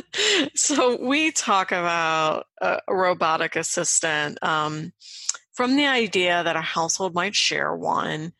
so 0.54 1.02
we 1.04 1.32
talk 1.32 1.72
about 1.72 2.46
a, 2.60 2.78
robotic 2.88 3.56
assistant 3.56 4.38
um, 4.42 4.92
from 5.52 5.76
the 5.76 5.86
idea 5.86 6.42
that 6.44 6.56
a 6.56 6.60
household 6.60 7.14
might 7.14 7.34
share 7.34 7.74
one 7.74 8.32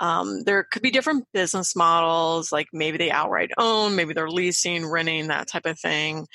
um, 0.00 0.44
there 0.44 0.64
could 0.64 0.80
be 0.80 0.90
different 0.90 1.26
business 1.32 1.76
models, 1.76 2.50
like 2.50 2.68
maybe 2.72 2.96
they 2.96 3.10
outright 3.10 3.50
own, 3.58 3.94
maybe 3.94 4.14
they're 4.14 4.30
leasing, 4.30 4.86
renting, 4.86 5.28
that 5.28 5.46
type 5.46 5.66
of 5.66 5.78
thing. 5.78 6.26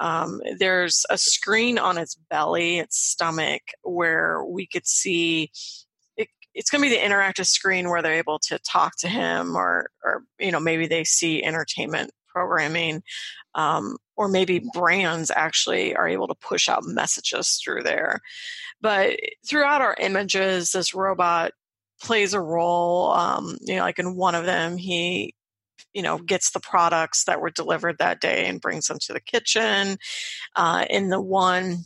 Um, 0.00 0.40
there's 0.58 1.04
a 1.10 1.18
screen 1.18 1.78
on 1.78 1.98
its 1.98 2.16
belly, 2.30 2.78
its 2.78 2.98
stomach, 2.98 3.62
where 3.82 4.42
we 4.44 4.66
could 4.66 4.86
see 4.86 5.50
it, 6.16 6.28
it's 6.54 6.70
going 6.70 6.82
to 6.82 6.88
be 6.88 6.96
the 6.96 7.02
interactive 7.02 7.46
screen 7.46 7.90
where 7.90 8.00
they're 8.00 8.14
able 8.14 8.38
to 8.48 8.58
talk 8.60 8.96
to 9.00 9.08
him, 9.08 9.56
or, 9.56 9.90
or 10.02 10.22
you 10.40 10.50
know, 10.50 10.60
maybe 10.60 10.86
they 10.86 11.04
see 11.04 11.44
entertainment 11.44 12.10
programming, 12.28 13.02
um, 13.54 13.98
or 14.16 14.26
maybe 14.26 14.64
brands 14.72 15.30
actually 15.30 15.94
are 15.94 16.08
able 16.08 16.28
to 16.28 16.34
push 16.34 16.66
out 16.66 16.82
messages 16.84 17.60
through 17.62 17.82
there. 17.82 18.20
But 18.80 19.18
throughout 19.46 19.82
our 19.82 19.94
images, 20.00 20.72
this 20.72 20.94
robot 20.94 21.52
plays 22.02 22.34
a 22.34 22.40
role. 22.40 23.12
Um, 23.12 23.56
you 23.60 23.76
know, 23.76 23.82
like 23.82 23.98
in 23.98 24.16
one 24.16 24.34
of 24.34 24.44
them, 24.44 24.76
he 24.76 25.34
you 25.94 26.02
know 26.02 26.18
gets 26.18 26.50
the 26.50 26.60
products 26.60 27.24
that 27.24 27.40
were 27.40 27.50
delivered 27.50 27.98
that 27.98 28.20
day 28.20 28.46
and 28.46 28.60
brings 28.60 28.86
them 28.86 28.98
to 29.00 29.12
the 29.12 29.20
kitchen. 29.20 29.98
Uh, 30.56 30.84
in 30.90 31.08
the 31.08 31.20
one 31.20 31.84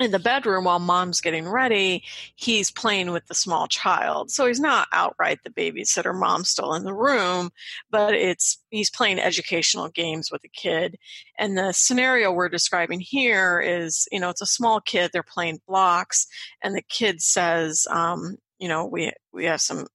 in 0.00 0.12
the 0.12 0.18
bedroom 0.18 0.64
while 0.64 0.78
mom's 0.78 1.20
getting 1.20 1.48
ready, 1.48 2.04
he's 2.36 2.70
playing 2.70 3.10
with 3.10 3.26
the 3.26 3.34
small 3.34 3.66
child. 3.66 4.30
So 4.30 4.46
he's 4.46 4.60
not 4.60 4.88
outright 4.92 5.40
the 5.42 5.50
babysitter. 5.50 6.14
Mom's 6.14 6.48
still 6.48 6.74
in 6.74 6.84
the 6.84 6.94
room, 6.94 7.50
but 7.90 8.14
it's 8.14 8.58
he's 8.70 8.90
playing 8.90 9.18
educational 9.18 9.88
games 9.88 10.30
with 10.30 10.42
the 10.42 10.48
kid. 10.48 10.96
And 11.38 11.58
the 11.58 11.72
scenario 11.72 12.30
we're 12.30 12.48
describing 12.48 13.00
here 13.00 13.60
is, 13.60 14.06
you 14.12 14.20
know, 14.20 14.30
it's 14.30 14.42
a 14.42 14.46
small 14.46 14.80
kid. 14.80 15.10
They're 15.12 15.22
playing 15.22 15.60
blocks, 15.66 16.26
and 16.62 16.74
the 16.74 16.82
kid 16.82 17.20
says, 17.20 17.86
um, 17.90 18.36
you 18.58 18.68
know, 18.68 18.86
we 18.86 19.12
we 19.32 19.44
have 19.46 19.60
some, 19.60 19.86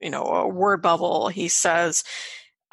you 0.00 0.10
know, 0.10 0.24
a 0.24 0.48
word 0.48 0.82
bubble. 0.82 1.28
He 1.28 1.48
says, 1.48 2.04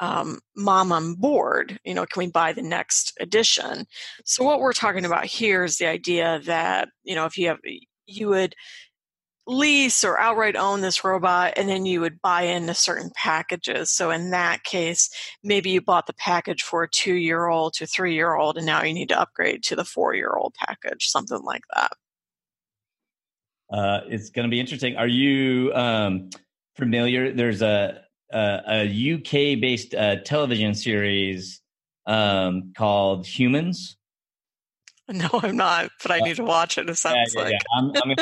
um, 0.00 0.40
"Mom, 0.56 0.92
I'm 0.92 1.14
bored. 1.14 1.78
You 1.84 1.94
know, 1.94 2.06
can 2.06 2.20
we 2.20 2.30
buy 2.30 2.52
the 2.52 2.62
next 2.62 3.14
edition?" 3.20 3.86
So 4.24 4.44
what 4.44 4.60
we're 4.60 4.72
talking 4.72 5.04
about 5.04 5.26
here 5.26 5.64
is 5.64 5.78
the 5.78 5.86
idea 5.86 6.40
that 6.44 6.88
you 7.04 7.14
know, 7.14 7.26
if 7.26 7.38
you 7.38 7.48
have, 7.48 7.58
you 8.06 8.28
would 8.28 8.54
lease 9.48 10.04
or 10.04 10.18
outright 10.18 10.56
own 10.56 10.82
this 10.82 11.02
robot 11.02 11.54
and 11.56 11.70
then 11.70 11.86
you 11.86 12.02
would 12.02 12.20
buy 12.20 12.42
into 12.42 12.74
certain 12.74 13.10
packages 13.14 13.90
so 13.90 14.10
in 14.10 14.30
that 14.30 14.62
case 14.62 15.08
maybe 15.42 15.70
you 15.70 15.80
bought 15.80 16.06
the 16.06 16.12
package 16.12 16.62
for 16.62 16.82
a 16.82 16.90
two 16.90 17.14
year 17.14 17.46
old 17.46 17.72
to 17.72 17.86
three 17.86 18.14
year 18.14 18.34
old 18.34 18.58
and 18.58 18.66
now 18.66 18.82
you 18.82 18.92
need 18.92 19.08
to 19.08 19.18
upgrade 19.18 19.62
to 19.62 19.74
the 19.74 19.86
four 19.86 20.14
year 20.14 20.34
old 20.36 20.52
package 20.54 21.08
something 21.08 21.42
like 21.44 21.62
that 21.74 21.92
uh, 23.72 24.00
it's 24.08 24.30
going 24.30 24.44
to 24.44 24.50
be 24.50 24.60
interesting. 24.60 24.96
Are 24.96 25.06
you 25.06 25.72
um, 25.74 26.30
familiar? 26.76 27.32
There's 27.32 27.62
a 27.62 28.02
a, 28.32 28.60
a 28.66 29.14
UK 29.14 29.60
based 29.60 29.94
uh, 29.94 30.16
television 30.16 30.74
series 30.74 31.60
um, 32.06 32.72
called 32.76 33.26
Humans. 33.26 33.96
No, 35.10 35.28
I'm 35.42 35.56
not, 35.56 35.90
but 36.02 36.10
I 36.10 36.20
uh, 36.20 36.24
need 36.24 36.36
to 36.36 36.44
watch 36.44 36.76
it. 36.76 36.88
It 36.88 36.96
sounds 36.96 37.34
yeah, 37.34 37.40
yeah, 37.40 37.44
like. 37.44 37.52
Yeah. 37.52 37.78
I'm, 37.78 37.84
I'm 38.02 38.14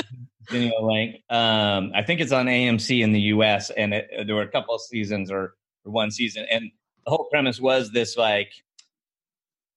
going 0.49 0.71
to 0.71 0.77
a 0.77 0.85
link. 0.85 1.17
Um, 1.29 1.91
I 1.95 2.03
think 2.03 2.21
it's 2.21 2.31
on 2.31 2.47
AMC 2.47 3.03
in 3.03 3.13
the 3.13 3.21
U.S. 3.23 3.71
and 3.71 3.93
it, 3.93 4.09
there 4.27 4.37
were 4.37 4.43
a 4.43 4.49
couple 4.49 4.75
of 4.75 4.81
seasons 4.81 5.31
or, 5.31 5.55
or 5.85 5.93
one 5.93 6.13
season, 6.13 6.47
and 6.49 6.71
the 7.05 7.11
whole 7.11 7.29
premise 7.31 7.61
was 7.61 7.91
this 7.91 8.17
like 8.17 8.53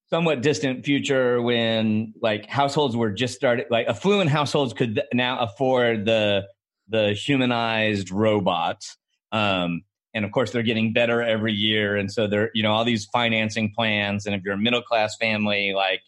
somewhat 0.09 0.41
distant 0.41 0.85
future 0.85 1.41
when 1.41 2.13
like 2.21 2.47
households 2.47 2.95
were 2.95 3.11
just 3.11 3.35
started, 3.35 3.67
like 3.69 3.87
affluent 3.87 4.29
households 4.29 4.73
could 4.73 5.01
now 5.13 5.39
afford 5.39 6.05
the 6.05 6.47
the 6.87 7.13
humanized 7.13 8.11
robots. 8.11 8.97
Um, 9.31 9.83
and 10.13 10.25
of 10.25 10.31
course 10.31 10.51
they're 10.51 10.63
getting 10.63 10.91
better 10.91 11.21
every 11.21 11.53
year. 11.53 11.95
And 11.95 12.11
so 12.11 12.27
they're 12.27 12.49
you 12.53 12.63
know 12.63 12.71
all 12.71 12.85
these 12.85 13.05
financing 13.05 13.71
plans. 13.75 14.25
And 14.25 14.35
if 14.35 14.41
you're 14.43 14.55
a 14.55 14.57
middle 14.57 14.81
class 14.81 15.15
family 15.17 15.73
like 15.73 16.01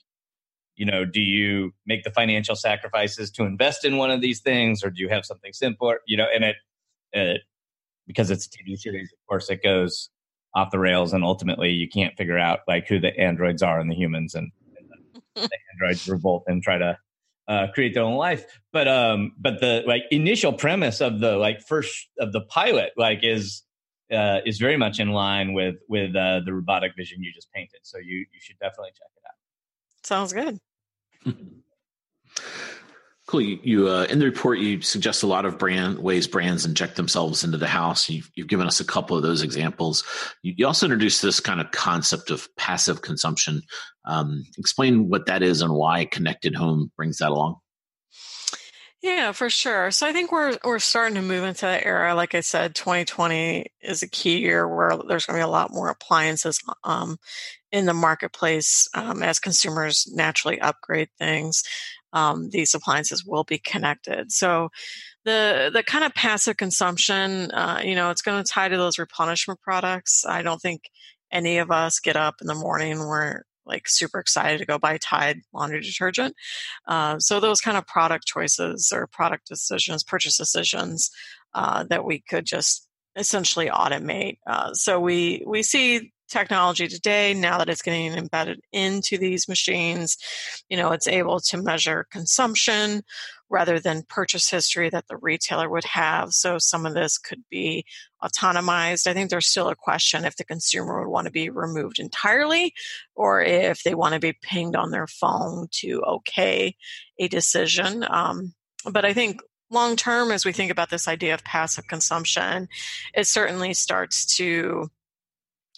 you 0.76 0.86
know 0.86 1.06
do 1.06 1.22
you 1.22 1.74
make 1.86 2.04
the 2.04 2.12
financial 2.12 2.56
sacrifices 2.56 3.30
to 3.32 3.44
invest 3.44 3.86
in 3.86 3.98
one 3.98 4.10
of 4.10 4.22
these 4.22 4.42
things? 4.42 4.84
Or 4.84 4.90
do 4.90 5.02
you 5.02 5.10
have 5.10 5.26
something 5.26 5.54
simpler? 5.54 6.00
You 6.08 6.18
know 6.18 6.28
and 6.34 6.44
it, 6.44 6.56
it 7.14 7.42
because 8.08 8.32
it's 8.32 8.48
a 8.48 8.50
tv 8.50 8.78
series 8.78 9.12
of 9.14 9.20
course 9.30 9.50
it 9.50 9.62
goes 9.64 10.10
off 10.56 10.72
the 10.72 10.80
rails 10.80 11.14
and 11.14 11.24
ultimately 11.24 11.70
you 11.70 11.88
can't 11.88 12.16
figure 12.18 12.38
out 12.38 12.60
like 12.68 12.88
who 12.88 13.00
the 13.00 13.18
androids 13.18 13.64
are 13.64 13.80
and 13.80 13.90
the 13.90 13.96
humans 13.96 14.36
and, 14.36 14.52
and 14.78 14.90
the, 15.36 15.42
the 15.42 15.58
androids 15.74 16.08
revolt 16.08 16.44
and 16.48 16.62
try 16.62 16.78
to 16.78 16.98
uh, 17.48 17.68
create 17.74 17.94
their 17.94 18.04
own 18.04 18.16
life 18.16 18.46
but 18.72 18.88
um 18.88 19.34
but 19.38 19.60
the 19.60 19.84
like 19.86 20.04
initial 20.12 20.54
premise 20.54 21.02
of 21.02 21.20
the 21.20 21.36
like 21.38 21.60
first 21.62 22.08
of 22.20 22.32
the 22.32 22.42
pilot 22.42 22.92
like 22.98 23.20
is 23.24 23.64
uh, 24.12 24.42
is 24.46 24.58
very 24.60 24.78
much 24.78 25.00
in 25.00 25.10
line 25.10 25.54
with 25.54 25.76
with 25.88 26.16
uh, 26.16 26.42
the 26.46 26.54
robotic 26.54 26.94
vision 26.96 27.24
you 27.24 27.32
just 27.34 27.52
painted. 27.54 27.80
So 27.84 27.98
you 27.98 28.26
you 28.32 28.40
should 28.40 28.60
definitely 28.60 28.92
check 28.92 29.08
it 29.16 29.24
out. 29.26 29.36
Sounds 30.04 30.34
good. 30.34 30.60
cool. 33.32 33.42
You, 33.42 33.60
you 33.64 33.88
uh, 33.88 34.04
in 34.10 34.20
the 34.20 34.26
report 34.26 34.60
you 34.60 34.82
suggest 34.82 35.24
a 35.24 35.28
lot 35.28 35.46
of 35.46 35.58
brand 35.58 36.00
ways 36.00 36.28
brands 36.28 36.66
inject 36.66 36.98
themselves 36.98 37.44
into 37.44 37.58
the 37.58 37.68
house. 37.68 38.10
You've, 38.10 38.30
you've 38.36 38.50
given 38.50 38.68
us 38.68 38.82
a 38.82 38.86
couple 38.86 39.16
of 39.16 39.24
those 39.24 39.42
examples. 39.42 40.04
You, 40.44 40.54
you 40.58 40.68
also 40.68 40.86
introduced 40.86 41.22
this 41.22 41.40
kind 41.40 41.62
of 41.62 41.72
concept 41.72 42.30
of 42.30 42.48
passive 42.58 43.02
consumption. 43.02 43.62
Um, 44.06 44.44
explain 44.58 45.08
what 45.10 45.28
that 45.28 45.44
is 45.44 45.62
and 45.62 45.74
why 45.74 46.06
connected 46.06 46.56
home 46.56 46.92
brings 46.98 47.20
that 47.20 47.30
along. 47.30 47.56
Yeah, 49.02 49.32
for 49.32 49.50
sure. 49.50 49.90
So 49.90 50.06
I 50.06 50.14
think 50.14 50.32
we're 50.32 50.58
we're 50.64 50.78
starting 50.78 51.16
to 51.16 51.22
move 51.22 51.44
into 51.44 51.62
that 51.62 51.86
era. 51.86 52.14
Like 52.14 52.36
I 52.36 52.42
said, 52.42 52.76
2020 52.76 53.66
is 53.82 54.04
a 54.04 54.10
key 54.10 54.40
year 54.40 54.68
where 54.68 54.92
there's 55.08 55.26
going 55.26 55.40
to 55.40 55.44
be 55.44 55.48
a 55.48 55.52
lot 55.52 55.74
more 55.74 55.90
appliances 55.90 56.60
um, 56.84 57.18
in 57.72 57.86
the 57.86 57.96
marketplace 57.96 58.88
um, 58.94 59.24
as 59.24 59.40
consumers 59.40 60.08
naturally 60.14 60.62
upgrade 60.62 61.10
things. 61.18 61.64
Um, 62.14 62.50
these 62.50 62.74
appliances 62.74 63.26
will 63.26 63.44
be 63.44 63.58
connected. 63.58 64.32
So 64.32 64.70
the 65.26 65.70
the 65.74 65.84
kind 65.84 66.04
of 66.04 66.14
passive 66.14 66.58
consumption, 66.58 67.52
uh, 67.52 67.82
you 67.84 67.96
know, 67.96 68.10
it's 68.10 68.22
going 68.22 68.44
to 68.44 68.50
tie 68.50 68.70
to 68.70 68.78
those 68.78 69.00
replenishment 69.00 69.62
products. 69.62 70.26
I 70.26 70.42
don't 70.42 70.62
think 70.62 70.90
any 71.32 71.60
of 71.60 71.72
us 71.72 72.00
get 72.00 72.16
up 72.16 72.36
in 72.42 72.48
the 72.48 72.56
morning 72.56 73.00
we're 73.00 73.44
like 73.66 73.88
super 73.88 74.20
excited 74.20 74.58
to 74.58 74.66
go 74.66 74.78
buy 74.78 74.98
Tide 74.98 75.42
laundry 75.54 75.82
detergent. 75.82 76.36
Uh, 76.88 77.20
so 77.20 77.40
those 77.40 77.62
kind 77.62 77.78
of 77.78 77.88
product 77.88 78.26
choices 78.26 78.92
or 78.94 79.08
product 79.08 79.48
decisions, 79.48 80.04
purchase 80.04 80.38
decisions 80.38 81.12
uh, 81.54 81.84
that 81.86 82.06
we 82.06 82.20
could 82.20 82.46
just 82.46 82.88
essentially 83.16 83.68
automate. 83.68 84.38
Uh, 84.48 84.74
so 84.74 85.00
we 85.00 85.44
we 85.46 85.64
see 85.64 86.12
technology 86.32 86.88
today 86.88 87.34
now 87.34 87.58
that 87.58 87.70
it's 87.70 87.82
getting 87.82 88.14
embedded 88.14 88.62
into 88.72 89.18
these 89.18 89.48
machines 89.48 90.18
you 90.70 90.78
know 90.78 90.92
it's 90.92 91.08
able 91.08 91.40
to 91.40 91.58
measure 91.58 92.08
consumption 92.10 93.04
rather 93.52 93.80
than 93.80 94.04
purchase 94.08 94.50
history 94.50 94.90
that 94.90 95.08
the 95.08 95.18
retailer 95.18 95.70
would 95.70 95.84
have. 95.84 96.32
So 96.32 96.58
some 96.58 96.86
of 96.86 96.94
this 96.94 97.18
could 97.18 97.44
be 97.52 97.86
autonomized. 98.24 99.08
I 99.08 99.14
think 99.14 99.30
there's 99.30 99.46
still 99.46 99.68
a 99.68 99.76
question 99.76 100.24
if 100.24 100.38
the 100.38 100.46
consumer 100.46 101.02
would 101.02 101.12
want 101.12 101.26
to 101.26 101.32
be 101.32 101.50
removed 101.50 102.00
entirely 102.00 102.74
or 103.14 103.42
if 103.42 103.84
they 103.84 103.94
want 103.94 104.14
to 104.14 104.20
be 104.20 104.38
pinged 104.42 104.76
on 104.76 104.92
their 104.92 105.06
phone 105.06 105.68
to 105.72 106.02
okay 106.02 106.76
a 107.20 107.28
decision. 107.28 108.06
Um, 108.10 108.54
but 108.90 109.04
I 109.04 109.14
think 109.14 109.42
long 109.70 109.98
term, 109.98 110.32
as 110.32 110.46
we 110.46 110.54
think 110.54 110.72
about 110.72 110.90
this 110.90 111.08
idea 111.08 111.34
of 111.34 111.44
passive 111.44 111.88
consumption, 111.88 112.70
it 113.14 113.28
certainly 113.28 113.74
starts 113.74 114.38
to 114.38 114.90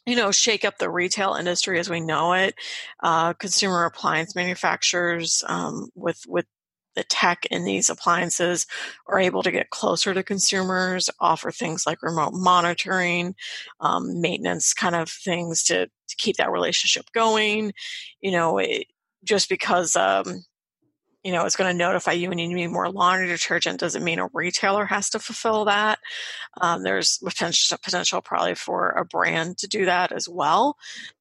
you 0.06 0.16
know, 0.16 0.32
shake 0.32 0.66
up 0.66 0.78
the 0.78 0.89
retail 0.89 1.36
industry 1.36 1.80
as 1.80 1.89
we 1.89 1.99
know 1.99 2.34
it. 2.34 2.56
Uh, 3.01 3.34
consumer 3.34 3.86
appliance 3.86 4.36
manufacturers 4.36 5.43
um, 5.47 5.89
with 5.95 6.22
with 6.28 6.45
the 6.95 7.04
tech 7.06 7.45
in 7.49 7.66
these 7.66 7.89
appliances 7.89 8.68
are 9.08 9.20
able 9.20 9.43
to 9.43 9.51
get 9.51 9.70
closer 9.72 10.14
to 10.14 10.24
consumers, 10.24 11.10
offer 11.20 11.51
things 11.51 11.86
like 11.86 12.04
remote 12.04 12.34
monitoring, 12.34 13.36
um, 13.80 14.22
maintenance 14.22 14.74
kind 14.74 14.95
of 14.95 15.10
things 15.10 15.64
to, 15.64 15.88
to 15.88 16.16
keep 16.18 16.38
that 16.38 16.51
relationship 16.51 17.06
going. 17.14 17.74
You 18.22 18.32
know, 18.32 18.58
it, 18.60 18.88
just 19.24 19.49
because, 19.49 19.95
um, 19.95 20.43
you 21.24 21.32
know, 21.32 21.45
it's 21.45 21.55
going 21.55 21.71
to 21.71 21.78
notify 21.78 22.11
you 22.11 22.30
when 22.30 22.39
you 22.39 22.53
need 22.53 22.67
more 22.67 22.91
laundry 22.91 23.28
detergent 23.28 23.80
doesn't 23.80 24.03
mean 24.03 24.19
a 24.19 24.28
retailer 24.34 24.86
has 24.86 25.09
to 25.11 25.19
fulfill 25.19 25.65
that. 25.65 25.99
Um, 26.59 26.84
there's 26.84 27.17
potential, 27.17 27.78
potential 27.82 28.21
probably 28.21 28.55
for 28.55 28.89
a 28.89 29.05
brand 29.05 29.57
to 29.59 29.67
do 29.67 29.86
that 29.86 30.11
as 30.11 30.28
well. 30.28 30.78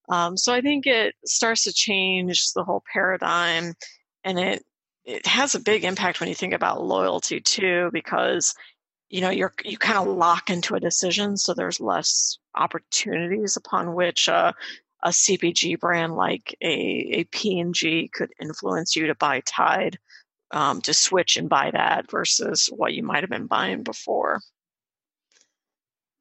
Um, 0.09 0.37
so 0.37 0.53
I 0.53 0.61
think 0.61 0.87
it 0.87 1.15
starts 1.25 1.65
to 1.65 1.73
change 1.73 2.53
the 2.53 2.65
whole 2.65 2.83
paradigm 2.93 3.75
and 4.25 4.39
it 4.39 4.65
it 5.05 5.27
has 5.27 5.55
a 5.55 5.61
big 5.61 5.85
impact 5.85 6.21
when 6.21 6.29
you 6.29 6.35
think 6.35 6.55
about 6.55 6.85
loyalty 6.85 7.41
too, 7.41 7.91
because 7.93 8.55
you 9.11 9.21
know 9.21 9.31
you're 9.31 9.53
you 9.65 9.77
kind 9.77 9.99
of 9.99 10.07
lock 10.07 10.51
into 10.51 10.75
a 10.75 10.81
decision, 10.81 11.37
so 11.37 11.55
there's 11.55 11.81
less 11.81 12.39
opportunities 12.55 13.57
upon 13.57 13.95
which 13.95 14.29
uh, 14.29 14.53
a 15.03 15.11
CPG 15.11 15.81
brand 15.81 16.15
like 16.15 16.57
a 16.63 17.21
a 17.21 17.25
P&G 17.25 18.11
could 18.13 18.31
influence 18.41 18.95
you 18.97 19.07
to 19.09 19.15
buy 19.15 19.41
Tide, 19.47 19.99
um, 20.53 20.81
to 20.83 20.95
switch 20.95 21.37
and 21.37 21.49
buy 21.49 21.71
that 21.73 22.11
versus 22.11 22.67
what 22.67 22.95
you 22.95 23.03
might 23.03 23.23
have 23.23 23.31
been 23.31 23.47
buying 23.47 23.83
before. 23.83 24.41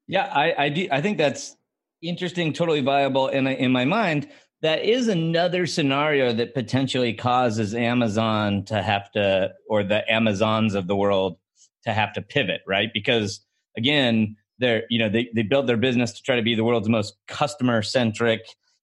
Yeah, 0.08 0.26
I 0.26 0.66
I, 0.66 0.70
do, 0.70 0.88
I 0.92 1.02
think 1.02 1.18
that's 1.18 1.56
interesting, 2.02 2.54
totally 2.54 2.82
viable. 2.82 3.28
And 3.28 3.48
in 3.48 3.72
my 3.72 3.86
mind, 3.86 4.28
that 4.62 4.84
is 4.84 5.08
another 5.08 5.66
scenario 5.66 6.34
that 6.34 6.54
potentially 6.54 7.14
causes 7.14 7.74
Amazon 7.74 8.64
to 8.66 8.82
have 8.82 9.12
to, 9.12 9.54
or 9.68 9.84
the 9.84 10.10
Amazons 10.12 10.76
of 10.76 10.88
the 10.88 10.96
world 10.96 11.38
to 11.84 11.94
have 11.94 12.14
to 12.14 12.22
pivot, 12.22 12.62
right? 12.68 12.92
Because 12.94 13.42
again, 13.76 14.36
they're, 14.60 14.84
you 14.90 15.00
know, 15.00 15.10
they, 15.10 15.30
they 15.34 15.42
built 15.42 15.66
their 15.66 15.78
business 15.78 16.12
to 16.14 16.22
try 16.22 16.36
to 16.36 16.44
be 16.44 16.54
the 16.54 16.64
world's 16.64 16.90
most 16.90 17.16
customer 17.28 17.82
centric 17.82 18.42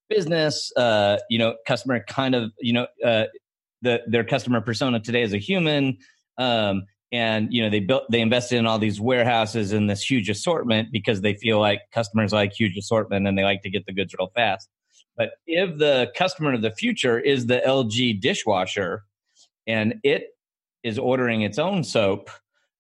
business, 0.09 0.73
uh, 0.77 1.19
you 1.29 1.39
know, 1.39 1.57
customer 1.67 2.05
kind 2.09 2.35
of, 2.35 2.53
you 2.61 2.73
know, 2.73 2.87
uh, 3.05 3.25
the, 3.83 4.03
their 4.07 4.25
customer 4.25 4.61
persona 4.61 5.01
today 5.01 5.23
is 5.23 5.33
a 5.33 5.39
human. 5.39 5.99
Um, 6.37 6.85
and 7.11 7.55
you 7.55 7.63
know 7.63 7.71
they 7.71 7.81
built 7.81 8.03
they 8.11 8.21
invested 8.21 8.59
in 8.59 8.67
all 8.67 8.79
these 8.79 9.01
warehouses 9.01 9.73
and 9.73 9.89
this 9.89 10.03
huge 10.03 10.29
assortment 10.29 10.93
because 10.93 11.23
they 11.23 11.33
feel 11.33 11.59
like 11.59 11.81
customers 11.91 12.35
like 12.35 12.53
huge 12.53 12.77
assortment 12.77 13.27
and 13.27 13.39
they 13.39 13.45
like 13.45 13.63
to 13.63 13.71
get 13.71 13.87
the 13.87 13.95
goods 13.95 14.15
real 14.19 14.31
fast 14.35 14.69
but 15.19 15.33
if 15.49 15.77
the 15.79 16.13
customer 16.17 16.55
of 16.55 16.63
the 16.63 16.71
future 16.71 17.19
is 17.19 17.47
the 17.47 17.61
LG 17.67 18.21
dishwasher 18.21 19.03
and 19.67 19.97
it 20.05 20.29
is 20.85 20.97
ordering 20.97 21.43
its 21.43 21.59
own 21.59 21.83
soap, 21.83 22.31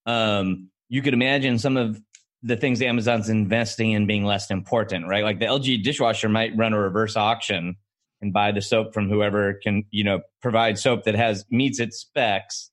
um, 0.07 0.71
you 0.89 1.03
could 1.03 1.15
imagine 1.15 1.59
some 1.59 1.77
of 1.77 2.01
the 2.43 2.57
things 2.57 2.81
Amazon's 2.81 3.29
investing 3.29 3.93
in 3.93 4.07
being 4.07 4.25
less 4.25 4.51
important, 4.51 5.09
right? 5.09 5.25
Like 5.25 5.41
the 5.41 5.47
LG 5.47 5.83
dishwasher 5.83 6.29
might 6.29 6.57
run 6.57 6.73
a 6.73 6.81
reverse 6.81 7.17
auction 7.17 7.77
and 8.21 8.33
buy 8.33 8.53
the 8.53 8.63
soap 8.63 8.95
from 8.95 9.09
whoever 9.09 9.55
can, 9.55 9.85
you 9.91 10.05
know, 10.05 10.21
provide 10.41 10.79
soap 10.79 11.05
that 11.05 11.15
has 11.15 11.45
meets 11.51 11.81
its 11.81 11.99
specs 11.99 12.71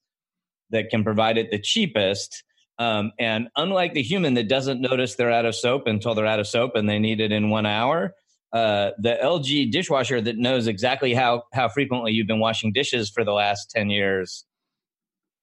that 0.70 0.90
can 0.90 1.04
provide 1.04 1.38
it 1.38 1.52
the 1.52 1.60
cheapest. 1.60 2.44
Um, 2.78 3.12
and 3.20 3.48
unlike 3.56 3.94
the 3.94 4.02
human 4.04 4.34
that 4.36 4.50
doesn't 4.50 4.82
notice 4.82 5.16
they're 5.16 5.32
out 5.32 5.46
of 5.46 5.56
soap 5.56 5.88
until 5.88 6.14
they're 6.14 6.26
out 6.26 6.40
of 6.40 6.48
soap 6.48 6.76
and 6.76 6.90
they 6.90 7.00
need 7.00 7.20
it 7.20 7.32
in 7.32 7.50
one 7.50 7.66
hour, 7.66 8.14
uh, 8.54 8.92
the 9.00 9.18
LG 9.22 9.72
dishwasher 9.72 10.22
that 10.22 10.38
knows 10.38 10.68
exactly 10.68 11.14
how 11.14 11.44
how 11.54 11.68
frequently 11.68 12.12
you've 12.12 12.28
been 12.28 12.40
washing 12.40 12.72
dishes 12.72 13.10
for 13.10 13.24
the 13.24 13.34
last 13.34 13.70
ten 13.70 13.90
years 13.90 14.46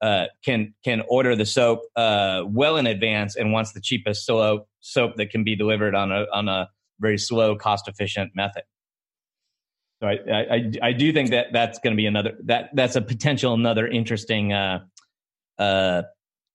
uh, 0.03 0.27
can 0.45 0.75
can 0.85 1.03
order 1.09 1.37
the 1.37 1.47
soap 1.47 1.83
uh, 1.97 2.43
well 2.45 2.77
in 2.77 2.87
advance 2.87 3.37
and 3.37 3.53
wants 3.53 3.73
the 3.73 3.81
cheapest 3.81 4.27
soap 4.27 4.69
soap 4.81 5.17
that 5.17 5.31
can 5.31 5.45
be 5.45 5.55
delivered 5.55 5.95
on 5.95 6.11
a 6.11 6.27
on 6.33 6.49
a 6.49 6.69
very 7.01 7.19
slow, 7.19 7.57
cost 7.57 7.89
efficient 7.89 8.33
method. 8.35 8.65
So 10.01 10.09
I, 10.09 10.19
I 10.33 10.73
I 10.83 10.93
do 10.93 11.13
think 11.13 11.31
that 11.31 11.53
that's 11.53 11.79
going 11.79 11.93
to 11.93 11.97
be 11.97 12.07
another 12.07 12.37
that 12.45 12.71
that's 12.75 12.97
a 12.97 13.01
potential 13.01 13.55
another 13.55 13.87
interesting 13.87 14.53
uh, 14.53 14.81
uh, 15.59 16.03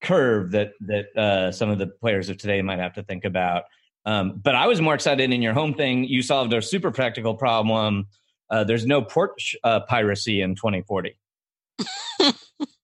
curve 0.02 0.50
that 0.52 0.72
that 0.80 1.16
uh, 1.16 1.50
some 1.50 1.70
of 1.70 1.78
the 1.78 1.86
players 1.86 2.28
of 2.28 2.36
today 2.36 2.60
might 2.60 2.78
have 2.78 2.94
to 2.94 3.02
think 3.02 3.24
about. 3.24 3.64
Um, 4.04 4.40
but 4.42 4.54
I 4.54 4.66
was 4.66 4.80
more 4.80 4.94
excited 4.94 5.32
in 5.32 5.42
your 5.42 5.54
home 5.54 5.74
thing. 5.74 6.04
You 6.04 6.20
solved 6.22 6.52
a 6.52 6.60
super 6.60 6.90
practical 6.90 7.34
problem. 7.34 8.08
Uh, 8.50 8.64
there's 8.64 8.86
no 8.86 9.02
porch 9.02 9.56
uh, 9.64 9.80
piracy 9.80 10.40
in 10.40 10.54
2040. 10.54 11.18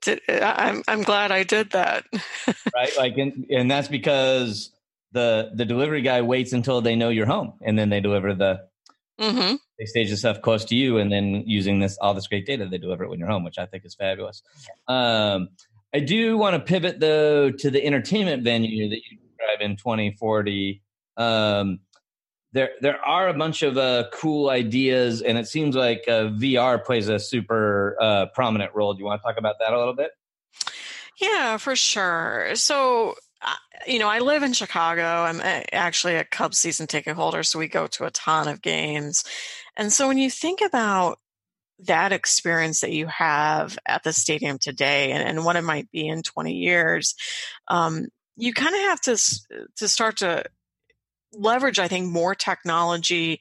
did, 0.00 0.20
I'm 0.28 0.82
I'm 0.88 1.02
glad 1.02 1.32
I 1.32 1.42
did 1.42 1.70
that. 1.70 2.04
right, 2.74 2.96
like, 2.96 3.18
and, 3.18 3.46
and 3.50 3.70
that's 3.70 3.88
because 3.88 4.70
the 5.12 5.50
the 5.54 5.64
delivery 5.64 6.02
guy 6.02 6.22
waits 6.22 6.52
until 6.52 6.80
they 6.80 6.96
know 6.96 7.08
you're 7.08 7.26
home, 7.26 7.54
and 7.62 7.78
then 7.78 7.90
they 7.90 8.00
deliver 8.00 8.34
the. 8.34 8.68
Mm-hmm. 9.20 9.56
They 9.78 9.84
stage 9.84 10.08
the 10.08 10.16
stuff 10.16 10.40
close 10.40 10.64
to 10.66 10.74
you, 10.74 10.96
and 10.96 11.12
then 11.12 11.42
using 11.46 11.78
this 11.78 11.98
all 11.98 12.14
this 12.14 12.26
great 12.26 12.46
data, 12.46 12.66
they 12.66 12.78
deliver 12.78 13.04
it 13.04 13.10
when 13.10 13.18
you're 13.18 13.28
home, 13.28 13.44
which 13.44 13.58
I 13.58 13.66
think 13.66 13.84
is 13.84 13.94
fabulous. 13.94 14.42
Um, 14.88 15.50
I 15.92 16.00
do 16.00 16.38
want 16.38 16.54
to 16.54 16.60
pivot 16.60 17.00
though 17.00 17.50
to 17.50 17.70
the 17.70 17.84
entertainment 17.84 18.44
venue 18.44 18.88
that 18.88 18.96
you 18.96 19.18
describe 19.18 19.60
in 19.60 19.76
2040. 19.76 20.82
Um, 21.16 21.80
there 22.52 22.70
there 22.80 23.00
are 23.04 23.28
a 23.28 23.34
bunch 23.34 23.62
of 23.62 23.78
uh, 23.78 24.04
cool 24.12 24.50
ideas, 24.50 25.22
and 25.22 25.38
it 25.38 25.46
seems 25.46 25.76
like 25.76 26.04
uh, 26.08 26.30
VR 26.30 26.84
plays 26.84 27.08
a 27.08 27.18
super 27.18 27.96
uh, 28.00 28.26
prominent 28.34 28.74
role. 28.74 28.92
Do 28.94 28.98
you 28.98 29.04
want 29.04 29.22
to 29.22 29.26
talk 29.26 29.38
about 29.38 29.56
that 29.60 29.72
a 29.72 29.78
little 29.78 29.94
bit? 29.94 30.10
Yeah, 31.20 31.58
for 31.58 31.76
sure. 31.76 32.52
So, 32.54 33.14
you 33.86 33.98
know, 33.98 34.08
I 34.08 34.20
live 34.20 34.42
in 34.42 34.52
Chicago. 34.52 35.02
I'm 35.02 35.40
uh, 35.40 35.62
actually 35.72 36.16
a 36.16 36.24
Cubs 36.24 36.58
season 36.58 36.86
ticket 36.86 37.14
holder, 37.14 37.42
so 37.42 37.58
we 37.58 37.68
go 37.68 37.86
to 37.88 38.04
a 38.04 38.10
ton 38.10 38.48
of 38.48 38.62
games. 38.62 39.24
And 39.76 39.92
so, 39.92 40.08
when 40.08 40.18
you 40.18 40.30
think 40.30 40.60
about 40.60 41.18
that 41.86 42.12
experience 42.12 42.80
that 42.80 42.92
you 42.92 43.06
have 43.06 43.78
at 43.86 44.02
the 44.02 44.12
stadium 44.12 44.58
today 44.58 45.12
and, 45.12 45.26
and 45.26 45.44
what 45.44 45.56
it 45.56 45.62
might 45.62 45.90
be 45.90 46.06
in 46.06 46.22
20 46.22 46.52
years, 46.52 47.14
um, 47.68 48.08
you 48.36 48.52
kind 48.52 48.74
of 48.74 48.80
have 48.82 49.00
to 49.02 49.16
to 49.76 49.88
start 49.88 50.16
to 50.18 50.44
leverage, 51.32 51.78
I 51.78 51.88
think, 51.88 52.10
more 52.10 52.34
technology 52.34 53.40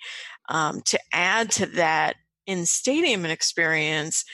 um, 0.49 0.81
to 0.85 0.99
add 1.13 1.51
to 1.51 1.65
that 1.67 2.15
in 2.45 2.65
stadium 2.65 3.25
experience 3.25 4.25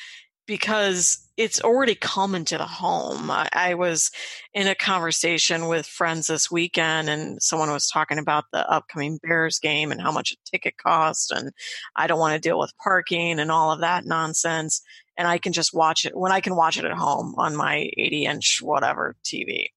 because 0.47 1.25
it's 1.37 1.61
already 1.61 1.95
come 1.95 2.45
to 2.45 2.57
the 2.57 2.65
home. 2.65 3.29
I, 3.29 3.49
I, 3.51 3.73
was 3.73 4.11
in 4.53 4.67
a 4.67 4.75
conversation 4.75 5.67
with 5.67 5.85
friends 5.85 6.27
this 6.27 6.49
weekend, 6.49 7.09
and 7.09 7.41
someone 7.41 7.71
was 7.71 7.89
talking 7.89 8.19
about 8.19 8.45
the 8.53 8.69
upcoming 8.69 9.19
Bears 9.21 9.59
game 9.59 9.91
and 9.91 10.01
how 10.01 10.11
much 10.11 10.31
a 10.31 10.37
ticket 10.49 10.77
cost, 10.77 11.31
and 11.31 11.51
I 11.95 12.07
don't 12.07 12.19
want 12.19 12.35
to 12.35 12.47
deal 12.47 12.59
with 12.59 12.77
parking 12.81 13.39
and 13.39 13.51
all 13.51 13.71
of 13.71 13.81
that 13.81 14.05
nonsense. 14.05 14.81
And 15.17 15.27
I 15.27 15.37
can 15.37 15.53
just 15.53 15.73
watch 15.73 16.05
it 16.05 16.15
when 16.15 16.31
I 16.31 16.41
can 16.41 16.55
watch 16.55 16.77
it 16.77 16.85
at 16.85 16.91
home 16.91 17.35
on 17.37 17.55
my 17.55 17.89
80 17.97 18.25
inch 18.25 18.59
whatever 18.61 19.15
TV. 19.25 19.67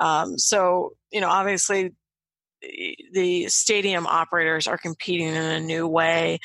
Um, 0.00 0.38
so, 0.38 0.92
you 1.12 1.20
know, 1.20 1.28
obviously 1.28 1.92
the 3.12 3.48
stadium 3.48 4.06
operators 4.06 4.66
are 4.66 4.78
competing 4.78 5.28
in 5.28 5.36
a 5.36 5.60
new 5.60 5.86
way, 5.86 6.38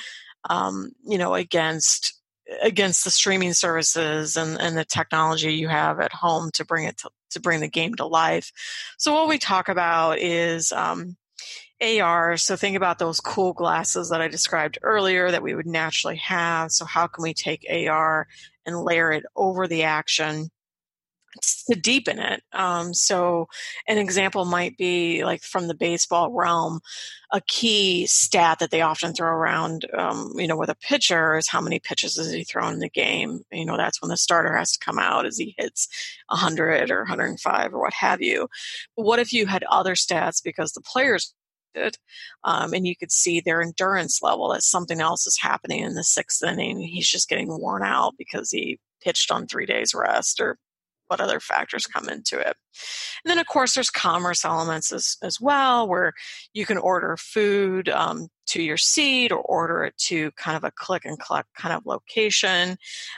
um, 0.49 0.91
you 1.03 1.18
know, 1.18 1.36
against 1.36 2.13
against 2.61 3.03
the 3.03 3.09
streaming 3.09 3.53
services 3.53 4.38
and, 4.38 4.59
and 4.61 4.78
the 4.78 4.86
technology 4.86 5.53
you 5.53 5.68
have 5.68 5.99
at 5.99 6.13
home 6.13 6.51
to 6.53 6.63
bring 6.63 6.86
it 6.86 6.97
to, 6.97 7.09
to 7.32 7.39
bring 7.39 7.59
the 7.59 7.68
game 7.68 7.95
to 7.95 8.05
life. 8.05 8.51
So 8.97 9.13
what 9.13 9.28
we 9.28 9.39
talk 9.39 9.68
about 9.68 10.20
is 10.20 10.72
um, 10.72 11.18
AR. 11.82 12.38
So 12.38 12.55
think 12.55 12.78
about 12.78 12.99
those 12.99 13.20
cool 13.20 13.53
glasses 13.53 14.09
that 14.09 14.22
I 14.22 14.28
described 14.28 14.80
earlier 14.82 15.32
that 15.32 15.43
we 15.43 15.55
would 15.55 15.66
naturally 15.66 16.18
have. 16.18 16.72
So 16.72 16.86
how 16.86 17.07
can 17.07 17.24
we 17.24 17.34
take 17.34 17.66
AR 17.70 18.28
and 18.66 18.80
layer 18.80 19.11
it 19.11 19.26
over 19.36 19.68
the 19.68 19.84
action? 19.84 20.49
To 21.41 21.75
deepen 21.75 22.19
it. 22.19 22.43
Um, 22.53 22.93
so, 22.93 23.47
an 23.88 23.97
example 23.97 24.45
might 24.45 24.77
be 24.77 25.23
like 25.23 25.43
from 25.43 25.67
the 25.67 25.75
baseball 25.75 26.31
realm, 26.31 26.81
a 27.31 27.41
key 27.41 28.05
stat 28.07 28.59
that 28.59 28.71
they 28.71 28.81
often 28.81 29.13
throw 29.13 29.29
around, 29.29 29.86
um, 29.97 30.33
you 30.36 30.47
know, 30.47 30.57
with 30.57 30.69
a 30.69 30.75
pitcher 30.75 31.38
is 31.38 31.49
how 31.49 31.61
many 31.61 31.79
pitches 31.79 32.15
has 32.17 32.31
he 32.31 32.43
thrown 32.43 32.73
in 32.73 32.79
the 32.79 32.89
game. 32.89 33.41
You 33.51 33.65
know, 33.65 33.77
that's 33.77 34.01
when 34.01 34.09
the 34.09 34.17
starter 34.17 34.55
has 34.55 34.71
to 34.73 34.86
come 34.86 34.99
out 34.99 35.25
as 35.25 35.38
he 35.38 35.55
hits 35.57 35.88
100 36.27 36.91
or 36.91 36.99
105 36.99 37.73
or 37.73 37.79
what 37.79 37.93
have 37.93 38.21
you. 38.21 38.47
But 38.95 39.05
what 39.05 39.19
if 39.19 39.33
you 39.33 39.45
had 39.45 39.63
other 39.69 39.95
stats 39.95 40.43
because 40.43 40.71
the 40.71 40.81
players 40.81 41.33
did, 41.75 41.97
um, 42.43 42.73
and 42.73 42.88
you 42.88 42.95
could 42.95 43.11
see 43.11 43.39
their 43.39 43.61
endurance 43.61 44.21
level 44.21 44.49
that 44.49 44.63
something 44.63 45.01
else 45.01 45.27
is 45.27 45.38
happening 45.39 45.81
in 45.81 45.93
the 45.93 46.03
sixth 46.03 46.43
inning. 46.43 46.79
He's 46.79 47.09
just 47.09 47.29
getting 47.29 47.49
worn 47.49 47.83
out 47.83 48.13
because 48.17 48.49
he 48.49 48.79
pitched 49.03 49.29
on 49.31 49.45
three 49.45 49.65
days 49.65 49.93
rest 49.93 50.39
or 50.39 50.57
what 51.07 51.21
other 51.21 51.39
factors 51.39 51.85
come 51.85 52.09
into 52.09 52.39
it. 52.39 52.55
And 53.23 53.29
then, 53.29 53.39
of 53.39 53.47
course, 53.47 53.73
there's 53.73 53.89
commerce 53.89 54.43
elements 54.43 54.91
as, 54.91 55.17
as 55.23 55.39
well, 55.39 55.87
where 55.87 56.13
you 56.53 56.65
can 56.65 56.77
order 56.77 57.15
food 57.17 57.89
um, 57.89 58.27
to 58.47 58.61
your 58.61 58.77
seat 58.77 59.31
or 59.31 59.39
order 59.39 59.83
it 59.83 59.97
to 59.97 60.31
kind 60.31 60.57
of 60.57 60.63
a 60.63 60.71
click 60.71 61.05
and 61.05 61.19
collect 61.19 61.53
kind 61.55 61.73
of 61.73 61.85
location. 61.85 62.77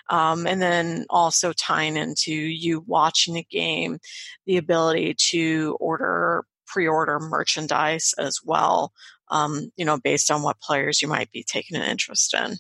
Um, 0.09 0.47
and 0.47 0.61
then 0.61 1.05
also 1.09 1.53
tying 1.53 1.97
into 1.97 2.33
you 2.33 2.83
watching 2.85 3.35
the 3.35 3.47
game, 3.49 3.99
the 4.45 4.57
ability 4.57 5.15
to 5.29 5.77
order 5.79 6.43
pre 6.67 6.87
order 6.87 7.19
merchandise 7.19 8.13
as 8.17 8.39
well, 8.43 8.91
um, 9.29 9.71
you 9.77 9.85
know, 9.85 9.97
based 9.97 10.29
on 10.29 10.43
what 10.43 10.59
players 10.59 11.01
you 11.01 11.07
might 11.07 11.31
be 11.31 11.43
taking 11.43 11.77
an 11.77 11.83
interest 11.83 12.33
in. 12.33 12.57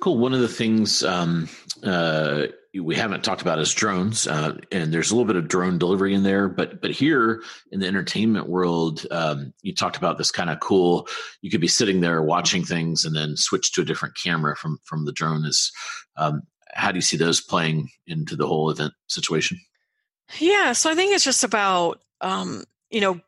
Cool. 0.00 0.18
One 0.18 0.34
of 0.34 0.40
the 0.40 0.48
things 0.48 1.04
um, 1.04 1.48
uh, 1.82 2.46
we 2.80 2.94
haven't 2.94 3.24
talked 3.24 3.42
about 3.42 3.58
is 3.58 3.72
drones, 3.74 4.26
uh, 4.26 4.56
and 4.70 4.92
there's 4.92 5.10
a 5.10 5.14
little 5.14 5.26
bit 5.26 5.36
of 5.36 5.48
drone 5.48 5.78
delivery 5.78 6.14
in 6.14 6.22
there. 6.22 6.48
But 6.48 6.80
but 6.80 6.90
here 6.90 7.42
in 7.70 7.80
the 7.80 7.86
entertainment 7.86 8.48
world, 8.48 9.06
um, 9.10 9.52
you 9.62 9.74
talked 9.74 9.96
about 9.96 10.16
this 10.16 10.30
kind 10.30 10.48
of 10.48 10.60
cool. 10.60 11.06
You 11.42 11.50
could 11.50 11.60
be 11.60 11.68
sitting 11.68 12.00
there 12.00 12.22
watching 12.22 12.64
things 12.64 13.04
and 13.04 13.14
then 13.14 13.36
switch 13.36 13.72
to 13.72 13.82
a 13.82 13.84
different 13.84 14.16
camera 14.16 14.56
from 14.56 14.78
from 14.84 15.04
the 15.04 15.12
drone. 15.12 15.44
Is 15.44 15.72
um, 16.16 16.42
how 16.72 16.92
do 16.92 16.96
you 16.96 17.02
see 17.02 17.16
those 17.16 17.40
playing 17.40 17.90
into 18.06 18.36
the 18.36 18.46
whole 18.46 18.70
event 18.70 18.94
situation? 19.08 19.58
Yeah, 20.38 20.72
so 20.72 20.90
I 20.90 20.94
think 20.94 21.14
it's 21.14 21.24
just 21.24 21.44
about 21.44 22.00
um, 22.20 22.64
you 22.90 23.00
know 23.00 23.20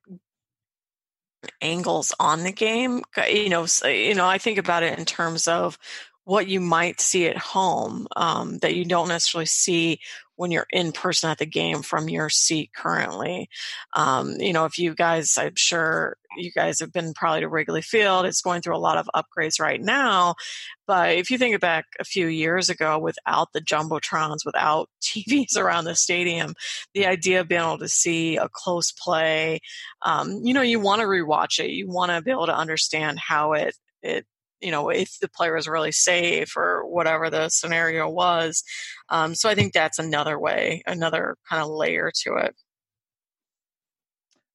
angles 1.61 2.15
on 2.19 2.45
the 2.45 2.53
game. 2.53 3.03
You 3.29 3.49
know, 3.49 3.67
you 3.85 4.15
know, 4.15 4.27
I 4.27 4.39
think 4.39 4.59
about 4.59 4.83
it 4.83 4.99
in 4.99 5.05
terms 5.05 5.49
of 5.49 5.79
what 6.25 6.49
you 6.49 6.61
might 6.61 7.01
see 7.01 7.27
at 7.27 7.37
home 7.37 8.07
um, 8.17 8.59
that 8.59 8.75
you 8.75 8.85
don't 8.85 9.09
necessarily 9.09 9.47
see 9.47 10.01
when 10.37 10.51
you're 10.51 10.67
in 10.71 10.91
person 10.93 11.31
at 11.31 11.39
the 11.39 11.47
game 11.47 11.83
from 11.83 12.09
your 12.09 12.29
seat 12.29 12.71
currently. 12.75 13.49
Um, 13.95 14.33
you 14.41 14.53
know, 14.53 14.65
if 14.65 14.79
you 14.79 14.95
guys, 14.95 15.37
I'm 15.39 15.55
sure 15.55 16.17
you 16.37 16.51
guys 16.51 16.81
have 16.81 16.93
been 16.93 17.15
probably 17.15 17.41
to 17.41 17.49
Wrigley 17.49 17.83
Field, 17.83 18.27
it's 18.27 18.43
going 18.43 18.61
through 18.61 18.77
a 18.77 18.79
lot 18.79 18.99
of 18.99 19.09
upgrades 19.15 19.61
right 19.61 19.81
now. 19.81 20.35
But 20.87 21.17
if 21.17 21.31
you 21.31 21.39
think 21.39 21.61
back 21.61 21.85
a 22.01 22.05
few 22.05 22.27
years 22.27 22.69
ago 22.69 22.99
without 22.99 23.53
the 23.53 23.61
Jumbotrons, 23.61 24.45
without 24.45 24.89
TVs 25.03 25.57
around 25.57 25.85
the 25.85 25.95
stadium, 25.95 26.55
the 26.95 27.07
idea 27.07 27.41
of 27.41 27.49
being 27.49 27.61
able 27.61 27.79
to 27.79 27.89
see 27.89 28.37
a 28.37 28.49
close 28.53 28.91
play, 28.91 29.61
um, 30.03 30.41
you 30.43 30.53
know, 30.53 30.63
you 30.63 30.81
want 30.81 31.01
to 31.01 31.07
rewatch 31.07 31.63
it. 31.63 31.71
You 31.71 31.89
want 31.89 32.11
to 32.11 32.23
be 32.23 32.33
able 32.33 32.47
to 32.47 32.57
understand 32.57 33.19
how 33.21 33.53
it, 33.53 33.77
it 34.03 34.27
you 34.65 34.71
know 34.71 34.89
if 34.89 35.19
the 35.21 35.29
player 35.29 35.57
is 35.57 35.69
really 35.69 35.93
safe 35.93 36.57
or 36.57 36.83
whatever 36.87 37.31
the 37.31 37.49
scenario 37.49 38.09
was 38.09 38.65
um, 39.11 39.35
so 39.35 39.49
i 39.49 39.55
think 39.55 39.73
that's 39.73 39.99
another 39.99 40.39
way 40.39 40.83
another 40.87 41.37
kind 41.49 41.63
of 41.63 41.69
layer 41.69 42.11
to 42.15 42.35
it 42.37 42.55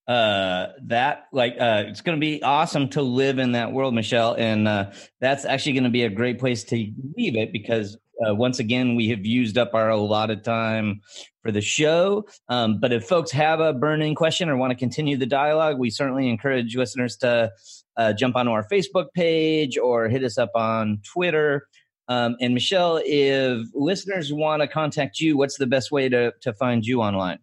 uh, 0.07 0.69
that 0.85 1.25
like 1.31 1.53
uh, 1.59 1.83
it's 1.85 2.01
going 2.01 2.17
to 2.17 2.19
be 2.19 2.41
awesome 2.41 2.89
to 2.89 3.01
live 3.01 3.37
in 3.37 3.51
that 3.51 3.71
world 3.71 3.93
michelle 3.93 4.33
and 4.33 4.67
uh, 4.67 4.91
that's 5.21 5.45
actually 5.45 5.73
going 5.73 5.83
to 5.83 5.89
be 5.89 6.03
a 6.03 6.09
great 6.09 6.39
place 6.39 6.63
to 6.63 6.75
leave 7.15 7.35
it 7.35 7.53
because 7.53 7.97
uh, 8.19 8.35
once 8.35 8.59
again, 8.59 8.95
we 8.95 9.09
have 9.09 9.25
used 9.25 9.57
up 9.57 9.73
our 9.73 9.89
allotted 9.89 10.43
time 10.43 11.01
for 11.41 11.51
the 11.51 11.61
show. 11.61 12.25
Um, 12.49 12.79
but 12.79 12.91
if 12.91 13.05
folks 13.05 13.31
have 13.31 13.59
a 13.59 13.73
burning 13.73 14.15
question 14.15 14.49
or 14.49 14.57
want 14.57 14.71
to 14.71 14.77
continue 14.77 15.17
the 15.17 15.25
dialogue, 15.25 15.77
we 15.77 15.89
certainly 15.89 16.29
encourage 16.29 16.75
listeners 16.75 17.15
to 17.17 17.51
uh, 17.99 18.13
jump 18.13 18.37
onto 18.37 18.51
our 18.51 18.65
Facebook 18.65 19.07
page 19.13 19.77
or 19.77 20.07
hit 20.07 20.23
us 20.23 20.37
up 20.37 20.51
on 20.55 21.01
Twitter. 21.03 21.67
Um, 22.07 22.37
and 22.39 22.53
Michelle, 22.53 23.01
if 23.05 23.67
listeners 23.75 24.33
want 24.33 24.61
to 24.61 24.67
contact 24.67 25.19
you, 25.19 25.37
what's 25.37 25.57
the 25.57 25.67
best 25.67 25.91
way 25.91 26.07
to, 26.07 26.33
to 26.41 26.53
find 26.53 26.85
you 26.85 27.01
online? 27.01 27.39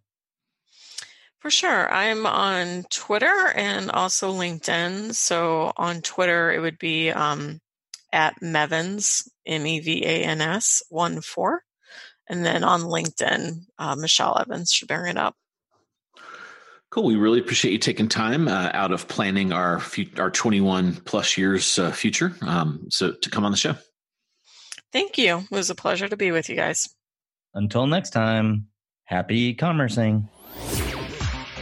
For 1.40 1.50
sure. 1.50 1.92
I'm 1.92 2.26
on 2.26 2.86
Twitter 2.90 3.52
and 3.54 3.90
also 3.90 4.32
LinkedIn. 4.32 5.14
So 5.14 5.72
on 5.76 6.00
Twitter, 6.00 6.50
it 6.50 6.60
would 6.60 6.78
be 6.78 7.10
um, 7.10 7.60
at 8.10 8.34
Mevans, 8.42 9.28
M 9.44 9.66
E 9.66 9.78
V 9.80 10.04
A 10.04 10.24
N 10.24 10.40
S, 10.40 10.82
1 10.88 11.20
4. 11.20 11.62
And 12.28 12.44
then 12.44 12.64
on 12.64 12.80
LinkedIn, 12.80 13.66
uh, 13.78 13.94
Michelle 13.94 14.38
Evans 14.40 14.72
should 14.72 14.88
bring 14.88 15.10
it 15.10 15.18
up. 15.18 15.36
Cool. 16.96 17.04
We 17.04 17.14
really 17.16 17.40
appreciate 17.40 17.72
you 17.72 17.78
taking 17.78 18.08
time 18.08 18.48
uh, 18.48 18.70
out 18.72 18.90
of 18.90 19.06
planning 19.06 19.52
our 19.52 19.82
our 20.18 20.30
21 20.30 20.94
plus 21.04 21.36
years 21.36 21.78
uh, 21.78 21.90
future. 21.90 22.34
Um, 22.40 22.86
so 22.88 23.12
to 23.12 23.28
come 23.28 23.44
on 23.44 23.50
the 23.50 23.58
show. 23.58 23.74
Thank 24.94 25.18
you. 25.18 25.40
It 25.40 25.50
was 25.50 25.68
a 25.68 25.74
pleasure 25.74 26.08
to 26.08 26.16
be 26.16 26.32
with 26.32 26.48
you 26.48 26.56
guys. 26.56 26.88
Until 27.52 27.86
next 27.86 28.08
time, 28.10 28.68
happy 29.04 29.40
e 29.40 29.54
commercing. 29.54 30.26